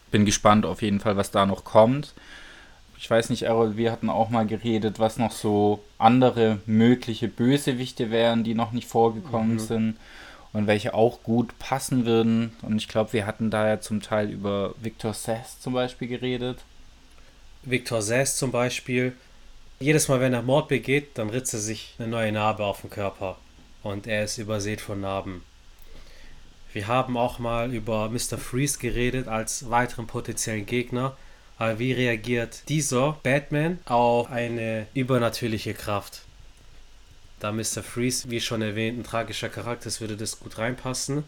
Bin 0.09 0.25
gespannt 0.25 0.65
auf 0.65 0.81
jeden 0.81 0.99
Fall, 0.99 1.15
was 1.15 1.29
da 1.29 1.45
noch 1.45 1.63
kommt. 1.63 2.15
Ich 2.97 3.07
weiß 3.07 3.29
nicht, 3.29 3.43
Errol, 3.43 3.77
wir 3.77 3.91
hatten 3.91 4.09
auch 4.09 4.31
mal 4.31 4.47
geredet, 4.47 4.97
was 4.97 5.19
noch 5.19 5.31
so 5.31 5.83
andere 5.99 6.57
mögliche 6.65 7.27
Bösewichte 7.27 8.09
wären, 8.09 8.43
die 8.43 8.55
noch 8.55 8.71
nicht 8.71 8.87
vorgekommen 8.87 9.53
mhm. 9.53 9.59
sind 9.59 9.97
und 10.55 10.67
welche 10.67 10.93
auch 10.93 11.21
gut 11.21 11.59
passen 11.59 12.05
würden. 12.05 12.55
Und 12.61 12.77
ich 12.77 12.87
glaube, 12.87 13.11
wir 13.11 13.25
hatten 13.25 13.51
da 13.51 13.67
ja 13.67 13.81
zum 13.81 14.01
Teil 14.01 14.31
über 14.31 14.73
Victor 14.81 15.13
Sass 15.13 15.59
zum 15.59 15.73
Beispiel 15.73 16.07
geredet. 16.07 16.59
Victor 17.63 18.01
Sass 18.01 18.37
zum 18.37 18.51
Beispiel. 18.51 19.13
Jedes 19.81 20.07
Mal, 20.07 20.21
wenn 20.21 20.33
er 20.33 20.43
Mord 20.43 20.69
begeht, 20.69 21.17
dann 21.17 21.29
ritzt 21.29 21.53
er 21.53 21.59
sich 21.59 21.95
eine 21.99 22.07
neue 22.07 22.31
Narbe 22.31 22.63
auf 22.63 22.79
den 22.79 22.89
Körper. 22.89 23.35
Und 23.83 24.07
er 24.07 24.23
ist 24.23 24.37
übersät 24.37 24.79
von 24.79 25.01
Narben. 25.01 25.43
Wir 26.71 26.87
haben 26.87 27.17
auch 27.17 27.37
mal 27.37 27.73
über 27.73 28.09
Mr. 28.09 28.37
Freeze 28.37 28.79
geredet 28.79 29.27
als 29.27 29.69
weiteren 29.69 30.07
potenziellen 30.07 30.65
Gegner. 30.65 31.17
Aber 31.57 31.79
wie 31.79 31.91
reagiert 31.91 32.69
dieser 32.69 33.17
Batman 33.23 33.79
auf 33.85 34.31
eine 34.31 34.87
übernatürliche 34.93 35.73
Kraft? 35.73 36.21
Da 37.39 37.51
Mr. 37.51 37.83
Freeze, 37.83 38.29
wie 38.29 38.39
schon 38.39 38.61
erwähnt, 38.61 38.99
ein 38.99 39.03
tragischer 39.03 39.49
Charakter 39.49 39.87
ist, 39.87 40.01
würde 40.01 40.17
das 40.17 40.39
gut 40.39 40.57
reinpassen. 40.57 41.23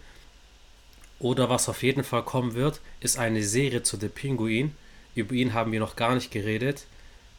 Oder 1.19 1.49
was 1.49 1.67
auf 1.67 1.83
jeden 1.83 2.03
Fall 2.03 2.23
kommen 2.23 2.53
wird, 2.53 2.79
ist 2.99 3.17
eine 3.17 3.43
Serie 3.43 3.83
zu 3.83 3.97
The 3.97 4.07
Pinguin. 4.07 4.73
Über 5.15 5.33
ihn 5.33 5.53
haben 5.53 5.71
wir 5.71 5.79
noch 5.79 5.95
gar 5.95 6.15
nicht 6.15 6.31
geredet. 6.31 6.85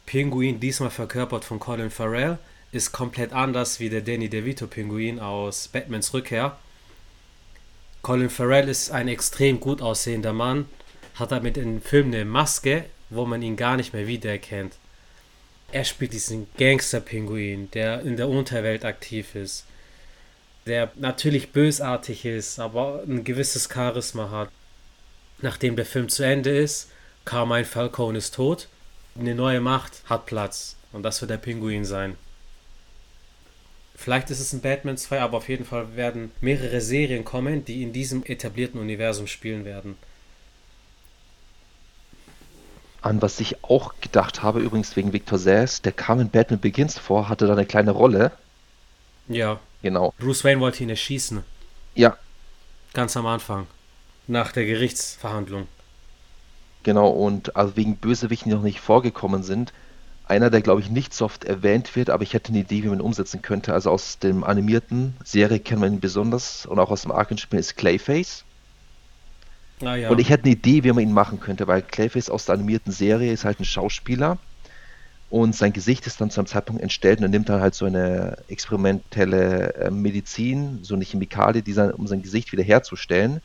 Pinguin, 0.05 0.59
diesmal 0.59 0.89
verkörpert 0.89 1.45
von 1.45 1.59
Colin 1.59 1.89
Farrell, 1.89 2.39
ist 2.71 2.91
komplett 2.91 3.31
anders 3.33 3.79
wie 3.79 3.89
der 3.89 4.01
Danny 4.01 4.29
DeVito 4.29 4.67
Pinguin 4.67 5.19
aus 5.19 5.67
Batmans 5.69 6.13
Rückkehr. 6.13 6.57
Colin 8.01 8.29
Farrell 8.29 8.69
ist 8.69 8.91
ein 8.91 9.07
extrem 9.07 9.59
gut 9.59 9.81
aussehender 9.81 10.33
Mann, 10.33 10.65
hat 11.15 11.31
damit 11.31 11.57
im 11.57 11.81
Film 11.81 12.07
eine 12.07 12.25
Maske, 12.25 12.85
wo 13.09 13.25
man 13.25 13.41
ihn 13.41 13.55
gar 13.55 13.77
nicht 13.77 13.93
mehr 13.93 14.07
wiedererkennt. 14.07 14.77
Er 15.71 15.83
spielt 15.83 16.13
diesen 16.13 16.47
Gangster-Pinguin, 16.57 17.69
der 17.71 18.01
in 18.01 18.17
der 18.17 18.27
Unterwelt 18.27 18.85
aktiv 18.85 19.35
ist. 19.35 19.65
Der 20.65 20.91
natürlich 20.95 21.51
bösartig 21.51 22.25
ist, 22.25 22.59
aber 22.59 23.03
ein 23.07 23.23
gewisses 23.23 23.69
Charisma 23.71 24.31
hat. 24.31 24.49
Nachdem 25.41 25.75
der 25.75 25.85
Film 25.85 26.09
zu 26.09 26.23
Ende 26.23 26.57
ist, 26.57 26.89
Carmine 27.23 27.65
Falcone 27.65 28.17
ist 28.17 28.33
tot. 28.33 28.67
Eine 29.17 29.35
neue 29.35 29.61
Macht 29.61 30.01
hat 30.05 30.25
Platz. 30.25 30.75
Und 30.91 31.03
das 31.03 31.21
wird 31.21 31.31
der 31.31 31.37
Pinguin 31.37 31.85
sein. 31.85 32.15
Vielleicht 33.95 34.31
ist 34.31 34.39
es 34.39 34.53
ein 34.53 34.61
Batman 34.61 34.97
2, 34.97 35.21
aber 35.21 35.37
auf 35.37 35.49
jeden 35.49 35.65
Fall 35.65 35.95
werden 35.95 36.31
mehrere 36.41 36.81
Serien 36.81 37.25
kommen, 37.25 37.63
die 37.65 37.83
in 37.83 37.93
diesem 37.93 38.23
etablierten 38.25 38.79
Universum 38.79 39.27
spielen 39.27 39.65
werden 39.65 39.97
an 43.01 43.21
was 43.21 43.39
ich 43.39 43.63
auch 43.63 43.93
gedacht 44.01 44.43
habe, 44.43 44.59
übrigens 44.59 44.95
wegen 44.95 45.13
Victor 45.13 45.37
Sass, 45.39 45.81
der 45.81 45.91
kam 45.91 46.19
in 46.19 46.29
Batman 46.29 46.59
Begins 46.59 46.97
vor, 46.99 47.29
hatte 47.29 47.47
da 47.47 47.53
eine 47.53 47.65
kleine 47.65 47.91
Rolle. 47.91 48.31
Ja. 49.27 49.59
Genau. 49.81 50.13
Bruce 50.19 50.43
Wayne 50.43 50.59
wollte 50.61 50.83
ihn 50.83 50.89
erschießen. 50.89 51.43
Ja. 51.95 52.17
Ganz 52.93 53.15
am 53.17 53.25
Anfang. 53.25 53.67
nach 54.27 54.51
der 54.51 54.65
Gerichtsverhandlung. 54.65 55.67
Genau, 56.83 57.09
und 57.09 57.55
also 57.55 57.75
wegen 57.75 57.97
Bösewichten, 57.97 58.49
die 58.49 58.55
noch 58.55 58.63
nicht 58.63 58.79
vorgekommen 58.79 59.43
sind, 59.43 59.73
einer, 60.25 60.49
der 60.51 60.61
glaube 60.61 60.81
ich 60.81 60.89
nicht 60.89 61.13
so 61.13 61.25
oft 61.25 61.43
erwähnt 61.45 61.95
wird, 61.95 62.09
aber 62.11 62.23
ich 62.23 62.33
hätte 62.33 62.49
eine 62.49 62.59
Idee, 62.59 62.83
wie 62.83 62.87
man 62.89 62.99
ihn 62.99 63.01
umsetzen 63.01 63.41
könnte. 63.41 63.73
Also 63.73 63.89
aus 63.91 64.19
dem 64.19 64.43
animierten 64.43 65.15
Serie 65.23 65.59
kennt 65.59 65.81
man 65.81 65.93
ihn 65.93 65.99
besonders 65.99 66.65
und 66.67 66.79
auch 66.79 66.91
aus 66.91 67.01
dem 67.01 67.11
Arkham-Spiel 67.11 67.59
ist 67.59 67.75
Clayface. 67.77 68.45
Ah, 69.81 69.95
ja. 69.95 70.09
Und 70.09 70.19
ich 70.19 70.29
hätte 70.29 70.43
eine 70.43 70.53
Idee, 70.53 70.83
wie 70.83 70.91
man 70.91 71.03
ihn 71.03 71.13
machen 71.13 71.39
könnte, 71.39 71.67
weil 71.67 71.81
Clayface 71.81 72.29
aus 72.29 72.45
der 72.45 72.55
animierten 72.55 72.91
Serie 72.91 73.31
ist 73.31 73.45
halt 73.45 73.59
ein 73.59 73.65
Schauspieler 73.65 74.37
und 75.29 75.55
sein 75.55 75.73
Gesicht 75.73 76.07
ist 76.07 76.19
dann 76.19 76.31
zu 76.31 76.39
einem 76.39 76.47
Zeitpunkt 76.47 76.81
entstellt 76.81 77.19
und 77.19 77.25
er 77.25 77.29
nimmt 77.29 77.49
dann 77.49 77.61
halt 77.61 77.75
so 77.75 77.85
eine 77.85 78.37
experimentelle 78.47 79.73
äh, 79.75 79.91
Medizin, 79.91 80.79
so 80.81 80.95
eine 80.95 81.05
Chemikalie, 81.05 81.61
die 81.61 81.73
sein, 81.73 81.91
um 81.91 82.07
sein 82.07 82.21
Gesicht 82.21 82.51
wieder 82.51 82.63
herzustellen. 82.63 83.41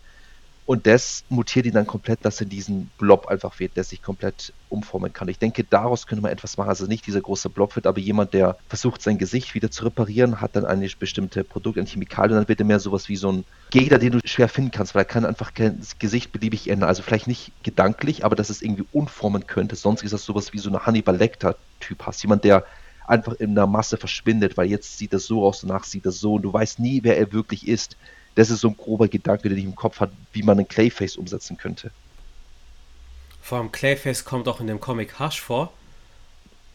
Und 0.66 0.86
das 0.86 1.24
mutiert 1.28 1.66
ihn 1.66 1.74
dann 1.74 1.86
komplett, 1.86 2.24
dass 2.24 2.40
er 2.40 2.46
diesen 2.46 2.90
Blob 2.96 3.26
einfach 3.26 3.58
wird, 3.58 3.76
der 3.76 3.84
sich 3.84 4.00
komplett 4.00 4.54
umformen 4.70 5.12
kann. 5.12 5.28
Ich 5.28 5.38
denke, 5.38 5.62
daraus 5.62 6.06
könnte 6.06 6.22
man 6.22 6.32
etwas 6.32 6.56
machen. 6.56 6.70
Also 6.70 6.86
nicht 6.86 7.06
dieser 7.06 7.20
große 7.20 7.50
Blob 7.50 7.76
wird, 7.76 7.86
aber 7.86 7.98
jemand, 7.98 8.32
der 8.32 8.56
versucht, 8.68 9.02
sein 9.02 9.18
Gesicht 9.18 9.54
wieder 9.54 9.70
zu 9.70 9.84
reparieren, 9.84 10.40
hat 10.40 10.56
dann 10.56 10.64
eine 10.64 10.88
bestimmte 10.98 11.44
Produkt, 11.44 11.78
ein 11.78 11.86
Chemikalie 11.86 12.34
und 12.34 12.40
dann 12.40 12.48
wird 12.48 12.60
er 12.60 12.66
mehr 12.66 12.80
sowas 12.80 13.10
wie 13.10 13.16
so 13.16 13.30
ein 13.30 13.44
Gegner, 13.70 13.98
den 13.98 14.12
du 14.12 14.20
schwer 14.24 14.48
finden 14.48 14.70
kannst, 14.70 14.94
weil 14.94 15.02
er 15.02 15.06
kann 15.06 15.26
einfach 15.26 15.50
das 15.50 15.98
Gesicht 15.98 16.32
beliebig 16.32 16.70
ändern. 16.70 16.88
Also 16.88 17.02
vielleicht 17.02 17.26
nicht 17.26 17.52
gedanklich, 17.62 18.24
aber 18.24 18.34
dass 18.34 18.48
es 18.48 18.62
irgendwie 18.62 18.86
umformen 18.92 19.46
könnte. 19.46 19.76
Sonst 19.76 20.02
ist 20.02 20.12
das 20.12 20.24
sowas 20.24 20.54
wie 20.54 20.58
so 20.58 20.70
eine 20.70 20.86
Hannibal 20.86 21.16
Lecter-Typ 21.16 22.06
hast. 22.06 22.22
Jemand, 22.22 22.42
der 22.44 22.64
einfach 23.06 23.34
in 23.34 23.54
der 23.54 23.66
Masse 23.66 23.98
verschwindet, 23.98 24.56
weil 24.56 24.68
jetzt 24.68 24.96
sieht 24.96 25.12
er 25.12 25.18
so 25.18 25.44
aus, 25.44 25.60
danach 25.60 25.84
sieht 25.84 26.06
er 26.06 26.12
so 26.12 26.34
und 26.36 26.42
du 26.42 26.50
weißt 26.50 26.78
nie, 26.78 27.00
wer 27.02 27.18
er 27.18 27.32
wirklich 27.32 27.68
ist 27.68 27.98
das 28.34 28.50
ist 28.50 28.60
so 28.60 28.68
ein 28.68 28.76
grober 28.76 29.08
Gedanke, 29.08 29.48
den 29.48 29.58
ich 29.58 29.64
im 29.64 29.76
Kopf 29.76 30.00
habe, 30.00 30.12
wie 30.32 30.42
man 30.42 30.58
einen 30.58 30.68
Clayface 30.68 31.16
umsetzen 31.16 31.56
könnte. 31.56 31.90
Vor 33.42 33.58
allem 33.58 33.72
Clayface 33.72 34.24
kommt 34.24 34.48
auch 34.48 34.60
in 34.60 34.66
dem 34.66 34.80
Comic 34.80 35.18
Hush 35.20 35.40
vor. 35.40 35.72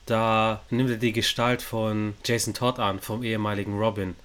Da 0.05 0.61
nimmt 0.69 0.89
er 0.89 0.97
die 0.97 1.13
Gestalt 1.13 1.61
von 1.61 2.15
Jason 2.23 2.53
Todd 2.53 2.79
an, 2.79 2.99
vom 2.99 3.23
ehemaligen 3.23 3.77
Robin. 3.77 4.15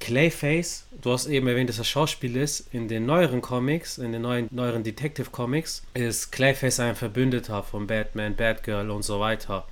Clayface, 0.00 0.86
du 1.00 1.12
hast 1.12 1.26
eben 1.26 1.48
erwähnt, 1.48 1.70
dass 1.70 1.78
er 1.78 1.84
Schauspiel 1.84 2.36
ist. 2.36 2.72
In 2.72 2.86
den 2.88 3.06
neueren 3.06 3.40
Comics, 3.40 3.98
in 3.98 4.12
den 4.12 4.22
neuen, 4.22 4.48
neueren 4.50 4.84
Detective 4.84 5.30
Comics, 5.30 5.82
ist 5.94 6.30
Clayface 6.32 6.80
ein 6.80 6.96
Verbündeter 6.96 7.62
von 7.62 7.86
Batman, 7.86 8.36
Batgirl 8.36 8.90
und 8.90 9.02
so 9.02 9.20
weiter. 9.20 9.66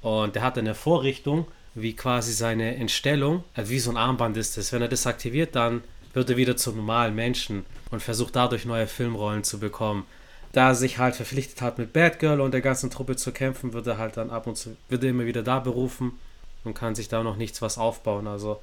Und 0.00 0.36
er 0.36 0.42
hat 0.42 0.56
eine 0.56 0.74
Vorrichtung, 0.74 1.46
wie 1.74 1.94
quasi 1.94 2.32
seine 2.32 2.76
Entstellung, 2.76 3.44
also 3.54 3.70
wie 3.70 3.78
so 3.78 3.90
ein 3.90 3.96
Armband 3.96 4.36
ist 4.36 4.58
es. 4.58 4.72
Wenn 4.72 4.82
er 4.82 4.88
das 4.88 5.06
aktiviert, 5.06 5.54
dann 5.54 5.82
wird 6.12 6.30
er 6.30 6.36
wieder 6.36 6.56
zum 6.56 6.76
normalen 6.76 7.14
Menschen 7.14 7.64
und 7.90 8.02
versucht 8.02 8.36
dadurch 8.36 8.64
neue 8.64 8.86
Filmrollen 8.86 9.44
zu 9.44 9.60
bekommen. 9.60 10.04
Da 10.52 10.68
er 10.68 10.74
sich 10.74 10.98
halt 10.98 11.14
verpflichtet 11.14 11.62
hat, 11.62 11.78
mit 11.78 11.92
Batgirl 11.92 12.40
und 12.40 12.52
der 12.52 12.60
ganzen 12.60 12.90
Truppe 12.90 13.14
zu 13.14 13.30
kämpfen, 13.30 13.72
wird 13.72 13.86
er 13.86 13.98
halt 13.98 14.16
dann 14.16 14.30
ab 14.30 14.48
und 14.48 14.56
zu, 14.56 14.76
wird 14.88 15.04
er 15.04 15.10
immer 15.10 15.26
wieder 15.26 15.44
da 15.44 15.60
berufen 15.60 16.18
und 16.64 16.74
kann 16.74 16.96
sich 16.96 17.08
da 17.08 17.22
noch 17.22 17.36
nichts 17.36 17.62
was 17.62 17.78
aufbauen. 17.78 18.26
Also 18.26 18.60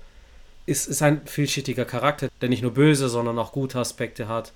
ist, 0.66 0.88
ist 0.88 1.02
ein 1.02 1.26
vielschichtiger 1.26 1.86
Charakter, 1.86 2.28
der 2.42 2.50
nicht 2.50 2.62
nur 2.62 2.74
böse, 2.74 3.08
sondern 3.08 3.40
auch 3.40 3.54
gute 3.54 3.80
Aspekte 3.80 4.28
hat 4.28 4.52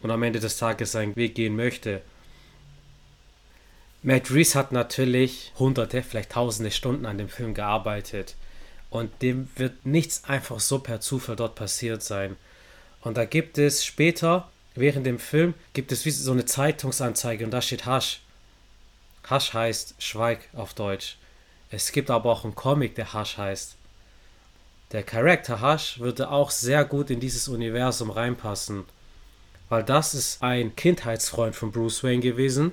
und 0.00 0.10
am 0.12 0.22
Ende 0.22 0.38
des 0.38 0.56
Tages 0.56 0.92
seinen 0.92 1.16
Weg 1.16 1.34
gehen 1.34 1.56
möchte. 1.56 2.00
Matt 4.04 4.32
Reeves 4.32 4.56
hat 4.56 4.72
natürlich 4.72 5.52
hunderte, 5.60 6.02
vielleicht 6.02 6.32
tausende 6.32 6.72
Stunden 6.72 7.06
an 7.06 7.18
dem 7.18 7.28
Film 7.28 7.54
gearbeitet. 7.54 8.34
Und 8.90 9.22
dem 9.22 9.48
wird 9.54 9.86
nichts 9.86 10.24
einfach 10.24 10.58
so 10.58 10.80
per 10.80 11.00
Zufall 11.00 11.36
dort 11.36 11.54
passiert 11.54 12.02
sein. 12.02 12.36
Und 13.02 13.16
da 13.16 13.24
gibt 13.24 13.58
es 13.58 13.84
später, 13.84 14.50
während 14.74 15.06
dem 15.06 15.20
Film, 15.20 15.54
gibt 15.72 15.92
es 15.92 16.04
wie 16.04 16.10
so 16.10 16.32
eine 16.32 16.44
Zeitungsanzeige 16.44 17.44
und 17.44 17.52
da 17.52 17.62
steht 17.62 17.86
Hasch. 17.86 18.22
Hasch 19.30 19.54
heißt 19.54 19.94
Schweig 20.00 20.48
auf 20.52 20.74
Deutsch. 20.74 21.16
Es 21.70 21.92
gibt 21.92 22.10
aber 22.10 22.30
auch 22.30 22.42
einen 22.42 22.56
Comic, 22.56 22.96
der 22.96 23.12
Hasch 23.12 23.38
heißt. 23.38 23.76
Der 24.90 25.04
Charakter 25.04 25.60
Hasch 25.60 26.00
würde 26.00 26.28
auch 26.28 26.50
sehr 26.50 26.84
gut 26.84 27.08
in 27.08 27.20
dieses 27.20 27.46
Universum 27.46 28.10
reinpassen. 28.10 28.84
Weil 29.68 29.84
das 29.84 30.12
ist 30.12 30.42
ein 30.42 30.74
Kindheitsfreund 30.74 31.54
von 31.54 31.70
Bruce 31.70 32.02
Wayne 32.02 32.20
gewesen 32.20 32.72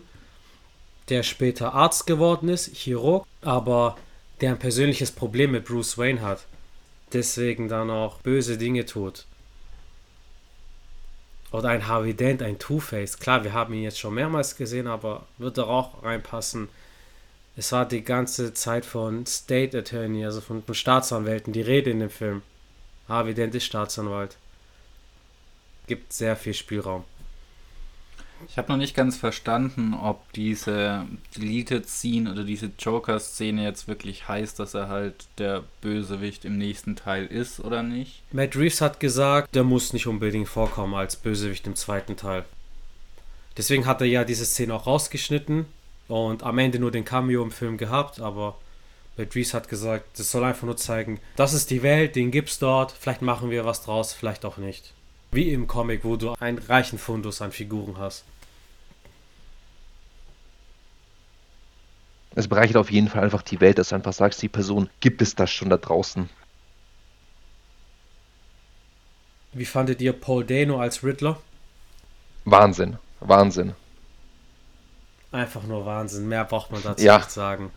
der 1.09 1.23
später 1.23 1.73
Arzt 1.73 2.07
geworden 2.07 2.49
ist, 2.49 2.75
Chirurg, 2.75 3.25
aber 3.41 3.97
der 4.41 4.51
ein 4.51 4.59
persönliches 4.59 5.11
Problem 5.11 5.51
mit 5.51 5.65
Bruce 5.65 5.97
Wayne 5.97 6.21
hat. 6.21 6.45
Deswegen 7.13 7.67
dann 7.67 7.89
auch 7.89 8.21
böse 8.21 8.57
Dinge 8.57 8.85
tut. 8.85 9.25
Oder 11.51 11.69
ein 11.69 11.87
Harvey 11.87 12.13
Dent, 12.13 12.43
ein 12.43 12.59
Two-Face. 12.59 13.17
Klar, 13.17 13.43
wir 13.43 13.53
haben 13.53 13.73
ihn 13.73 13.81
jetzt 13.81 13.99
schon 13.99 14.13
mehrmals 14.13 14.55
gesehen, 14.55 14.87
aber 14.87 15.25
wird 15.39 15.57
doch 15.57 15.67
auch 15.67 16.03
reinpassen. 16.03 16.69
Es 17.57 17.71
war 17.71 17.87
die 17.87 18.03
ganze 18.03 18.53
Zeit 18.53 18.85
von 18.85 19.25
State 19.25 19.77
Attorney, 19.77 20.23
also 20.23 20.41
von, 20.41 20.63
von 20.63 20.75
Staatsanwälten, 20.75 21.51
die 21.51 21.61
Rede 21.61 21.89
in 21.89 21.99
dem 21.99 22.11
Film. 22.11 22.43
Harvey 23.07 23.33
Dent 23.33 23.55
ist 23.55 23.65
Staatsanwalt. 23.65 24.37
Gibt 25.87 26.13
sehr 26.13 26.35
viel 26.35 26.53
Spielraum. 26.53 27.03
Ich 28.47 28.57
habe 28.57 28.71
noch 28.71 28.77
nicht 28.77 28.95
ganz 28.95 29.17
verstanden, 29.17 29.93
ob 29.93 30.31
diese 30.33 31.05
Deleted 31.35 31.87
Scene 31.87 32.31
oder 32.31 32.43
diese 32.43 32.71
Joker-Szene 32.79 33.63
jetzt 33.63 33.87
wirklich 33.87 34.27
heißt, 34.27 34.59
dass 34.59 34.73
er 34.73 34.87
halt 34.87 35.27
der 35.37 35.63
Bösewicht 35.81 36.45
im 36.45 36.57
nächsten 36.57 36.95
Teil 36.95 37.25
ist 37.25 37.59
oder 37.59 37.83
nicht. 37.83 38.23
Matt 38.31 38.55
Reeves 38.55 38.81
hat 38.81 38.99
gesagt, 38.99 39.53
der 39.55 39.63
muss 39.63 39.93
nicht 39.93 40.07
unbedingt 40.07 40.47
vorkommen 40.47 40.95
als 40.95 41.15
Bösewicht 41.15 41.67
im 41.67 41.75
zweiten 41.75 42.15
Teil. 42.17 42.45
Deswegen 43.57 43.85
hat 43.85 44.01
er 44.01 44.07
ja 44.07 44.23
diese 44.23 44.45
Szene 44.45 44.73
auch 44.73 44.87
rausgeschnitten 44.87 45.65
und 46.07 46.43
am 46.43 46.57
Ende 46.57 46.79
nur 46.79 46.91
den 46.91 47.05
Cameo 47.05 47.43
im 47.43 47.51
Film 47.51 47.77
gehabt, 47.77 48.19
aber 48.19 48.57
Matt 49.17 49.35
Reeves 49.35 49.53
hat 49.53 49.67
gesagt, 49.67 50.17
das 50.17 50.31
soll 50.31 50.45
einfach 50.45 50.63
nur 50.63 50.77
zeigen, 50.77 51.19
das 51.35 51.53
ist 51.53 51.69
die 51.71 51.83
Welt, 51.83 52.15
den 52.15 52.31
gibt's 52.31 52.57
dort, 52.57 52.93
vielleicht 52.93 53.21
machen 53.21 53.51
wir 53.51 53.65
was 53.65 53.83
draus, 53.83 54.13
vielleicht 54.13 54.45
auch 54.45 54.57
nicht. 54.57 54.93
Wie 55.31 55.51
im 55.53 55.67
Comic, 55.67 56.03
wo 56.03 56.15
du 56.15 56.33
einen 56.39 56.57
reichen 56.57 56.97
Fundus 56.97 57.41
an 57.41 57.51
Figuren 57.51 57.97
hast. 57.97 58.23
Es 62.35 62.47
bereichert 62.47 62.77
auf 62.77 62.91
jeden 62.91 63.09
Fall 63.09 63.23
einfach 63.23 63.41
die 63.41 63.59
Welt, 63.59 63.77
dass 63.77 63.89
du 63.89 63.95
einfach 63.95 64.13
sagst, 64.13 64.41
die 64.41 64.49
Person 64.49 64.89
gibt 64.99 65.21
es 65.21 65.35
das 65.35 65.51
schon 65.51 65.69
da 65.69 65.77
draußen. 65.77 66.29
Wie 69.53 69.65
fandet 69.65 69.99
ihr 70.01 70.13
Paul 70.13 70.45
Dano 70.45 70.79
als 70.79 71.03
Riddler? 71.03 71.39
Wahnsinn, 72.45 72.97
Wahnsinn. 73.19 73.73
Einfach 75.31 75.63
nur 75.63 75.85
Wahnsinn. 75.85 76.27
Mehr 76.27 76.45
braucht 76.45 76.71
man 76.71 76.81
dazu 76.83 77.03
ja. 77.03 77.17
nicht 77.17 77.31
sagen. 77.31 77.71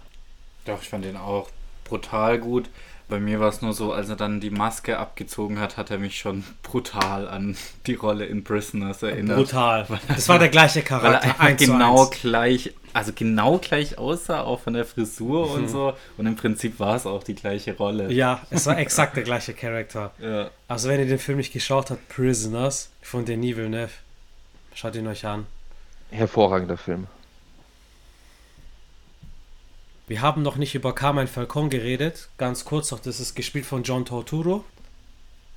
Doch, 0.65 0.81
ich 0.83 0.89
fand 0.89 1.05
den 1.05 1.17
auch 1.17 1.51
brutal 1.85 2.39
gut. 2.39 2.69
Bei 3.13 3.21
mir 3.21 3.41
war 3.41 3.51
es 3.51 3.61
nur 3.61 3.75
so, 3.75 3.93
als 3.93 4.09
er 4.09 4.17
dann 4.17 4.41
die 4.41 4.49
Maske 4.49 4.99
abgezogen 4.99 5.61
hat, 5.61 5.77
hat 5.77 5.91
er 5.91 5.99
mich 5.99 6.19
schon 6.19 6.45
brutal 6.63 7.29
an 7.29 7.59
die 7.87 7.93
Rolle 7.93 8.25
in 8.25 8.43
Prisoners 8.43 9.03
erinnert. 9.03 9.37
Brutal. 9.37 9.87
Das 10.09 10.31
war 10.31 10.39
der 10.39 10.49
gleiche 10.49 10.81
Charakter. 10.81 11.35
Weil 11.39 11.51
er 11.51 11.55
genau 11.55 12.07
gleich, 12.07 12.73
also 12.95 13.13
genau 13.15 13.59
gleich 13.59 13.99
aussah, 13.99 14.41
auch 14.41 14.61
von 14.61 14.73
der 14.73 14.87
Frisur 14.87 15.47
mhm. 15.47 15.53
und 15.53 15.69
so. 15.69 15.93
Und 16.17 16.25
im 16.25 16.37
Prinzip 16.37 16.81
war 16.81 16.97
es 16.97 17.05
auch 17.05 17.23
die 17.23 17.35
gleiche 17.35 17.77
Rolle. 17.77 18.11
Ja, 18.11 18.41
es 18.49 18.65
war 18.65 18.79
exakt 18.79 19.15
der 19.15 19.25
gleiche 19.25 19.53
Charakter. 19.53 20.13
Ja. 20.23 20.49
Also 20.67 20.89
wenn 20.89 20.99
ihr 20.99 21.07
den 21.07 21.19
Film 21.19 21.37
nicht 21.37 21.53
geschaut 21.53 21.91
habt, 21.91 22.09
Prisoners 22.09 22.89
von 23.03 23.27
Denis 23.27 23.59
Villeneuve, 23.59 23.93
schaut 24.73 24.95
ihn 24.95 25.07
euch 25.07 25.27
an. 25.27 25.47
Hervorragender 26.11 26.79
Film. 26.79 27.09
Wir 30.13 30.21
haben 30.21 30.43
noch 30.43 30.57
nicht 30.57 30.75
über 30.75 30.95
Carmine 30.95 31.27
Falcone 31.27 31.71
geredet. 31.71 32.29
Ganz 32.37 32.67
kurz 32.67 32.91
noch, 32.91 33.01
das 33.01 33.19
ist 33.19 33.35
gespielt 33.35 33.65
von 33.65 33.83
John 33.83 34.05
Torturo. 34.05 34.63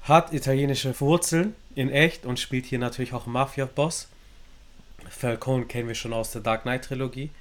Hat 0.03 0.31
italienische 0.31 0.97
Wurzeln 1.01 1.53
in 1.75 1.89
echt 1.89 2.25
und 2.25 2.39
spielt 2.39 2.65
hier 2.65 2.79
natürlich 2.79 3.11
auch 3.11 3.25
Mafia-Boss. 3.25 4.07
Falcone 5.09 5.65
kennen 5.65 5.89
wir 5.89 5.95
schon 5.95 6.13
aus 6.13 6.31
der 6.31 6.39
Dark 6.39 6.61
Knight-Trilogie. 6.61 7.31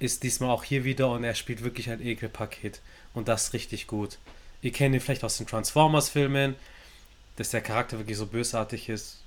Ist 0.00 0.24
diesmal 0.24 0.50
auch 0.50 0.64
hier 0.64 0.82
wieder 0.82 1.12
und 1.12 1.22
er 1.22 1.36
spielt 1.36 1.62
wirklich 1.62 1.90
ein 1.90 2.04
Ekelpaket. 2.04 2.80
Und 3.14 3.28
das 3.28 3.52
richtig 3.52 3.86
gut. 3.86 4.18
Ihr 4.60 4.72
kennt 4.72 4.96
ihn 4.96 5.00
vielleicht 5.00 5.22
aus 5.22 5.38
den 5.38 5.46
Transformers-Filmen, 5.46 6.56
dass 7.36 7.50
der 7.50 7.60
Charakter 7.60 7.98
wirklich 7.98 8.18
so 8.18 8.26
bösartig 8.26 8.88
ist. 8.88 9.18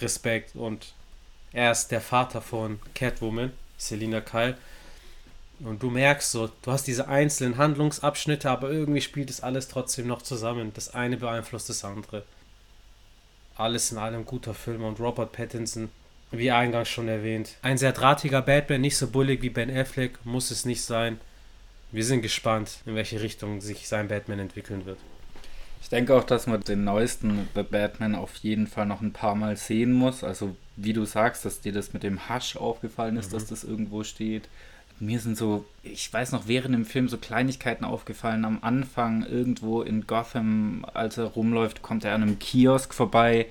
Respekt 0.00 0.56
und 0.56 0.92
er 1.52 1.70
ist 1.70 1.92
der 1.92 2.00
Vater 2.00 2.40
von 2.42 2.80
Catwoman, 2.96 3.52
Selina 3.78 4.20
Kyle. 4.20 4.58
Und 5.64 5.82
du 5.82 5.90
merkst 5.90 6.30
so, 6.30 6.50
du 6.62 6.72
hast 6.72 6.86
diese 6.86 7.08
einzelnen 7.08 7.58
Handlungsabschnitte, 7.58 8.50
aber 8.50 8.70
irgendwie 8.70 9.00
spielt 9.00 9.28
es 9.28 9.42
alles 9.42 9.68
trotzdem 9.68 10.06
noch 10.06 10.22
zusammen. 10.22 10.72
Das 10.74 10.94
eine 10.94 11.16
beeinflusst 11.16 11.68
das 11.68 11.84
andere. 11.84 12.24
Alles 13.56 13.92
in 13.92 13.98
allem 13.98 14.24
guter 14.24 14.54
Film 14.54 14.84
und 14.84 15.00
Robert 15.00 15.32
Pattinson, 15.32 15.90
wie 16.30 16.50
eingangs 16.50 16.88
schon 16.88 17.08
erwähnt. 17.08 17.56
Ein 17.60 17.76
sehr 17.76 17.92
drahtiger 17.92 18.40
Batman, 18.40 18.80
nicht 18.80 18.96
so 18.96 19.08
bullig 19.08 19.42
wie 19.42 19.50
Ben 19.50 19.74
Affleck, 19.74 20.24
muss 20.24 20.50
es 20.50 20.64
nicht 20.64 20.82
sein. 20.82 21.20
Wir 21.92 22.04
sind 22.04 22.22
gespannt, 22.22 22.78
in 22.86 22.94
welche 22.94 23.20
Richtung 23.20 23.60
sich 23.60 23.86
sein 23.86 24.08
Batman 24.08 24.38
entwickeln 24.38 24.86
wird. 24.86 24.98
Ich 25.82 25.88
denke 25.88 26.14
auch, 26.14 26.24
dass 26.24 26.46
man 26.46 26.60
den 26.62 26.84
neuesten 26.84 27.48
The 27.54 27.62
Batman 27.62 28.14
auf 28.14 28.36
jeden 28.36 28.66
Fall 28.66 28.86
noch 28.86 29.00
ein 29.00 29.12
paar 29.12 29.34
Mal 29.34 29.56
sehen 29.56 29.92
muss. 29.92 30.22
Also 30.22 30.56
wie 30.76 30.92
du 30.92 31.04
sagst, 31.04 31.44
dass 31.44 31.60
dir 31.60 31.72
das 31.72 31.92
mit 31.92 32.02
dem 32.02 32.28
Hasch 32.28 32.56
aufgefallen 32.56 33.16
ist, 33.16 33.30
mhm. 33.30 33.34
dass 33.34 33.46
das 33.46 33.64
irgendwo 33.64 34.04
steht. 34.04 34.48
Mir 35.00 35.18
sind 35.18 35.38
so, 35.38 35.64
ich 35.82 36.12
weiß 36.12 36.32
noch, 36.32 36.46
während 36.46 36.74
dem 36.74 36.84
Film 36.84 37.08
so 37.08 37.16
Kleinigkeiten 37.16 37.84
aufgefallen. 37.86 38.44
Am 38.44 38.58
Anfang 38.60 39.24
irgendwo 39.24 39.80
in 39.80 40.06
Gotham, 40.06 40.84
als 40.92 41.16
er 41.16 41.24
rumläuft, 41.24 41.80
kommt 41.80 42.04
er 42.04 42.14
an 42.14 42.22
einem 42.22 42.38
Kiosk 42.38 42.92
vorbei 42.92 43.46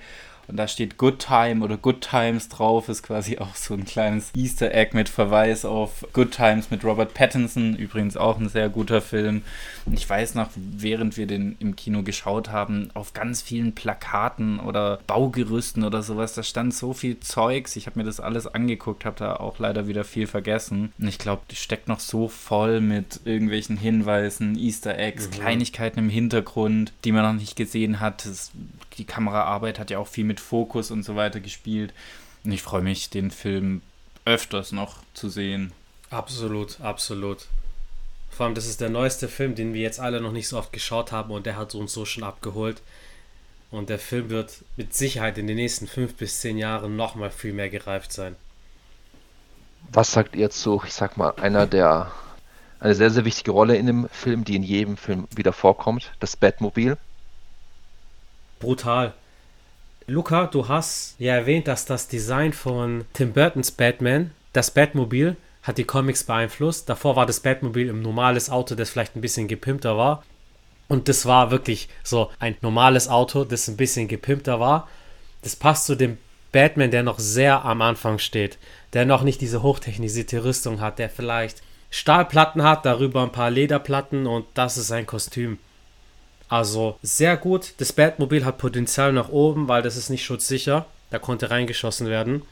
und 0.50 0.56
da 0.56 0.66
steht 0.66 0.98
Good 0.98 1.20
Time 1.20 1.64
oder 1.64 1.76
Good 1.76 2.00
Times 2.00 2.48
drauf, 2.48 2.88
ist 2.88 3.02
quasi 3.02 3.38
auch 3.38 3.54
so 3.54 3.74
ein 3.74 3.84
kleines 3.84 4.32
Easter 4.34 4.74
Egg 4.74 4.90
mit 4.94 5.08
Verweis 5.08 5.64
auf 5.64 6.04
Good 6.12 6.32
Times 6.32 6.70
mit 6.70 6.84
Robert 6.84 7.14
Pattinson, 7.14 7.76
übrigens 7.76 8.16
auch 8.16 8.38
ein 8.38 8.48
sehr 8.48 8.68
guter 8.68 9.00
Film. 9.00 9.42
Und 9.86 9.94
ich 9.94 10.08
weiß 10.08 10.34
noch, 10.34 10.48
während 10.56 11.16
wir 11.16 11.26
den 11.26 11.56
im 11.60 11.76
Kino 11.76 12.02
geschaut 12.02 12.50
haben, 12.50 12.90
auf 12.94 13.12
ganz 13.12 13.42
vielen 13.42 13.74
Plakaten 13.74 14.58
oder 14.60 14.98
Baugerüsten 15.06 15.84
oder 15.84 16.02
sowas, 16.02 16.34
da 16.34 16.42
stand 16.42 16.74
so 16.74 16.92
viel 16.92 17.20
Zeugs. 17.20 17.76
Ich 17.76 17.86
habe 17.86 18.00
mir 18.00 18.04
das 18.04 18.18
alles 18.20 18.46
angeguckt, 18.46 19.04
habe 19.04 19.16
da 19.18 19.36
auch 19.36 19.58
leider 19.58 19.86
wieder 19.86 20.04
viel 20.04 20.26
vergessen. 20.26 20.92
Und 20.98 21.08
ich 21.08 21.18
glaube, 21.18 21.42
die 21.50 21.56
steckt 21.56 21.88
noch 21.88 22.00
so 22.00 22.28
voll 22.28 22.80
mit 22.80 23.20
irgendwelchen 23.24 23.76
Hinweisen, 23.76 24.58
Easter 24.58 24.98
Eggs, 24.98 25.28
mhm. 25.28 25.30
Kleinigkeiten 25.32 26.00
im 26.00 26.10
Hintergrund, 26.10 26.92
die 27.04 27.12
man 27.12 27.22
noch 27.22 27.40
nicht 27.40 27.54
gesehen 27.54 28.00
hat. 28.00 28.24
Das, 28.26 28.50
die 28.98 29.04
Kameraarbeit 29.04 29.78
hat 29.78 29.90
ja 29.90 29.98
auch 29.98 30.08
viel 30.08 30.24
mit 30.24 30.40
Fokus 30.40 30.90
und 30.90 31.02
so 31.02 31.16
weiter 31.16 31.40
gespielt. 31.40 31.92
Und 32.44 32.52
ich 32.52 32.62
freue 32.62 32.82
mich, 32.82 33.10
den 33.10 33.30
Film 33.30 33.82
öfters 34.24 34.72
noch 34.72 35.02
zu 35.14 35.28
sehen. 35.28 35.72
Absolut, 36.10 36.80
absolut. 36.80 37.46
Vor 38.30 38.46
allem, 38.46 38.54
das 38.54 38.66
ist 38.66 38.80
der 38.80 38.90
neueste 38.90 39.28
Film, 39.28 39.54
den 39.54 39.74
wir 39.74 39.82
jetzt 39.82 40.00
alle 40.00 40.20
noch 40.20 40.32
nicht 40.32 40.48
so 40.48 40.58
oft 40.58 40.72
geschaut 40.72 41.12
haben 41.12 41.30
und 41.30 41.46
der 41.46 41.56
hat 41.56 41.74
uns 41.74 41.92
so 41.92 42.04
schon 42.04 42.24
abgeholt. 42.24 42.80
Und 43.70 43.88
der 43.88 43.98
Film 43.98 44.30
wird 44.30 44.64
mit 44.76 44.94
Sicherheit 44.94 45.38
in 45.38 45.46
den 45.46 45.56
nächsten 45.56 45.86
fünf 45.86 46.14
bis 46.14 46.40
zehn 46.40 46.58
Jahren 46.58 46.96
nochmal 46.96 47.30
viel 47.30 47.52
mehr 47.52 47.68
gereift 47.68 48.12
sein. 48.12 48.34
Was 49.92 50.12
sagt 50.12 50.36
ihr 50.36 50.50
zu, 50.50 50.82
ich 50.84 50.92
sag 50.92 51.16
mal, 51.16 51.34
einer 51.36 51.66
der, 51.66 52.10
eine 52.80 52.94
sehr, 52.94 53.10
sehr 53.10 53.24
wichtige 53.24 53.52
Rolle 53.52 53.76
in 53.76 53.86
dem 53.86 54.08
Film, 54.08 54.44
die 54.44 54.56
in 54.56 54.62
jedem 54.62 54.96
Film 54.96 55.28
wieder 55.34 55.52
vorkommt, 55.52 56.12
das 56.20 56.36
Batmobil? 56.36 56.96
Brutal. 58.60 59.14
Luca, 60.06 60.46
du 60.46 60.68
hast 60.68 61.16
ja 61.18 61.34
erwähnt, 61.34 61.66
dass 61.66 61.84
das 61.86 62.08
Design 62.08 62.52
von 62.52 63.04
Tim 63.12 63.32
Burtons 63.32 63.70
Batman, 63.70 64.32
das 64.52 64.70
Batmobil, 64.70 65.36
hat 65.62 65.78
die 65.78 65.84
Comics 65.84 66.24
beeinflusst. 66.24 66.88
Davor 66.88 67.16
war 67.16 67.26
das 67.26 67.40
Batmobil 67.40 67.90
ein 67.90 68.02
normales 68.02 68.50
Auto, 68.50 68.74
das 68.74 68.90
vielleicht 68.90 69.16
ein 69.16 69.20
bisschen 69.20 69.48
gepimpter 69.48 69.96
war. 69.96 70.22
Und 70.88 71.08
das 71.08 71.26
war 71.26 71.50
wirklich 71.50 71.88
so 72.02 72.30
ein 72.38 72.56
normales 72.60 73.08
Auto, 73.08 73.44
das 73.44 73.68
ein 73.68 73.76
bisschen 73.76 74.08
gepimpter 74.08 74.58
war. 74.58 74.88
Das 75.42 75.56
passt 75.56 75.86
zu 75.86 75.94
dem 75.94 76.18
Batman, 76.52 76.90
der 76.90 77.02
noch 77.02 77.18
sehr 77.18 77.64
am 77.64 77.80
Anfang 77.80 78.18
steht, 78.18 78.58
der 78.92 79.04
noch 79.04 79.22
nicht 79.22 79.40
diese 79.40 79.62
hochtechnisierte 79.62 80.44
Rüstung 80.44 80.80
hat, 80.80 80.98
der 80.98 81.08
vielleicht 81.08 81.62
Stahlplatten 81.90 82.62
hat, 82.62 82.84
darüber 82.84 83.22
ein 83.22 83.32
paar 83.32 83.50
Lederplatten 83.50 84.26
und 84.26 84.46
das 84.54 84.76
ist 84.76 84.88
sein 84.88 85.06
Kostüm. 85.06 85.58
Also 86.50 86.98
sehr 87.00 87.36
gut. 87.36 87.74
Das 87.78 87.92
Batmobil 87.92 88.44
hat 88.44 88.58
Potenzial 88.58 89.12
nach 89.12 89.28
oben, 89.28 89.68
weil 89.68 89.82
das 89.82 89.96
ist 89.96 90.10
nicht 90.10 90.24
schutzsicher. 90.24 90.84
Da 91.10 91.18
konnte 91.20 91.48
reingeschossen 91.48 92.08
werden. 92.08 92.42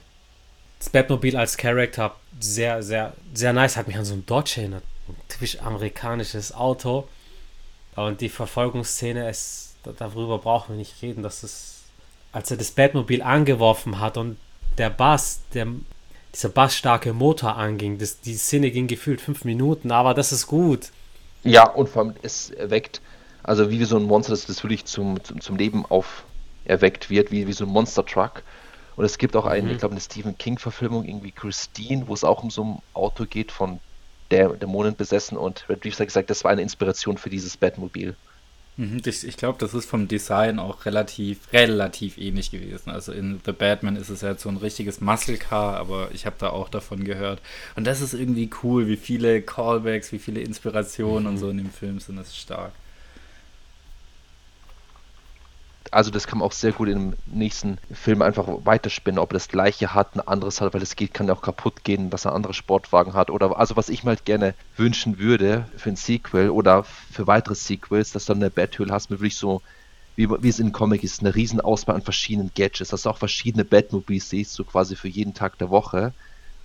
Das 0.79 0.89
Batmobil 0.89 1.37
als 1.37 1.57
Charakter 1.57 2.15
sehr, 2.39 2.83
sehr, 2.85 3.13
sehr 3.35 3.53
nice. 3.53 3.77
Hat 3.77 3.89
mich 3.89 3.97
an 3.97 4.05
so 4.05 4.15
ein 4.15 4.25
Dodge 4.25 4.61
erinnert. 4.61 4.85
Ein 5.09 5.17
typisch 5.29 5.61
amerikanisches 5.61 6.55
Auto. 6.55 7.09
Und 7.97 8.21
die 8.21 8.29
Verfolgungsszene, 8.29 9.29
ist, 9.29 9.75
darüber 9.99 10.39
brauchen 10.39 10.75
wir 10.75 10.79
nicht 10.79 11.03
reden. 11.03 11.25
Das 11.25 11.43
ist, 11.43 11.83
als 12.31 12.53
er 12.53 12.57
das 12.57 12.71
Batmobil 12.71 13.21
angeworfen 13.21 13.99
hat 13.99 14.17
und 14.17 14.37
der 14.79 14.91
Bass, 14.91 15.41
der, 15.55 15.67
dieser 16.33 16.51
bassstarke 16.51 17.13
Motor 17.13 17.57
anging, 17.57 17.99
das, 17.99 18.21
die 18.21 18.37
Szene 18.37 18.71
ging 18.71 18.87
gefühlt 18.87 19.21
fünf 19.21 19.45
Minuten, 19.45 19.91
aber 19.91 20.15
das 20.15 20.31
ist 20.31 20.47
gut. 20.47 20.93
Ja, 21.43 21.69
und 21.69 21.89
vor 21.89 22.03
allem, 22.03 22.15
es 22.23 22.53
weckt 22.57 23.01
also 23.49 23.71
wie 23.71 23.83
so 23.85 23.97
ein 23.97 24.03
Monster, 24.03 24.33
das, 24.33 24.63
wirklich 24.63 24.85
zum, 24.85 25.25
zum, 25.25 25.41
zum 25.41 25.57
Leben 25.57 25.87
auferweckt 25.87 27.09
wird, 27.09 27.31
wie, 27.31 27.47
wie 27.47 27.53
so 27.55 27.65
ein 27.65 27.71
Monster 27.71 28.05
Truck. 28.05 28.43
Und 28.95 29.07
es 29.07 29.17
gibt 29.17 29.35
auch 29.37 29.47
eine, 29.47 29.69
mhm. 29.69 29.71
ich 29.71 29.79
glaube, 29.79 29.93
eine 29.93 30.03
Stephen 30.03 30.37
King-Verfilmung, 30.37 31.05
irgendwie 31.05 31.31
Christine, 31.31 32.09
wo 32.09 32.15
es 32.15 32.25
auch 32.25 32.43
um 32.43 32.51
so 32.51 32.65
ein 32.65 32.83
Auto 32.93 33.25
geht 33.25 33.51
von 33.51 33.81
der 34.31 34.51
Dämonen 34.51 34.97
besessen 34.97 35.39
und 35.39 35.65
Red 35.71 35.83
Reeves 35.83 35.99
hat 35.99 36.09
gesagt, 36.09 36.29
das 36.29 36.45
war 36.45 36.51
eine 36.51 36.61
Inspiration 36.61 37.17
für 37.17 37.31
dieses 37.31 37.57
Batmobil. 37.57 38.15
Mhm, 38.77 39.01
ich, 39.03 39.27
ich 39.27 39.39
glaube, 39.39 39.59
das 39.59 39.73
ist 39.73 39.89
vom 39.89 40.09
Design 40.09 40.59
auch 40.59 40.85
relativ, 40.85 41.51
relativ 41.51 42.19
ähnlich 42.19 42.51
gewesen. 42.51 42.91
Also 42.91 43.13
in 43.13 43.41
The 43.47 43.53
Batman 43.53 43.97
ist 43.97 44.11
es 44.11 44.21
ja 44.21 44.35
so 44.35 44.51
ein 44.51 44.59
richtiges 44.59 45.01
Muscle 45.01 45.39
Car, 45.39 45.79
aber 45.79 46.11
ich 46.13 46.27
habe 46.27 46.37
da 46.39 46.51
auch 46.51 46.69
davon 46.69 47.03
gehört. 47.03 47.41
Und 47.77 47.87
das 47.87 48.03
ist 48.03 48.13
irgendwie 48.13 48.51
cool, 48.63 48.89
wie 48.89 48.99
viele 48.99 49.41
Callbacks, 49.41 50.13
wie 50.13 50.19
viele 50.19 50.43
Inspirationen 50.43 51.23
mhm. 51.23 51.29
und 51.31 51.39
so 51.39 51.49
in 51.49 51.57
dem 51.57 51.71
Film 51.71 51.99
sind. 51.99 52.17
Das 52.17 52.29
ist 52.29 52.37
stark 52.37 52.73
also 55.93 56.11
das 56.11 56.27
kann 56.27 56.39
man 56.39 56.47
auch 56.47 56.53
sehr 56.53 56.73
gut 56.73 56.89
im 56.89 57.15
nächsten 57.27 57.79
Film 57.93 58.23
einfach 58.23 58.47
weiterspinnen, 58.65 59.19
ob 59.19 59.33
er 59.33 59.35
das 59.35 59.49
gleiche 59.49 59.95
hat, 59.95 60.15
ein 60.15 60.21
anderes 60.21 60.61
hat, 60.61 60.75
weil 60.75 60.83
es 60.83 60.97
geht, 60.97 61.15
kann 61.15 61.29
ja 61.29 61.35
auch 61.35 61.43
kaputt 61.43 61.85
gehen, 61.85 62.11
dass 62.11 62.25
er 62.25 62.35
andere 62.35 62.55
Sportwagen 62.55 63.15
hat. 63.15 63.31
Oder 63.31 63.59
also 63.59 63.77
was 63.77 63.89
ich 63.89 64.05
mir 64.05 64.11
halt 64.11 64.25
gerne 64.25 64.55
wünschen 64.77 65.19
würde 65.19 65.67
für 65.77 65.91
ein 65.91 65.97
Sequel 65.97 66.51
oder 66.51 66.85
für 66.85 67.27
weitere 67.27 67.55
Sequels, 67.55 68.13
dass 68.13 68.27
du 68.27 68.35
dann 68.35 68.43
eine 68.43 68.51
Bathöhle 68.51 68.93
hast 68.93 69.11
mit 69.11 69.21
wirklich 69.21 69.37
so, 69.37 69.63
wie, 70.17 70.29
wie 70.29 70.49
es 70.49 70.59
in 70.59 70.73
Comic 70.73 71.05
ist, 71.05 71.21
eine 71.21 71.35
riesen 71.35 71.61
Auswahl 71.61 71.97
an 71.97 72.03
verschiedenen 72.03 72.51
Gadgets, 72.55 72.91
dass 72.91 73.03
du 73.03 73.11
auch 73.11 73.19
verschiedene 73.19 73.65
Batmobiles 73.65 74.31
siehst, 74.31 74.55
so 74.55 74.65
quasi 74.65 74.97
für 74.97 75.09
jeden 75.09 75.35
Tag 75.35 75.59
der 75.59 75.71
Woche. 75.71 76.13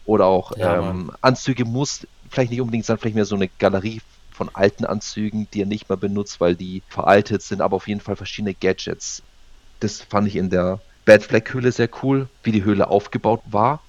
Oder 0.05 0.25
auch 0.25 0.57
ja, 0.57 0.89
ähm, 0.89 1.11
Anzüge 1.21 1.63
muss 1.63 2.07
vielleicht 2.29 2.51
nicht 2.51 2.61
unbedingt 2.61 2.85
sein, 2.85 2.97
vielleicht 2.97 3.15
mehr 3.15 3.25
so 3.25 3.35
eine 3.35 3.47
Galerie 3.47 4.01
von 4.33 4.49
alten 4.53 4.85
Anzügen, 4.85 5.47
die 5.53 5.61
er 5.61 5.67
nicht 5.67 5.89
mehr 5.89 5.97
benutzt, 5.97 6.39
weil 6.39 6.55
die 6.55 6.83
veraltet 6.89 7.41
sind, 7.41 7.61
aber 7.61 7.75
auf 7.75 7.87
jeden 7.87 8.01
Fall 8.01 8.15
verschiedene 8.15 8.53
Gadgets. 8.53 9.23
Das 9.79 10.01
fand 10.01 10.27
ich 10.27 10.35
in 10.35 10.49
der 10.49 10.81
Bad 11.05 11.23
Flag 11.23 11.53
Höhle 11.53 11.71
sehr 11.71 11.89
cool, 12.01 12.29
wie 12.43 12.51
die 12.51 12.63
Höhle 12.63 12.87
aufgebaut 12.87 13.41
war. 13.45 13.81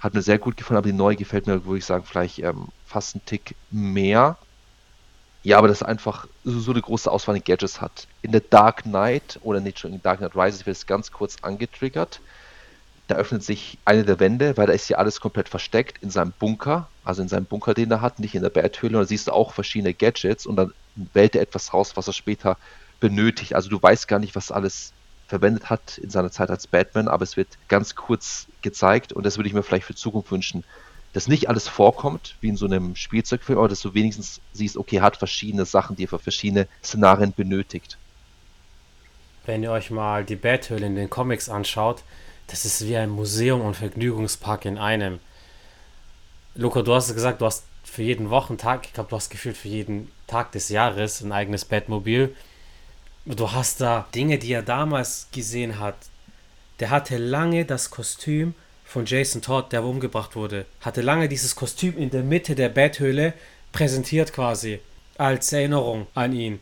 Hat 0.00 0.14
mir 0.14 0.22
sehr 0.22 0.38
gut 0.38 0.56
gefallen, 0.56 0.78
aber 0.78 0.88
die 0.88 0.96
neue 0.96 1.16
gefällt 1.16 1.46
mir, 1.46 1.64
würde 1.64 1.78
ich 1.78 1.84
sagen, 1.84 2.04
vielleicht 2.04 2.40
ähm, 2.40 2.68
fast 2.84 3.14
einen 3.14 3.24
Tick 3.24 3.54
mehr. 3.70 4.36
Ja, 5.44 5.58
aber 5.58 5.68
das 5.68 5.82
einfach 5.82 6.26
so, 6.44 6.58
so 6.58 6.72
eine 6.72 6.82
große 6.82 7.10
Auswahl 7.10 7.36
an 7.36 7.44
Gadgets 7.44 7.80
hat. 7.80 8.06
In 8.20 8.32
der 8.32 8.40
Dark 8.40 8.82
Knight, 8.82 9.38
oder 9.42 9.60
nicht 9.60 9.78
schon 9.78 9.92
in 9.92 10.02
Dark 10.02 10.18
Knight 10.18 10.36
Rises, 10.36 10.66
wird 10.66 10.76
es 10.76 10.86
ganz 10.86 11.10
kurz 11.12 11.36
angetriggert 11.42 12.20
da 13.12 13.18
öffnet 13.18 13.42
sich 13.42 13.78
eine 13.84 14.04
der 14.04 14.20
Wände, 14.20 14.56
weil 14.56 14.66
da 14.66 14.72
ist 14.72 14.88
ja 14.88 14.96
alles 14.96 15.20
komplett 15.20 15.48
versteckt 15.48 16.02
in 16.02 16.10
seinem 16.10 16.32
Bunker, 16.38 16.88
also 17.04 17.22
in 17.22 17.28
seinem 17.28 17.44
Bunker, 17.44 17.74
den 17.74 17.90
er 17.90 18.00
hat, 18.00 18.18
nicht 18.18 18.34
in 18.34 18.42
der 18.42 18.50
Betthöhle. 18.50 18.96
Und 18.96 19.04
da 19.04 19.08
siehst 19.08 19.28
du 19.28 19.32
auch 19.32 19.52
verschiedene 19.52 19.92
Gadgets 19.92 20.46
und 20.46 20.56
dann 20.56 20.72
wählt 21.12 21.36
er 21.36 21.42
etwas 21.42 21.74
raus, 21.74 21.96
was 21.96 22.06
er 22.06 22.12
später 22.12 22.56
benötigt. 23.00 23.54
Also 23.54 23.68
du 23.68 23.82
weißt 23.82 24.08
gar 24.08 24.18
nicht, 24.18 24.34
was 24.34 24.50
alles 24.50 24.92
verwendet 25.28 25.70
hat 25.70 25.98
in 25.98 26.10
seiner 26.10 26.30
Zeit 26.30 26.50
als 26.50 26.66
Batman, 26.66 27.08
aber 27.08 27.22
es 27.22 27.36
wird 27.36 27.48
ganz 27.68 27.94
kurz 27.94 28.46
gezeigt 28.62 29.12
und 29.12 29.24
das 29.24 29.36
würde 29.36 29.48
ich 29.48 29.54
mir 29.54 29.62
vielleicht 29.62 29.86
für 29.86 29.94
Zukunft 29.94 30.30
wünschen, 30.30 30.64
dass 31.12 31.28
nicht 31.28 31.48
alles 31.48 31.68
vorkommt, 31.68 32.36
wie 32.40 32.48
in 32.48 32.56
so 32.56 32.66
einem 32.66 32.96
Spielzeugfilm, 32.96 33.58
aber 33.58 33.68
dass 33.68 33.80
du 33.80 33.94
wenigstens 33.94 34.40
siehst, 34.52 34.76
okay, 34.76 35.00
hat 35.00 35.16
verschiedene 35.16 35.64
Sachen, 35.66 35.96
die 35.96 36.04
er 36.04 36.08
für 36.08 36.18
verschiedene 36.18 36.66
Szenarien 36.82 37.32
benötigt. 37.34 37.98
Wenn 39.44 39.62
ihr 39.62 39.72
euch 39.72 39.90
mal 39.90 40.24
die 40.24 40.36
Bathöhle 40.36 40.86
in 40.86 40.94
den 40.96 41.10
Comics 41.10 41.48
anschaut, 41.48 42.02
das 42.52 42.66
ist 42.66 42.86
wie 42.86 42.98
ein 42.98 43.08
Museum 43.08 43.62
und 43.62 43.76
Vergnügungspark 43.76 44.66
in 44.66 44.76
einem. 44.76 45.20
Luca, 46.54 46.82
du 46.82 46.94
hast 46.94 47.12
gesagt, 47.14 47.40
du 47.40 47.46
hast 47.46 47.64
für 47.82 48.02
jeden 48.02 48.28
Wochentag, 48.28 48.84
ich 48.84 48.92
glaube, 48.92 49.08
du 49.08 49.16
hast 49.16 49.30
gefühlt 49.30 49.56
für 49.56 49.68
jeden 49.68 50.12
Tag 50.26 50.52
des 50.52 50.68
Jahres 50.68 51.22
ein 51.22 51.32
eigenes 51.32 51.64
Bettmobil. 51.64 52.36
Du 53.24 53.52
hast 53.52 53.80
da 53.80 54.06
Dinge, 54.14 54.38
die 54.38 54.52
er 54.52 54.60
damals 54.60 55.28
gesehen 55.32 55.80
hat. 55.80 55.96
Der 56.78 56.90
hatte 56.90 57.16
lange 57.16 57.64
das 57.64 57.88
Kostüm 57.88 58.54
von 58.84 59.06
Jason 59.06 59.40
Todd, 59.40 59.72
der 59.72 59.82
umgebracht 59.82 60.36
wurde. 60.36 60.66
Hatte 60.82 61.00
lange 61.00 61.30
dieses 61.30 61.56
Kostüm 61.56 61.96
in 61.96 62.10
der 62.10 62.22
Mitte 62.22 62.54
der 62.54 62.68
Betthöhle 62.68 63.32
präsentiert 63.72 64.34
quasi. 64.34 64.80
Als 65.16 65.54
Erinnerung 65.54 66.06
an 66.14 66.34
ihn. 66.34 66.60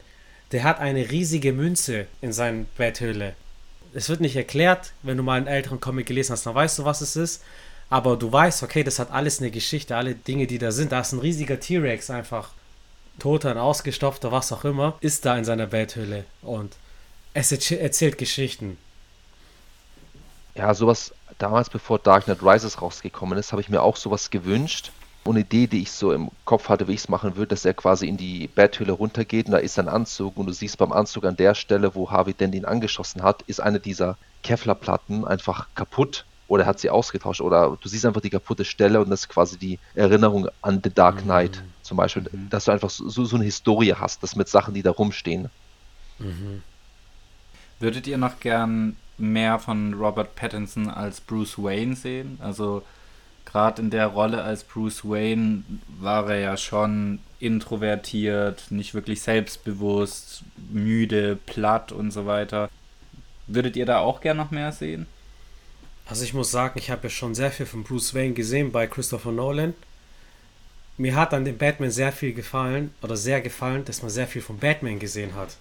Der 0.53 0.63
hat 0.63 0.79
eine 0.79 1.11
riesige 1.11 1.53
Münze 1.53 2.07
in 2.21 2.33
seiner 2.33 2.65
Betthöhle 2.77 3.35
es 3.95 4.09
wird 4.09 4.21
nicht 4.21 4.37
erklärt, 4.37 4.93
wenn 5.03 5.17
du 5.17 5.23
mal 5.23 5.37
einen 5.37 5.47
älteren 5.47 5.81
Comic 5.81 6.07
gelesen 6.07 6.33
hast, 6.33 6.47
dann 6.47 6.55
weißt 6.55 6.79
du, 6.79 6.85
was 6.85 7.01
es 7.01 7.17
ist. 7.17 7.43
Aber 7.89 8.17
du 8.17 8.33
weißt, 8.33 8.63
okay, 8.63 8.85
das 8.85 8.99
hat 9.01 9.11
alles 9.11 9.41
eine 9.41 9.51
Geschichte, 9.51 9.97
alle 9.97 10.15
Dinge, 10.15 10.47
die 10.47 10.59
da 10.59 10.71
sind. 10.71 10.93
Da 10.93 11.01
ist 11.01 11.13
ein 11.13 11.19
riesiger 11.19 11.59
T-Rex 11.59 12.11
einfach, 12.11 12.51
toter, 13.19 13.51
ein 13.51 13.59
ausgestopfter, 13.59 14.31
was 14.31 14.53
auch 14.53 14.65
immer, 14.65 14.97
ist 15.01 15.27
da 15.27 15.37
in 15.37 15.45
seiner 15.45 15.67
Betthöhle. 15.67 16.25
Und 16.43 16.77
es 17.35 17.51
erzählt 17.53 18.17
Geschichten. 18.17 18.79
Ja, 20.55 20.73
sowas 20.75 21.13
damals, 21.39 21.71
bevor 21.71 21.99
Dark 21.99 22.25
Knight 22.25 22.43
Rises 22.43 22.81
rausgekommen 22.81 23.39
ist, 23.39 23.53
habe 23.53 23.63
ich 23.63 23.69
mir 23.69 23.83
auch 23.83 23.97
sowas 23.97 24.31
gewünscht. 24.31 24.93
Eine 25.25 25.41
Idee, 25.41 25.67
die 25.67 25.83
ich 25.83 25.93
so 25.93 26.13
im 26.13 26.31
Kopf 26.45 26.69
hatte, 26.69 26.89
wie 26.89 26.95
ich 26.95 27.01
es 27.01 27.09
machen 27.09 27.37
würde, 27.37 27.49
dass 27.49 27.65
er 27.65 27.75
quasi 27.75 28.09
in 28.09 28.17
die 28.17 28.49
Betthöhle 28.49 28.93
runtergeht 28.93 29.47
und 29.47 29.53
da 29.53 29.59
ist 29.59 29.79
ein 29.79 29.89
Anzug 29.89 30.37
und 30.37 30.47
du 30.47 30.53
siehst 30.53 30.79
beim 30.79 30.93
Anzug 30.93 31.25
an 31.25 31.37
der 31.37 31.55
Stelle, 31.55 31.95
wo 31.95 32.11
Harvey 32.11 32.33
Dent 32.33 32.55
ihn 32.55 32.65
angeschossen 32.65 33.23
hat, 33.23 33.43
ist 33.43 33.61
eine 33.61 33.81
dieser 33.81 34.17
Kevlar-Platten 34.43 35.27
einfach 35.27 35.69
kaputt 35.75 36.25
oder 36.49 36.67
hat 36.67 36.81
sie 36.81 36.91
ausgetauscht 36.91 37.41
oder 37.41 37.77
du 37.81 37.89
siehst 37.89 38.07
einfach 38.07 38.23
die 38.23 38.31
kaputte 38.31 38.65
Stelle 38.65 39.01
und 39.01 39.11
das 39.11 39.21
ist 39.21 39.29
quasi 39.29 39.59
die 39.59 39.79
Erinnerung 39.95 40.49
an 40.63 40.81
The 40.83 40.93
Dark 40.93 41.23
Knight 41.23 41.57
mhm. 41.57 41.73
zum 41.83 41.97
Beispiel, 41.97 42.23
mhm. 42.31 42.49
dass 42.51 42.65
du 42.65 42.73
einfach 42.73 42.91
so, 42.91 43.25
so 43.25 43.37
eine 43.37 43.45
Historie 43.45 43.95
hast, 43.95 44.23
das 44.23 44.37
mit 44.37 44.49
Sachen, 44.49 44.75
die 44.75 44.83
da 44.83 44.91
rumstehen. 44.91 45.51
Mhm. 46.19 46.63
Würdet 47.79 48.07
ihr 48.07 48.19
noch 48.19 48.41
gern 48.41 48.97
mehr 49.17 49.59
von 49.59 49.95
Robert 49.95 50.35
Pattinson 50.35 50.89
als 50.89 51.21
Bruce 51.21 51.59
Wayne 51.59 51.95
sehen? 51.95 52.39
Also 52.43 52.83
gerade 53.51 53.83
in 53.83 53.91
der 53.91 54.07
Rolle 54.07 54.43
als 54.43 54.65
Bruce 54.65 55.05
Wayne 55.05 55.65
war 56.01 56.31
er 56.31 56.39
ja 56.39 56.57
schon 56.57 57.19
introvertiert, 57.41 58.71
nicht 58.71 58.95
wirklich 58.95 59.23
selbstbewusst, 59.23 60.43
müde, 60.71 61.37
platt 61.47 61.91
und 61.91 62.13
so 62.13 62.27
weiter. 62.27 62.71
Würdet 63.47 63.77
ihr 63.77 63.87
da 63.87 63.99
auch 63.99 64.21
gern 64.21 64.37
noch 64.37 64.51
mehr 64.51 64.71
sehen? 64.71 65.07
Also 66.07 66.25
ich 66.25 66.35
muss 66.35 66.51
sagen, 66.51 66.79
ich 66.79 66.91
habe 66.91 67.05
ja 67.05 67.11
schon 67.11 67.35
sehr 67.35 67.51
viel 67.51 67.67
von 67.67 67.83
Bruce 67.83 68.15
Wayne 68.15 68.35
gesehen 68.35 68.73
bei 68.73 68.87
Christopher 68.87 69.33
Nolan. 69.33 69.75
Mir 70.97 71.17
hat 71.17 71.33
an 71.35 71.45
dem 71.45 71.59
Batman 71.59 71.91
sehr 71.91 72.13
viel 72.13 72.33
gefallen 72.33 72.93
oder 73.03 73.17
sehr 73.17 73.41
gefallen, 73.41 73.85
dass 73.85 74.03
man 74.03 74.11
sehr 74.11 74.27
viel 74.27 74.43
von 74.43 74.59
Batman 74.59 74.99
gesehen 74.99 75.35
hat. 75.35 75.57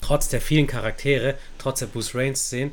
Trotz 0.00 0.28
der 0.28 0.40
vielen 0.40 0.66
Charaktere, 0.66 1.38
trotz 1.56 1.78
der 1.78 1.86
Bruce 1.86 2.14
Wayne-Szenen, 2.14 2.72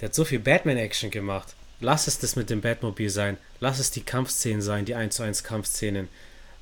der 0.00 0.10
hat 0.10 0.14
so 0.14 0.24
viel 0.24 0.38
Batman-Action 0.38 1.10
gemacht. 1.10 1.54
Lass 1.80 2.08
es 2.08 2.18
das 2.18 2.34
mit 2.34 2.50
dem 2.50 2.60
Batmobil 2.60 3.08
sein. 3.08 3.36
Lass 3.60 3.78
es 3.78 3.90
die 3.90 4.00
Kampfszenen 4.00 4.62
sein, 4.62 4.84
die 4.84 4.94
1 4.94 5.14
zu 5.14 5.22
1 5.22 5.44
Kampfszenen. 5.44 6.08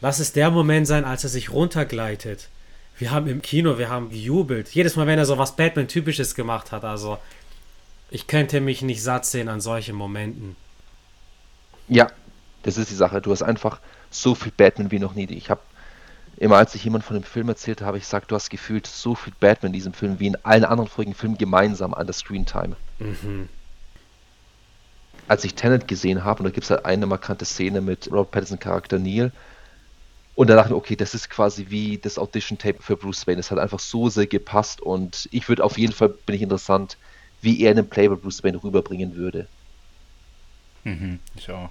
Lass 0.00 0.18
es 0.18 0.32
der 0.32 0.50
Moment 0.50 0.86
sein, 0.86 1.04
als 1.04 1.24
er 1.24 1.30
sich 1.30 1.50
runtergleitet. 1.50 2.48
Wir 2.98 3.10
haben 3.10 3.26
im 3.26 3.40
Kino, 3.40 3.78
wir 3.78 3.88
haben 3.88 4.10
gejubelt. 4.10 4.68
Jedes 4.68 4.96
Mal, 4.96 5.06
wenn 5.06 5.18
er 5.18 5.24
so 5.24 5.38
was 5.38 5.56
Batman-typisches 5.56 6.34
gemacht 6.34 6.70
hat. 6.70 6.84
Also, 6.84 7.18
ich 8.10 8.26
könnte 8.26 8.60
mich 8.60 8.82
nicht 8.82 9.02
satt 9.02 9.24
sehen 9.24 9.48
an 9.48 9.60
solchen 9.60 9.94
Momenten. 9.94 10.54
Ja, 11.88 12.10
das 12.62 12.76
ist 12.76 12.90
die 12.90 12.94
Sache. 12.94 13.22
Du 13.22 13.32
hast 13.32 13.42
einfach 13.42 13.80
so 14.10 14.34
viel 14.34 14.52
Batman 14.54 14.90
wie 14.90 14.98
noch 14.98 15.14
nie. 15.14 15.26
Ich 15.30 15.48
habe 15.48 15.60
immer, 16.36 16.56
als 16.56 16.74
ich 16.74 16.84
jemand 16.84 17.04
von 17.04 17.14
dem 17.14 17.22
Film 17.22 17.48
erzählte, 17.48 17.86
habe 17.86 17.96
ich 17.96 18.04
gesagt, 18.04 18.30
du 18.30 18.34
hast 18.34 18.50
gefühlt 18.50 18.86
so 18.86 19.14
viel 19.14 19.32
Batman 19.40 19.70
in 19.70 19.74
diesem 19.74 19.92
Film 19.94 20.20
wie 20.20 20.26
in 20.26 20.36
allen 20.44 20.64
anderen 20.64 20.90
vorigen 20.90 21.14
Filmen 21.14 21.38
gemeinsam 21.38 21.94
an 21.94 22.06
der 22.06 22.14
Screentime. 22.14 22.76
Mhm 22.98 23.48
als 25.28 25.44
ich 25.44 25.54
Tenet 25.54 25.88
gesehen 25.88 26.24
habe, 26.24 26.40
und 26.40 26.44
da 26.44 26.50
gibt 26.50 26.64
es 26.64 26.70
halt 26.70 26.84
eine 26.84 27.06
markante 27.06 27.44
Szene 27.44 27.80
mit 27.80 28.10
Robert 28.10 28.30
Pattinson 28.30 28.58
Charakter 28.58 28.98
Neil, 28.98 29.32
und 30.36 30.50
da 30.50 30.54
dachte 30.54 30.70
ich, 30.70 30.76
okay, 30.76 30.96
das 30.96 31.14
ist 31.14 31.30
quasi 31.30 31.66
wie 31.70 31.96
das 31.96 32.18
Audition-Tape 32.18 32.82
für 32.82 32.96
Bruce 32.96 33.26
Wayne. 33.26 33.40
Es 33.40 33.50
hat 33.50 33.58
einfach 33.58 33.80
so 33.80 34.10
sehr 34.10 34.26
gepasst 34.26 34.82
und 34.82 35.28
ich 35.32 35.48
würde 35.48 35.64
auf 35.64 35.78
jeden 35.78 35.94
Fall, 35.94 36.10
bin 36.10 36.34
ich 36.36 36.42
interessant, 36.42 36.98
wie 37.40 37.62
er 37.62 37.70
einen 37.70 37.88
Play 37.88 38.06
bei 38.08 38.16
Bruce 38.16 38.44
Wayne 38.44 38.62
rüberbringen 38.62 39.16
würde. 39.16 39.48
Mhm, 40.84 41.20
ich 41.36 41.50
auch. 41.50 41.70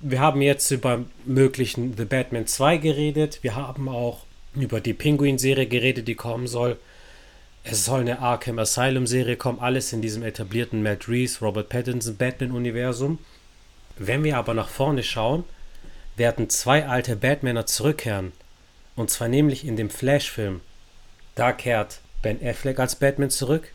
Wir 0.00 0.20
haben 0.20 0.42
jetzt 0.42 0.70
über 0.70 1.04
möglichen 1.24 1.96
The 1.96 2.04
Batman 2.04 2.46
2 2.46 2.76
geredet. 2.76 3.38
Wir 3.42 3.56
haben 3.56 3.88
auch 3.88 4.24
über 4.54 4.80
die 4.80 4.94
Penguin-Serie 4.94 5.66
geredet, 5.66 6.06
die 6.06 6.14
kommen 6.14 6.46
soll. 6.46 6.78
Es 7.62 7.84
soll 7.84 8.00
eine 8.00 8.20
Arkham 8.20 8.58
Asylum 8.58 9.06
Serie 9.06 9.36
kommen, 9.36 9.60
alles 9.60 9.92
in 9.92 10.00
diesem 10.00 10.22
etablierten 10.22 10.82
Matt 10.82 11.08
Reeves, 11.08 11.42
Robert 11.42 11.68
Pattinson 11.68 12.16
Batman-Universum. 12.16 13.18
Wenn 13.98 14.24
wir 14.24 14.38
aber 14.38 14.54
nach 14.54 14.68
vorne 14.68 15.02
schauen, 15.02 15.44
werden 16.16 16.48
zwei 16.48 16.86
alte 16.86 17.16
Batmaner 17.16 17.66
zurückkehren. 17.66 18.32
Und 18.96 19.10
zwar 19.10 19.28
nämlich 19.28 19.66
in 19.66 19.76
dem 19.76 19.90
Flash-Film. 19.90 20.62
Da 21.34 21.52
kehrt 21.52 22.00
Ben 22.22 22.44
Affleck 22.44 22.78
als 22.78 22.96
Batman 22.96 23.30
zurück 23.30 23.72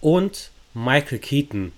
und 0.00 0.50
Michael 0.74 1.18
Keaton. 1.18 1.72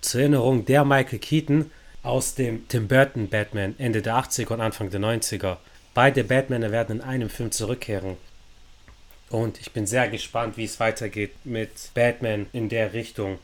Zur 0.00 0.22
Erinnerung, 0.22 0.64
der 0.64 0.84
Michael 0.84 1.18
Keaton 1.18 1.70
aus 2.02 2.34
dem 2.34 2.66
Tim 2.68 2.88
Burton 2.88 3.28
Batman 3.28 3.74
Ende 3.78 4.02
der 4.02 4.16
80er 4.16 4.54
und 4.54 4.60
Anfang 4.60 4.90
der 4.90 5.00
90er. 5.00 5.58
Beide 5.92 6.24
Batmaner 6.24 6.72
werden 6.72 6.96
in 6.96 7.02
einem 7.02 7.28
Film 7.28 7.52
zurückkehren. 7.52 8.16
Und 9.30 9.60
ich 9.60 9.70
bin 9.72 9.86
sehr 9.86 10.08
gespannt, 10.08 10.56
wie 10.56 10.64
es 10.64 10.80
weitergeht 10.80 11.32
mit 11.44 11.70
Batman 11.94 12.46
in 12.52 12.68
der 12.68 12.92
Richtung. 12.92 13.38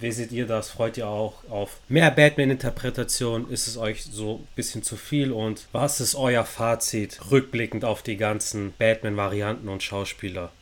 Wie 0.00 0.12
seht 0.12 0.32
ihr 0.32 0.46
das? 0.46 0.70
Freut 0.70 0.98
ihr 0.98 1.08
auch 1.08 1.34
auf 1.48 1.80
mehr 1.88 2.10
Batman-Interpretation? 2.10 3.48
Ist 3.48 3.68
es 3.68 3.78
euch 3.78 4.04
so 4.04 4.36
ein 4.36 4.48
bisschen 4.54 4.82
zu 4.82 4.96
viel? 4.96 5.32
Und 5.32 5.66
was 5.72 6.00
ist 6.00 6.14
euer 6.14 6.44
Fazit 6.44 7.30
rückblickend 7.30 7.84
auf 7.84 8.02
die 8.02 8.16
ganzen 8.16 8.74
Batman-Varianten 8.78 9.68
und 9.68 9.82
Schauspieler? 9.82 10.52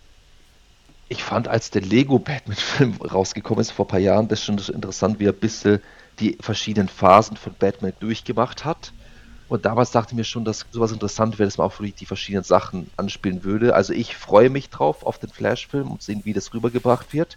Ich 1.08 1.24
fand, 1.24 1.48
als 1.48 1.70
der 1.70 1.82
Lego-Batman-Film 1.82 2.96
rausgekommen 3.00 3.62
ist 3.62 3.72
vor 3.72 3.86
ein 3.86 3.88
paar 3.88 4.00
Jahren, 4.00 4.28
das 4.28 4.44
schon 4.44 4.58
interessant, 4.58 5.18
wie 5.18 5.26
er 5.26 5.32
ein 5.32 5.40
bisschen 5.40 5.80
die 6.20 6.36
verschiedenen 6.40 6.88
Phasen 6.88 7.36
von 7.36 7.54
Batman 7.58 7.92
durchgemacht 7.98 8.64
hat. 8.64 8.92
Und 9.48 9.64
damals 9.64 9.92
dachte 9.92 10.12
ich 10.12 10.16
mir 10.16 10.24
schon, 10.24 10.44
dass 10.44 10.66
sowas 10.70 10.90
interessant 10.90 11.38
wäre, 11.38 11.46
dass 11.46 11.58
man 11.58 11.68
auch 11.68 11.78
wirklich 11.78 11.94
die 11.94 12.06
verschiedenen 12.06 12.42
Sachen 12.42 12.90
anspielen 12.96 13.44
würde. 13.44 13.74
Also 13.74 13.92
ich 13.92 14.16
freue 14.16 14.50
mich 14.50 14.70
drauf 14.70 15.06
auf 15.06 15.18
den 15.18 15.30
Flash-Film 15.30 15.90
und 15.90 16.02
sehen, 16.02 16.22
wie 16.24 16.32
das 16.32 16.52
rübergebracht 16.52 17.12
wird. 17.12 17.36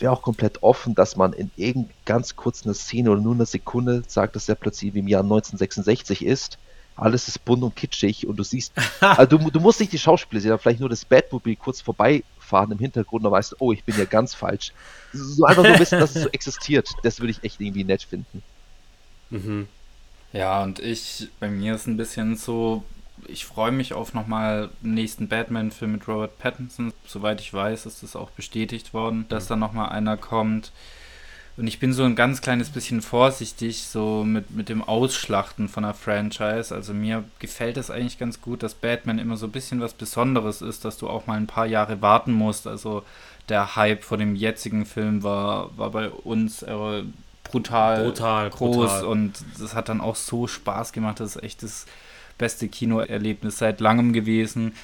Wäre 0.00 0.12
auch 0.12 0.22
komplett 0.22 0.62
offen, 0.62 0.94
dass 0.94 1.16
man 1.16 1.32
in 1.32 1.50
irgend 1.56 1.90
ganz 2.04 2.34
kurz 2.34 2.64
einer 2.64 2.74
Szene 2.74 3.10
oder 3.10 3.20
nur 3.20 3.34
einer 3.34 3.46
Sekunde 3.46 4.02
sagt, 4.08 4.34
dass 4.34 4.46
der 4.46 4.56
plötzlich 4.56 4.94
wie 4.94 4.98
im 4.98 5.08
Jahr 5.08 5.22
1966 5.22 6.24
ist. 6.24 6.58
Alles 6.96 7.28
ist 7.28 7.44
bunt 7.44 7.62
und 7.62 7.76
kitschig 7.76 8.26
und 8.26 8.36
du 8.36 8.42
siehst, 8.42 8.72
also 9.00 9.38
du, 9.38 9.50
du 9.50 9.60
musst 9.60 9.78
nicht 9.78 9.92
die 9.92 9.98
Schauspieler 9.98 10.40
sehen, 10.40 10.50
aber 10.50 10.58
vielleicht 10.58 10.80
nur 10.80 10.88
das 10.88 11.04
Batmobil 11.04 11.54
kurz 11.54 11.80
vorbeifahren 11.80 12.72
im 12.72 12.78
Hintergrund 12.78 13.24
und 13.24 13.30
weißt, 13.30 13.56
oh, 13.60 13.72
ich 13.72 13.84
bin 13.84 13.96
ja 13.96 14.04
ganz 14.04 14.34
falsch. 14.34 14.72
So 15.12 15.44
einfach 15.44 15.62
nur 15.62 15.78
wissen, 15.78 16.00
dass 16.00 16.16
es 16.16 16.24
so 16.24 16.28
existiert. 16.32 16.88
Das 17.02 17.20
würde 17.20 17.30
ich 17.30 17.44
echt 17.44 17.60
irgendwie 17.60 17.84
nett 17.84 18.02
finden. 18.02 18.42
Mhm. 19.30 19.68
Ja, 20.32 20.62
und 20.62 20.80
ich, 20.80 21.28
bei 21.40 21.48
mir 21.48 21.74
ist 21.74 21.86
ein 21.86 21.96
bisschen 21.96 22.36
so, 22.36 22.84
ich 23.26 23.46
freue 23.46 23.72
mich 23.72 23.94
auf 23.94 24.14
nochmal 24.14 24.70
den 24.82 24.94
nächsten 24.94 25.28
Batman-Film 25.28 25.92
mit 25.92 26.08
Robert 26.08 26.38
Pattinson. 26.38 26.92
Soweit 27.06 27.40
ich 27.40 27.52
weiß, 27.52 27.86
ist 27.86 28.02
das 28.02 28.16
auch 28.16 28.30
bestätigt 28.30 28.92
worden, 28.94 29.26
dass 29.28 29.44
mhm. 29.44 29.48
da 29.48 29.56
nochmal 29.56 29.88
einer 29.90 30.16
kommt. 30.16 30.72
Und 31.56 31.66
ich 31.66 31.78
bin 31.78 31.94
so 31.94 32.04
ein 32.04 32.16
ganz 32.16 32.42
kleines 32.42 32.68
bisschen 32.68 33.00
vorsichtig, 33.00 33.84
so 33.84 34.24
mit, 34.24 34.50
mit 34.50 34.68
dem 34.68 34.82
Ausschlachten 34.84 35.70
von 35.70 35.86
einer 35.86 35.94
Franchise. 35.94 36.74
Also 36.74 36.92
mir 36.92 37.24
gefällt 37.38 37.78
es 37.78 37.90
eigentlich 37.90 38.18
ganz 38.18 38.42
gut, 38.42 38.62
dass 38.62 38.74
Batman 38.74 39.18
immer 39.18 39.38
so 39.38 39.46
ein 39.46 39.52
bisschen 39.52 39.80
was 39.80 39.94
Besonderes 39.94 40.60
ist, 40.60 40.84
dass 40.84 40.98
du 40.98 41.08
auch 41.08 41.26
mal 41.26 41.38
ein 41.38 41.46
paar 41.46 41.64
Jahre 41.64 42.02
warten 42.02 42.32
musst. 42.32 42.66
Also 42.66 43.04
der 43.48 43.74
Hype 43.74 44.04
vor 44.04 44.18
dem 44.18 44.36
jetzigen 44.36 44.84
Film 44.84 45.22
war, 45.22 45.76
war 45.78 45.90
bei 45.90 46.10
uns 46.10 46.62
äh, 46.62 47.04
brutal, 47.50 48.04
brutal 48.04 48.50
groß 48.50 48.76
brutal. 48.76 49.04
und 49.04 49.32
das 49.60 49.74
hat 49.74 49.88
dann 49.88 50.00
auch 50.00 50.16
so 50.16 50.46
Spaß 50.46 50.92
gemacht. 50.92 51.20
Das 51.20 51.36
ist 51.36 51.42
echt 51.42 51.62
das 51.62 51.86
beste 52.38 52.68
Kinoerlebnis 52.68 53.58
seit 53.58 53.80
langem 53.80 54.12
gewesen. 54.12 54.74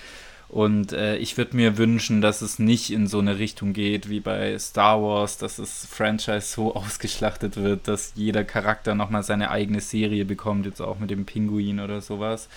Und 0.49 0.93
äh, 0.93 1.17
ich 1.17 1.39
würde 1.39 1.57
mir 1.57 1.79
wünschen, 1.79 2.21
dass 2.21 2.43
es 2.43 2.59
nicht 2.59 2.91
in 2.91 3.07
so 3.07 3.21
eine 3.21 3.39
Richtung 3.39 3.73
geht 3.73 4.11
wie 4.11 4.21
bei 4.21 4.59
Star 4.59 5.03
Wars, 5.03 5.39
dass 5.39 5.57
das 5.57 5.87
Franchise 5.87 6.47
so 6.47 6.75
ausgeschlachtet 6.77 7.57
wird, 7.57 7.89
dass 7.89 8.13
jeder 8.17 8.45
Charakter 8.45 8.95
nochmal 8.95 9.23
seine 9.23 9.51
eigene 9.51 9.81
Serie 9.81 10.27
bekommt, 10.27 10.67
jetzt 10.67 10.83
auch 10.83 10.99
mit 10.99 11.11
dem 11.11 11.25
Pinguin 11.25 11.81
oder 11.81 12.03
sowas 12.03 12.49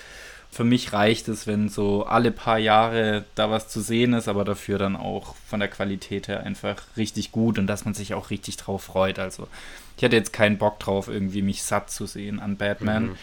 für 0.56 0.64
mich 0.64 0.94
reicht 0.94 1.28
es, 1.28 1.48
wenn 1.48 1.68
so 1.68 2.06
alle 2.06 2.32
paar 2.32 2.58
Jahre 2.58 3.26
da 3.36 3.52
was 3.52 3.68
zu 3.68 3.82
sehen 3.82 4.14
ist, 4.14 4.30
aber 4.30 4.46
dafür 4.46 4.78
dann 4.78 4.96
auch 4.96 5.36
von 5.46 5.60
der 5.60 5.68
Qualität 5.68 6.30
her 6.30 6.44
einfach 6.46 6.78
richtig 6.96 7.34
gut 7.34 7.60
und 7.60 7.68
dass 7.68 7.84
man 7.84 7.94
sich 7.94 8.14
auch 8.14 8.30
richtig 8.30 8.56
drauf 8.56 8.84
freut. 8.84 9.20
Also 9.20 9.50
ich 9.98 10.06
hatte 10.06 10.16
jetzt 10.16 10.32
keinen 10.32 10.58
Bock 10.58 10.80
drauf, 10.80 11.10
irgendwie 11.10 11.42
mich 11.42 11.64
satt 11.64 11.92
zu 11.92 12.06
sehen 12.06 12.40
an 12.40 12.56
Batman. 12.56 13.08
Mhm. 13.08 13.16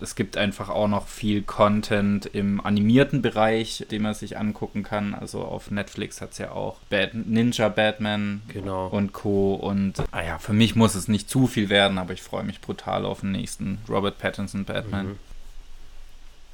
Es 0.00 0.16
gibt 0.16 0.36
einfach 0.36 0.70
auch 0.70 0.88
noch 0.88 1.06
viel 1.06 1.42
Content 1.42 2.26
im 2.26 2.60
animierten 2.60 3.22
Bereich, 3.22 3.86
den 3.88 4.02
man 4.02 4.14
sich 4.14 4.36
angucken 4.36 4.82
kann. 4.82 5.14
Also 5.14 5.42
auf 5.42 5.70
Netflix 5.70 6.20
hat 6.20 6.32
es 6.32 6.38
ja 6.38 6.50
auch 6.50 6.80
Bad 6.90 7.14
Ninja 7.14 7.68
Batman 7.68 8.42
genau. 8.48 8.88
und 8.88 9.12
Co. 9.12 9.54
Und 9.54 10.02
ah 10.10 10.24
ja, 10.24 10.40
für 10.40 10.52
mich 10.52 10.74
muss 10.74 10.96
es 10.96 11.06
nicht 11.06 11.30
zu 11.30 11.46
viel 11.46 11.68
werden, 11.68 11.98
aber 11.98 12.12
ich 12.12 12.22
freue 12.22 12.42
mich 12.42 12.60
brutal 12.60 13.04
auf 13.04 13.20
den 13.20 13.30
nächsten 13.30 13.78
Robert 13.88 14.18
Pattinson 14.18 14.64
Batman. 14.64 15.10
Mhm. 15.10 15.31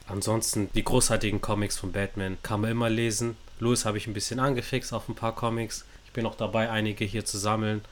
Ansonsten 0.09 0.71
die 0.75 0.85
großartigen 0.85 1.41
Comics 1.41 1.77
von 1.77 1.93
Batman 1.93 2.39
kann 2.43 2.63
man 2.63 2.71
immer 2.71 2.89
lesen. 2.89 3.37
Louis 3.61 3.85
habe 3.85 3.99
ich 3.99 4.07
ein 4.07 4.15
bisschen 4.15 4.41
angefixt 4.41 4.93
auf 4.93 5.09
ein 5.09 5.15
paar 5.15 5.35
Comics. 5.35 5.85
Ich 6.07 6.13
bin 6.13 6.25
auch 6.25 6.35
dabei, 6.35 6.71
einige 6.71 7.05
hier 7.05 7.27
zu 7.27 7.37
sammeln. 7.37 7.83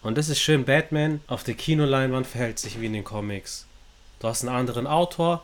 Und 0.00 0.16
das 0.16 0.28
ist 0.28 0.40
schön, 0.40 0.64
Batman 0.64 1.20
auf 1.26 1.42
der 1.42 1.54
Kinoleinwand 1.54 2.26
verhält 2.26 2.60
sich 2.60 2.80
wie 2.80 2.86
in 2.86 2.92
den 2.92 3.02
Comics. 3.02 3.66
Du 4.20 4.28
hast 4.28 4.44
einen 4.44 4.54
anderen 4.54 4.86
Autor, 4.86 5.42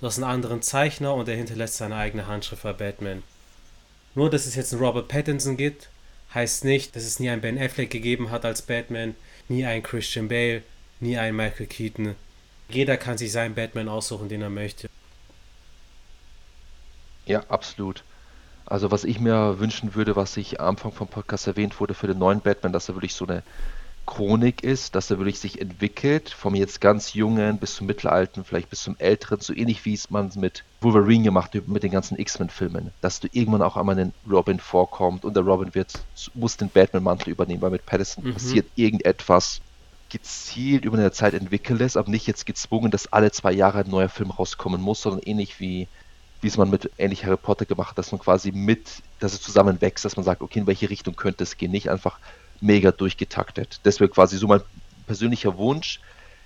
du 0.00 0.06
hast 0.06 0.18
einen 0.18 0.30
anderen 0.30 0.60
Zeichner 0.60 1.14
und 1.14 1.28
er 1.28 1.36
hinterlässt 1.36 1.78
seine 1.78 1.96
eigene 1.96 2.26
Handschrift 2.26 2.62
bei 2.62 2.74
Batman. 2.74 3.22
Nur, 4.14 4.28
dass 4.28 4.44
es 4.44 4.56
jetzt 4.56 4.74
einen 4.74 4.84
Robert 4.84 5.08
Pattinson 5.08 5.56
gibt, 5.56 5.88
heißt 6.34 6.64
nicht, 6.64 6.94
dass 6.94 7.04
es 7.04 7.18
nie 7.18 7.30
einen 7.30 7.40
Ben 7.40 7.58
Affleck 7.58 7.88
gegeben 7.88 8.30
hat 8.30 8.44
als 8.44 8.60
Batman, 8.60 9.14
nie 9.48 9.64
einen 9.64 9.82
Christian 9.82 10.28
Bale, 10.28 10.62
nie 11.00 11.16
einen 11.16 11.36
Michael 11.36 11.66
Keaton. 11.66 12.14
Jeder 12.68 12.98
kann 12.98 13.16
sich 13.16 13.32
seinen 13.32 13.54
Batman 13.54 13.88
aussuchen, 13.88 14.28
den 14.28 14.42
er 14.42 14.50
möchte. 14.50 14.88
Ja, 17.26 17.42
absolut. 17.48 18.04
Also 18.66 18.90
was 18.90 19.04
ich 19.04 19.20
mir 19.20 19.58
wünschen 19.58 19.94
würde, 19.94 20.16
was 20.16 20.36
ich 20.36 20.60
am 20.60 20.68
Anfang 20.68 20.92
vom 20.92 21.08
Podcast 21.08 21.46
erwähnt 21.46 21.80
wurde 21.80 21.94
für 21.94 22.06
den 22.06 22.18
neuen 22.18 22.40
Batman, 22.40 22.72
dass 22.72 22.88
er 22.88 22.94
wirklich 22.94 23.14
so 23.14 23.26
eine 23.26 23.42
Chronik 24.06 24.62
ist, 24.62 24.94
dass 24.94 25.10
er 25.10 25.18
wirklich 25.18 25.38
sich 25.38 25.60
entwickelt, 25.60 26.28
vom 26.28 26.54
jetzt 26.54 26.80
ganz 26.80 27.14
jungen 27.14 27.58
bis 27.58 27.74
zum 27.74 27.86
mittelalten, 27.86 28.44
vielleicht 28.44 28.68
bis 28.68 28.82
zum 28.82 28.96
älteren, 28.98 29.40
so 29.40 29.54
ähnlich 29.54 29.84
wie 29.84 29.94
es 29.94 30.10
man 30.10 30.30
mit 30.36 30.64
Wolverine 30.82 31.24
gemacht 31.24 31.54
hat, 31.54 31.68
mit 31.68 31.82
den 31.82 31.90
ganzen 31.90 32.18
X-Men-Filmen, 32.18 32.90
dass 33.00 33.20
du 33.20 33.28
irgendwann 33.32 33.62
auch 33.62 33.76
einmal 33.76 33.98
einen 33.98 34.12
Robin 34.30 34.58
vorkommt 34.58 35.24
und 35.24 35.34
der 35.34 35.42
Robin 35.42 35.74
wird, 35.74 35.92
muss 36.34 36.56
den 36.56 36.68
Batman-Mantel 36.68 37.30
übernehmen, 37.30 37.62
weil 37.62 37.70
mit 37.70 37.86
Patterson 37.86 38.24
mhm. 38.24 38.34
passiert 38.34 38.66
irgendetwas 38.76 39.60
gezielt 40.10 40.84
über 40.84 40.98
eine 40.98 41.10
Zeit 41.12 41.34
entwickelt 41.34 41.80
ist, 41.80 41.96
aber 41.96 42.10
nicht 42.10 42.26
jetzt 42.26 42.46
gezwungen, 42.46 42.90
dass 42.90 43.12
alle 43.12 43.32
zwei 43.32 43.52
Jahre 43.52 43.80
ein 43.80 43.90
neuer 43.90 44.10
Film 44.10 44.30
rauskommen 44.30 44.80
muss, 44.80 45.00
sondern 45.00 45.22
ähnlich 45.24 45.60
wie 45.60 45.88
wie 46.44 46.48
es 46.48 46.58
man 46.58 46.68
mit 46.68 46.90
ähnlich 46.98 47.24
Harry 47.24 47.38
Potter 47.38 47.64
gemacht 47.64 47.92
hat, 47.92 47.98
dass 47.98 48.12
man 48.12 48.20
quasi 48.20 48.52
mit, 48.52 49.02
dass 49.18 49.32
es 49.32 49.40
zusammen 49.40 49.80
wächst, 49.80 50.04
dass 50.04 50.16
man 50.16 50.24
sagt, 50.24 50.42
okay, 50.42 50.58
in 50.58 50.66
welche 50.66 50.90
Richtung 50.90 51.16
könnte 51.16 51.42
es 51.42 51.56
gehen, 51.56 51.70
nicht 51.70 51.88
einfach 51.88 52.18
mega 52.60 52.92
durchgetaktet. 52.92 53.80
Das 53.84 53.98
wäre 53.98 54.10
quasi 54.10 54.36
so 54.36 54.46
mein 54.46 54.60
persönlicher 55.06 55.56
Wunsch, 55.56 56.00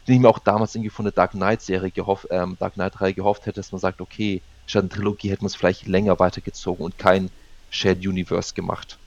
den 0.06 0.14
ich 0.14 0.20
mir 0.20 0.28
auch 0.28 0.38
damals 0.38 0.76
irgendwie 0.76 0.90
von 0.90 1.04
der 1.04 1.10
Dark 1.10 1.32
Knight-Serie 1.32 1.90
gehofft, 1.90 2.28
ähm, 2.30 2.56
Dark 2.60 2.74
Knight-Reihe 2.74 3.12
gehofft 3.12 3.46
hätte, 3.46 3.58
dass 3.58 3.72
man 3.72 3.80
sagt, 3.80 4.00
okay, 4.00 4.40
statt 4.66 4.84
einer 4.84 4.90
Trilogie 4.90 5.30
hätte 5.30 5.42
man 5.42 5.48
es 5.48 5.56
vielleicht 5.56 5.88
länger 5.88 6.16
weitergezogen 6.20 6.84
und 6.84 6.96
kein 6.96 7.28
Shared 7.68 8.06
Universe 8.06 8.54
gemacht. 8.54 8.98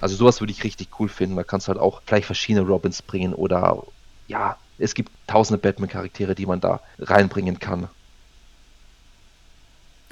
Also 0.00 0.14
sowas 0.14 0.40
würde 0.40 0.52
ich 0.52 0.62
richtig 0.62 1.00
cool 1.00 1.08
finden. 1.08 1.34
Da 1.34 1.42
kannst 1.42 1.66
du 1.66 1.72
halt 1.72 1.80
auch 1.80 2.02
vielleicht 2.06 2.26
verschiedene 2.26 2.64
Robins 2.64 3.02
bringen 3.02 3.34
oder 3.34 3.82
ja, 4.28 4.56
es 4.78 4.94
gibt 4.94 5.10
tausende 5.26 5.58
Batman-Charaktere, 5.58 6.36
die 6.36 6.46
man 6.46 6.60
da 6.60 6.80
reinbringen 7.00 7.58
kann. 7.58 7.88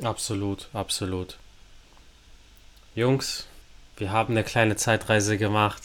Absolut, 0.03 0.69
absolut. 0.73 1.39
Jungs, 2.95 3.47
wir 3.97 4.11
haben 4.11 4.35
eine 4.35 4.45
kleine 4.45 4.77
Zeitreise 4.77 5.39
gemacht 5.39 5.83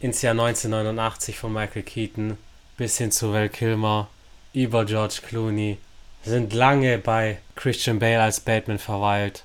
ins 0.00 0.22
Jahr 0.22 0.32
1989 0.32 1.38
von 1.38 1.52
Michael 1.52 1.82
Keaton 1.82 2.38
bis 2.76 2.98
hin 2.98 3.12
zu 3.12 3.32
Val 3.32 3.48
Kilmer, 3.48 4.08
über 4.52 4.84
George 4.84 5.20
Clooney, 5.26 5.78
sind 6.24 6.52
lange 6.52 6.98
bei 6.98 7.38
Christian 7.54 7.98
Bale 7.98 8.22
als 8.22 8.40
Batman 8.40 8.78
verweilt, 8.78 9.44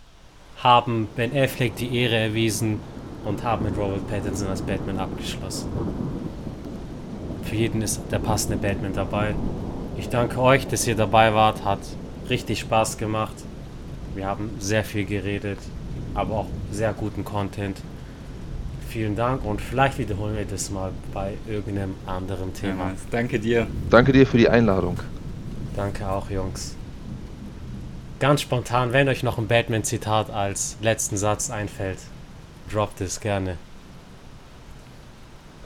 haben 0.64 1.08
Ben 1.16 1.38
Affleck 1.38 1.76
die 1.76 1.96
Ehre 1.96 2.16
erwiesen 2.16 2.80
und 3.26 3.44
haben 3.44 3.66
mit 3.66 3.78
Robert 3.78 4.08
Pattinson 4.10 4.48
als 4.48 4.62
Batman 4.62 5.00
abgeschlossen. 5.00 5.70
Für 7.44 7.56
jeden 7.56 7.82
ist 7.82 8.02
der 8.12 8.20
passende 8.20 8.58
Batman 8.58 8.94
dabei. 8.94 9.36
Ich 9.98 10.10
danke 10.10 10.40
euch, 10.42 10.68
dass 10.68 10.88
ihr 10.88 10.96
dabei 10.96 11.34
wart, 11.34 11.64
hat 11.64 11.80
richtig 12.30 12.60
Spaß 12.60 12.98
gemacht. 12.98 13.36
Wir 14.18 14.26
haben 14.26 14.50
sehr 14.58 14.84
viel 14.84 15.06
geredet, 15.06 15.60
aber 16.16 16.34
auch 16.34 16.48
sehr 16.72 16.92
guten 16.92 17.24
Content. 17.24 17.78
Vielen 18.90 19.16
Dank 19.16 19.46
und 19.46 19.62
vielleicht 19.62 20.00
wiederholen 20.00 20.36
wir 20.36 20.46
das 20.46 20.72
mal 20.72 20.92
bei 21.14 21.34
irgendeinem 21.48 21.94
anderen 22.08 22.52
Thema. 22.52 22.88
Ja, 22.88 22.96
danke 23.12 23.40
dir. 23.40 23.68
Danke 23.92 24.14
dir 24.14 24.26
für 24.26 24.40
die 24.40 24.50
Einladung. 24.50 24.98
Danke 25.76 26.10
auch, 26.10 26.32
Jungs. 26.32 26.76
Ganz 28.20 28.42
spontan, 28.42 28.92
wenn 28.92 29.08
euch 29.08 29.22
noch 29.22 29.38
ein 29.38 29.48
Batman-Zitat 29.48 30.32
als 30.32 30.78
letzten 30.82 31.16
Satz 31.18 31.52
einfällt, 31.52 32.00
droppt 32.74 33.02
es 33.02 33.20
gerne. 33.20 33.58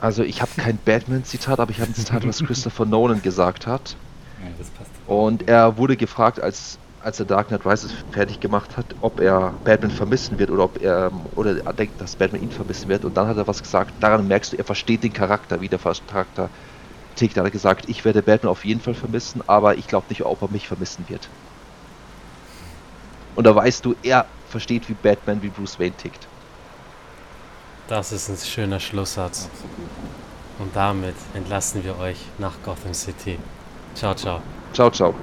Also 0.01 0.23
ich 0.23 0.41
habe 0.41 0.51
kein 0.57 0.77
Batman-Zitat, 0.83 1.61
aber 1.61 1.71
ich 1.71 1.79
habe 1.79 1.91
ein 1.91 1.95
Zitat, 1.95 2.27
was 2.27 2.43
Christopher 2.45 2.83
Nolan 2.83 3.21
gesagt 3.21 3.65
hat. 3.65 3.95
Ja, 4.41 5.15
und 5.15 5.47
er 5.47 5.77
wurde 5.77 5.95
gefragt, 5.95 6.41
als 6.41 6.77
als 7.03 7.19
er 7.19 7.25
Dark 7.25 7.47
Knight 7.47 7.65
Rises 7.65 7.91
fertig 8.11 8.39
gemacht 8.39 8.77
hat, 8.77 8.85
ob 9.01 9.19
er 9.19 9.53
Batman 9.63 9.91
vermissen 9.91 10.37
wird 10.39 10.51
oder 10.51 10.65
ob 10.65 10.81
er 10.81 11.11
oder 11.35 11.65
er 11.65 11.73
denkt, 11.73 11.99
dass 11.99 12.15
Batman 12.15 12.43
ihn 12.43 12.51
vermissen 12.51 12.89
wird. 12.89 13.05
Und 13.05 13.17
dann 13.17 13.27
hat 13.27 13.37
er 13.37 13.47
was 13.47 13.61
gesagt, 13.61 13.91
daran 13.99 14.27
merkst 14.27 14.53
du, 14.53 14.57
er 14.57 14.63
versteht 14.63 15.03
den 15.03 15.13
Charakter, 15.13 15.61
wie 15.61 15.67
der 15.67 15.79
Charakter 15.79 16.49
tickt. 17.15 17.37
Er 17.37 17.43
hat 17.43 17.51
gesagt, 17.51 17.89
ich 17.89 18.05
werde 18.05 18.21
Batman 18.21 18.51
auf 18.51 18.65
jeden 18.65 18.81
Fall 18.81 18.93
vermissen, 18.93 19.41
aber 19.47 19.77
ich 19.77 19.87
glaube 19.87 20.05
nicht, 20.09 20.23
ob 20.23 20.41
er 20.41 20.49
mich 20.49 20.67
vermissen 20.67 21.05
wird. 21.07 21.27
Und 23.35 23.45
da 23.45 23.55
weißt 23.55 23.85
du, 23.85 23.95
er 24.03 24.25
versteht, 24.49 24.89
wie 24.89 24.93
Batman, 24.93 25.41
wie 25.41 25.49
Bruce 25.49 25.79
Wayne 25.79 25.95
tickt. 25.95 26.27
Das 27.87 28.11
ist 28.11 28.29
ein 28.29 28.37
schöner 28.37 28.79
Schlusssatz. 28.79 29.49
Und 30.59 30.75
damit 30.75 31.15
entlassen 31.33 31.83
wir 31.83 31.97
euch 31.97 32.17
nach 32.37 32.53
Gotham 32.63 32.93
City. 32.93 33.39
Ciao, 33.95 34.13
ciao. 34.13 34.41
Ciao, 34.73 34.89
ciao. 34.89 35.15